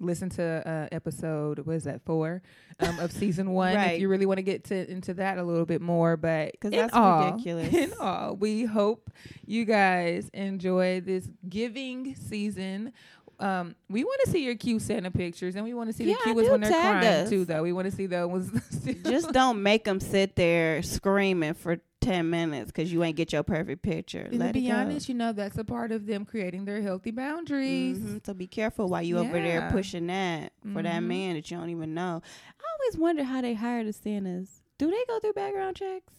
listen 0.00 0.28
to 0.28 0.62
uh, 0.68 0.88
episode 0.94 1.60
what 1.60 1.76
is 1.76 1.84
that 1.84 2.02
four 2.04 2.42
um, 2.80 2.98
of 2.98 3.10
season 3.12 3.50
one 3.52 3.74
Right. 3.74 3.92
if 3.94 4.00
you 4.00 4.08
really 4.08 4.26
want 4.26 4.38
to 4.38 4.42
get 4.42 4.64
to 4.64 4.90
into 4.90 5.14
that 5.14 5.38
a 5.38 5.42
little 5.42 5.64
bit 5.66 5.80
more. 5.80 6.16
But 6.16 6.58
'Cause 6.60 6.72
in 6.72 6.78
that's 6.78 6.94
all, 6.94 7.30
ridiculous. 7.32 7.72
In 7.74 7.92
all, 8.00 8.36
we 8.36 8.64
hope 8.64 9.10
you 9.46 9.64
guys 9.64 10.28
enjoy 10.34 11.00
this 11.00 11.28
giving 11.48 12.14
season. 12.14 12.92
Um, 13.38 13.74
we 13.90 14.02
want 14.02 14.20
to 14.24 14.30
see 14.30 14.44
your 14.44 14.54
cute 14.54 14.80
Santa 14.82 15.10
pictures, 15.10 15.56
and 15.56 15.64
we 15.64 15.74
want 15.74 15.90
to 15.90 15.92
see 15.92 16.04
Yeah, 16.04 16.14
the 16.14 16.22
cutest 16.32 16.50
when 16.50 16.60
they're 16.62 16.70
crying 16.70 17.04
us. 17.24 17.28
too. 17.28 17.44
Though 17.44 17.62
we 17.62 17.72
want 17.72 17.90
to 17.90 17.94
see 17.94 18.06
those. 18.06 18.50
Just 19.04 19.32
don't 19.32 19.62
make 19.62 19.84
them 19.84 20.00
sit 20.00 20.36
there 20.36 20.82
screaming 20.82 21.52
for 21.54 21.78
ten 22.00 22.30
minutes 22.30 22.70
because 22.72 22.90
you 22.92 23.02
ain't 23.04 23.16
get 23.16 23.32
your 23.34 23.42
perfect 23.42 23.82
picture. 23.82 24.20
And 24.30 24.38
Let 24.38 24.54
to 24.54 24.60
be 24.60 24.70
honest, 24.70 25.08
you 25.08 25.14
know 25.14 25.32
that's 25.32 25.58
a 25.58 25.64
part 25.64 25.92
of 25.92 26.06
them 26.06 26.24
creating 26.24 26.64
their 26.64 26.80
healthy 26.80 27.10
boundaries. 27.10 27.98
Mhm, 27.98 28.24
So 28.24 28.32
be 28.32 28.46
careful 28.46 28.88
while 28.88 29.02
you 29.02 29.18
over 29.18 29.38
there 29.40 29.68
pushing 29.70 30.06
that 30.06 30.52
for 30.72 30.82
that 30.82 31.02
Mhm. 31.02 31.06
man 31.06 31.34
that 31.34 31.50
you 31.50 31.56
don't 31.58 31.70
even 31.70 31.92
know. 31.94 32.22
I 32.58 32.62
always 32.80 32.96
wonder 32.98 33.24
how 33.24 33.42
they 33.42 33.54
hire 33.54 33.84
the 33.84 33.92
Santas. 33.92 34.62
Do 34.78 34.90
they 34.90 35.04
go 35.08 35.18
through 35.20 35.32
background 35.34 35.76
checks? 35.76 36.12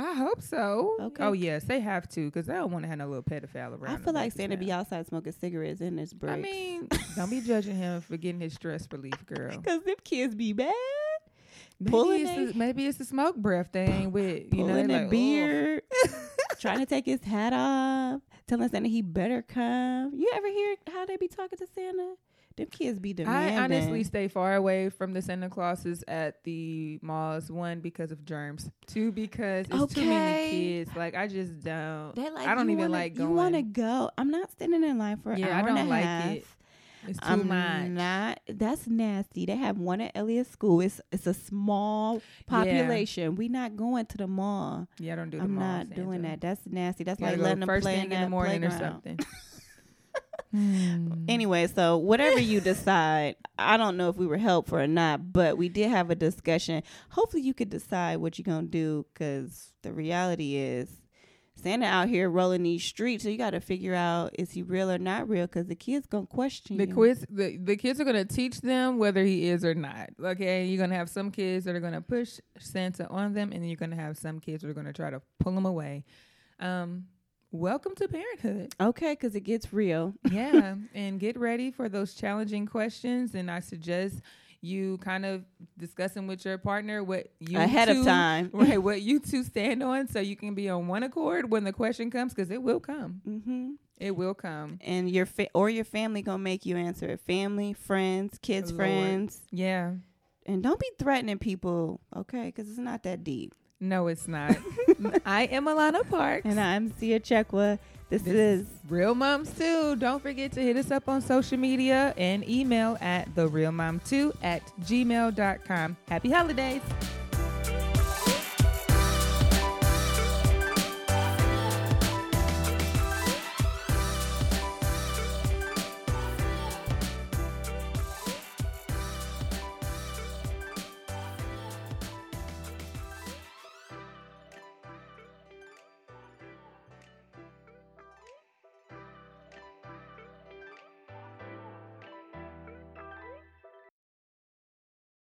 I 0.00 0.14
hope 0.14 0.40
so. 0.40 0.96
Okay. 0.98 1.22
Oh 1.22 1.32
yes, 1.32 1.64
they 1.64 1.78
have 1.80 2.08
to 2.10 2.26
because 2.26 2.46
they 2.46 2.54
don't 2.54 2.72
want 2.72 2.84
to 2.84 2.88
have 2.88 2.98
no 2.98 3.06
little 3.06 3.22
pedophile 3.22 3.78
around. 3.78 3.94
I 3.94 3.98
feel 3.98 4.14
like 4.14 4.32
Santa 4.32 4.56
be 4.56 4.72
outside 4.72 5.06
smoking 5.06 5.32
cigarettes 5.32 5.82
in 5.82 5.98
his 5.98 6.14
break. 6.14 6.32
I 6.32 6.36
mean, 6.36 6.88
don't 7.16 7.28
be 7.28 7.42
judging 7.42 7.76
him 7.76 8.00
for 8.00 8.16
getting 8.16 8.40
his 8.40 8.54
stress 8.54 8.88
relief, 8.90 9.26
girl. 9.26 9.50
because 9.56 9.82
them 9.82 9.96
kids 10.02 10.34
be 10.34 10.54
bad. 10.54 10.72
Maybe 11.78 11.90
Pulling 11.90 12.26
it's, 12.26 12.52
the, 12.52 12.58
maybe 12.58 12.86
it's 12.86 12.96
the 12.96 13.04
smoke 13.04 13.36
breath 13.36 13.72
thing 13.72 14.10
with. 14.12 14.54
You 14.54 14.64
know, 14.64 14.66
pulling 14.68 14.86
the 14.86 15.00
like, 15.00 15.10
beard, 15.10 15.82
trying 16.60 16.78
to 16.78 16.86
take 16.86 17.04
his 17.04 17.22
hat 17.22 17.52
off. 17.52 18.22
telling 18.46 18.70
Santa 18.70 18.88
he 18.88 19.02
better 19.02 19.42
come. 19.42 20.12
You 20.14 20.30
ever 20.34 20.48
hear 20.48 20.76
how 20.92 21.04
they 21.04 21.18
be 21.18 21.28
talking 21.28 21.58
to 21.58 21.66
Santa? 21.74 22.14
Them 22.56 22.66
kids 22.66 22.98
be 22.98 23.12
demanding. 23.12 23.58
I 23.58 23.62
honestly 23.62 24.02
stay 24.04 24.28
far 24.28 24.54
away 24.54 24.88
from 24.90 25.12
the 25.12 25.22
Santa 25.22 25.48
Clauses 25.48 26.04
at 26.08 26.42
the 26.44 26.98
malls. 27.00 27.50
One 27.50 27.80
because 27.80 28.10
of 28.12 28.24
germs. 28.24 28.70
Two 28.86 29.12
because 29.12 29.66
it's 29.70 29.94
too 29.94 30.04
many 30.04 30.50
kids. 30.50 30.90
Like 30.96 31.14
I 31.14 31.26
just 31.26 31.60
don't. 31.60 32.12
They 32.16 32.28
like 32.30 32.46
I 32.48 32.54
don't 32.54 32.68
even 32.70 32.90
wanna- 32.90 32.92
like 32.92 33.16
You 33.16 33.30
want 33.30 33.54
to 33.54 33.62
go? 33.62 34.10
I'm 34.18 34.30
not 34.30 34.50
standing 34.50 34.84
in 34.84 34.98
line 34.98 35.18
for 35.18 35.32
an 35.32 35.38
Yeah, 35.40 35.58
I 35.58 35.62
don't 35.62 35.76
a 35.78 35.84
like 35.84 36.04
half. 36.04 36.30
it. 36.32 36.46
It's 37.08 37.18
too 37.18 37.24
I'm 37.26 37.48
much. 37.48 37.88
not. 37.88 38.40
That's 38.46 38.86
nasty. 38.86 39.46
They 39.46 39.56
have 39.56 39.78
one 39.78 40.02
at 40.02 40.12
Elliott 40.14 40.46
School. 40.52 40.82
It's 40.82 41.00
it's 41.10 41.26
a 41.26 41.32
small 41.32 42.20
population. 42.46 43.36
We 43.36 43.48
not 43.48 43.74
going 43.76 44.04
to 44.06 44.18
the 44.18 44.26
mall. 44.26 44.86
yeah, 44.98 45.14
I 45.14 45.16
don't 45.16 45.30
do. 45.30 45.38
The 45.38 45.44
I'm 45.44 45.54
not 45.54 45.94
doing 45.94 46.22
that. 46.22 46.42
That's 46.42 46.60
nasty. 46.66 47.04
That's 47.04 47.18
like 47.20 47.38
letting 47.38 47.60
them 47.60 47.80
play 47.80 47.96
thing 47.96 48.06
in, 48.06 48.12
in 48.12 48.20
the 48.22 48.28
morning 48.28 48.64
or 48.64 48.70
something. 48.70 49.18
Hmm. 50.52 51.24
Anyway, 51.28 51.66
so 51.68 51.96
whatever 51.96 52.40
you 52.40 52.60
decide, 52.60 53.36
I 53.58 53.76
don't 53.76 53.96
know 53.96 54.08
if 54.08 54.16
we 54.16 54.26
were 54.26 54.36
helpful 54.38 54.78
or 54.78 54.86
not, 54.86 55.32
but 55.32 55.56
we 55.56 55.68
did 55.68 55.90
have 55.90 56.10
a 56.10 56.14
discussion. 56.16 56.82
Hopefully, 57.10 57.42
you 57.42 57.54
could 57.54 57.70
decide 57.70 58.16
what 58.16 58.38
you're 58.38 58.44
gonna 58.44 58.66
do 58.66 59.06
because 59.12 59.72
the 59.82 59.92
reality 59.92 60.56
is. 60.56 60.90
Santa 61.56 61.84
out 61.84 62.08
here 62.08 62.30
rolling 62.30 62.62
these 62.62 62.82
streets, 62.82 63.22
so 63.22 63.28
you 63.28 63.36
got 63.36 63.50
to 63.50 63.60
figure 63.60 63.94
out 63.94 64.34
is 64.38 64.50
he 64.50 64.62
real 64.62 64.90
or 64.90 64.96
not 64.96 65.28
real? 65.28 65.46
Because 65.46 65.66
the 65.66 65.74
kids 65.74 66.06
gonna 66.06 66.24
question 66.26 66.78
The 66.78 66.86
you. 66.86 66.94
quiz, 66.94 67.26
the, 67.28 67.58
the 67.58 67.76
kids 67.76 68.00
are 68.00 68.04
gonna 68.04 68.24
teach 68.24 68.62
them 68.62 68.96
whether 68.96 69.22
he 69.22 69.46
is 69.48 69.62
or 69.62 69.74
not. 69.74 70.08
Okay, 70.22 70.64
you're 70.64 70.82
gonna 70.82 70.96
have 70.96 71.10
some 71.10 71.30
kids 71.30 71.66
that 71.66 71.74
are 71.74 71.80
gonna 71.80 72.00
push 72.00 72.40
Santa 72.58 73.06
on 73.08 73.34
them, 73.34 73.52
and 73.52 73.66
you're 73.66 73.76
gonna 73.76 73.96
have 73.96 74.16
some 74.16 74.40
kids 74.40 74.62
that 74.62 74.70
are 74.70 74.74
gonna 74.74 74.94
try 74.94 75.10
to 75.10 75.20
pull 75.38 75.52
them 75.54 75.66
away. 75.66 76.04
Um, 76.60 77.04
welcome 77.52 77.94
to 77.96 78.08
parenthood. 78.08 78.72
Okay, 78.80 79.12
because 79.12 79.34
it 79.34 79.40
gets 79.40 79.72
real. 79.72 80.14
yeah, 80.30 80.74
and 80.94 81.18
get 81.20 81.38
ready 81.38 81.70
for 81.70 81.88
those 81.88 82.14
challenging 82.14 82.66
questions. 82.66 83.34
And 83.34 83.50
I 83.50 83.60
suggest 83.60 84.20
you 84.62 84.98
kind 84.98 85.24
of 85.24 85.42
discussing 85.78 86.26
with 86.26 86.44
your 86.44 86.58
partner 86.58 87.02
what 87.02 87.28
you 87.40 87.58
Ahead 87.58 87.88
of 87.88 88.04
time. 88.04 88.50
right? 88.54 88.82
What 88.82 89.00
you 89.02 89.18
two 89.18 89.42
stand 89.42 89.82
on, 89.82 90.06
so 90.08 90.20
you 90.20 90.36
can 90.36 90.54
be 90.54 90.68
on 90.68 90.86
one 90.86 91.02
accord 91.02 91.50
when 91.50 91.64
the 91.64 91.72
question 91.72 92.10
comes, 92.10 92.34
because 92.34 92.50
it 92.50 92.62
will 92.62 92.80
come. 92.80 93.20
hmm 93.24 93.70
It 93.96 94.14
will 94.16 94.34
come. 94.34 94.78
And 94.82 95.10
your 95.10 95.26
fa- 95.26 95.48
or 95.54 95.70
your 95.70 95.84
family 95.84 96.22
gonna 96.22 96.38
make 96.38 96.66
you 96.66 96.76
answer 96.76 97.08
it. 97.08 97.20
Family, 97.20 97.72
friends, 97.72 98.38
kids, 98.42 98.70
Lord. 98.70 98.76
friends, 98.78 99.40
Yeah. 99.50 99.92
and 100.46 100.62
don't 100.62 100.78
be 100.80 100.90
threatening 100.98 101.38
people. 101.38 102.00
Okay, 102.14 102.44
because 102.46 102.68
it's 102.68 102.78
not 102.78 103.02
that 103.04 103.24
deep. 103.24 103.54
No, 103.80 104.08
it's 104.08 104.28
not. 104.28 104.56
I 105.24 105.44
am 105.44 105.64
Alana 105.66 106.08
Parks. 106.08 106.44
And 106.44 106.60
I'm 106.60 106.92
Sia 106.98 107.18
Chekwa. 107.18 107.78
This, 108.10 108.22
This 108.22 108.34
is 108.34 108.66
Real 108.88 109.14
Moms 109.14 109.52
too. 109.56 109.96
Don't 109.96 110.20
forget 110.20 110.52
to 110.52 110.60
hit 110.60 110.76
us 110.76 110.90
up 110.90 111.08
on 111.08 111.22
social 111.22 111.56
media 111.56 112.12
and 112.18 112.46
email 112.48 112.98
at 113.00 113.34
the 113.34 113.48
real 113.48 113.72
mom 113.72 114.00
2 114.00 114.32
at 114.42 114.62
gmail.com. 114.82 115.96
Happy 116.08 116.30
holidays. 116.30 116.82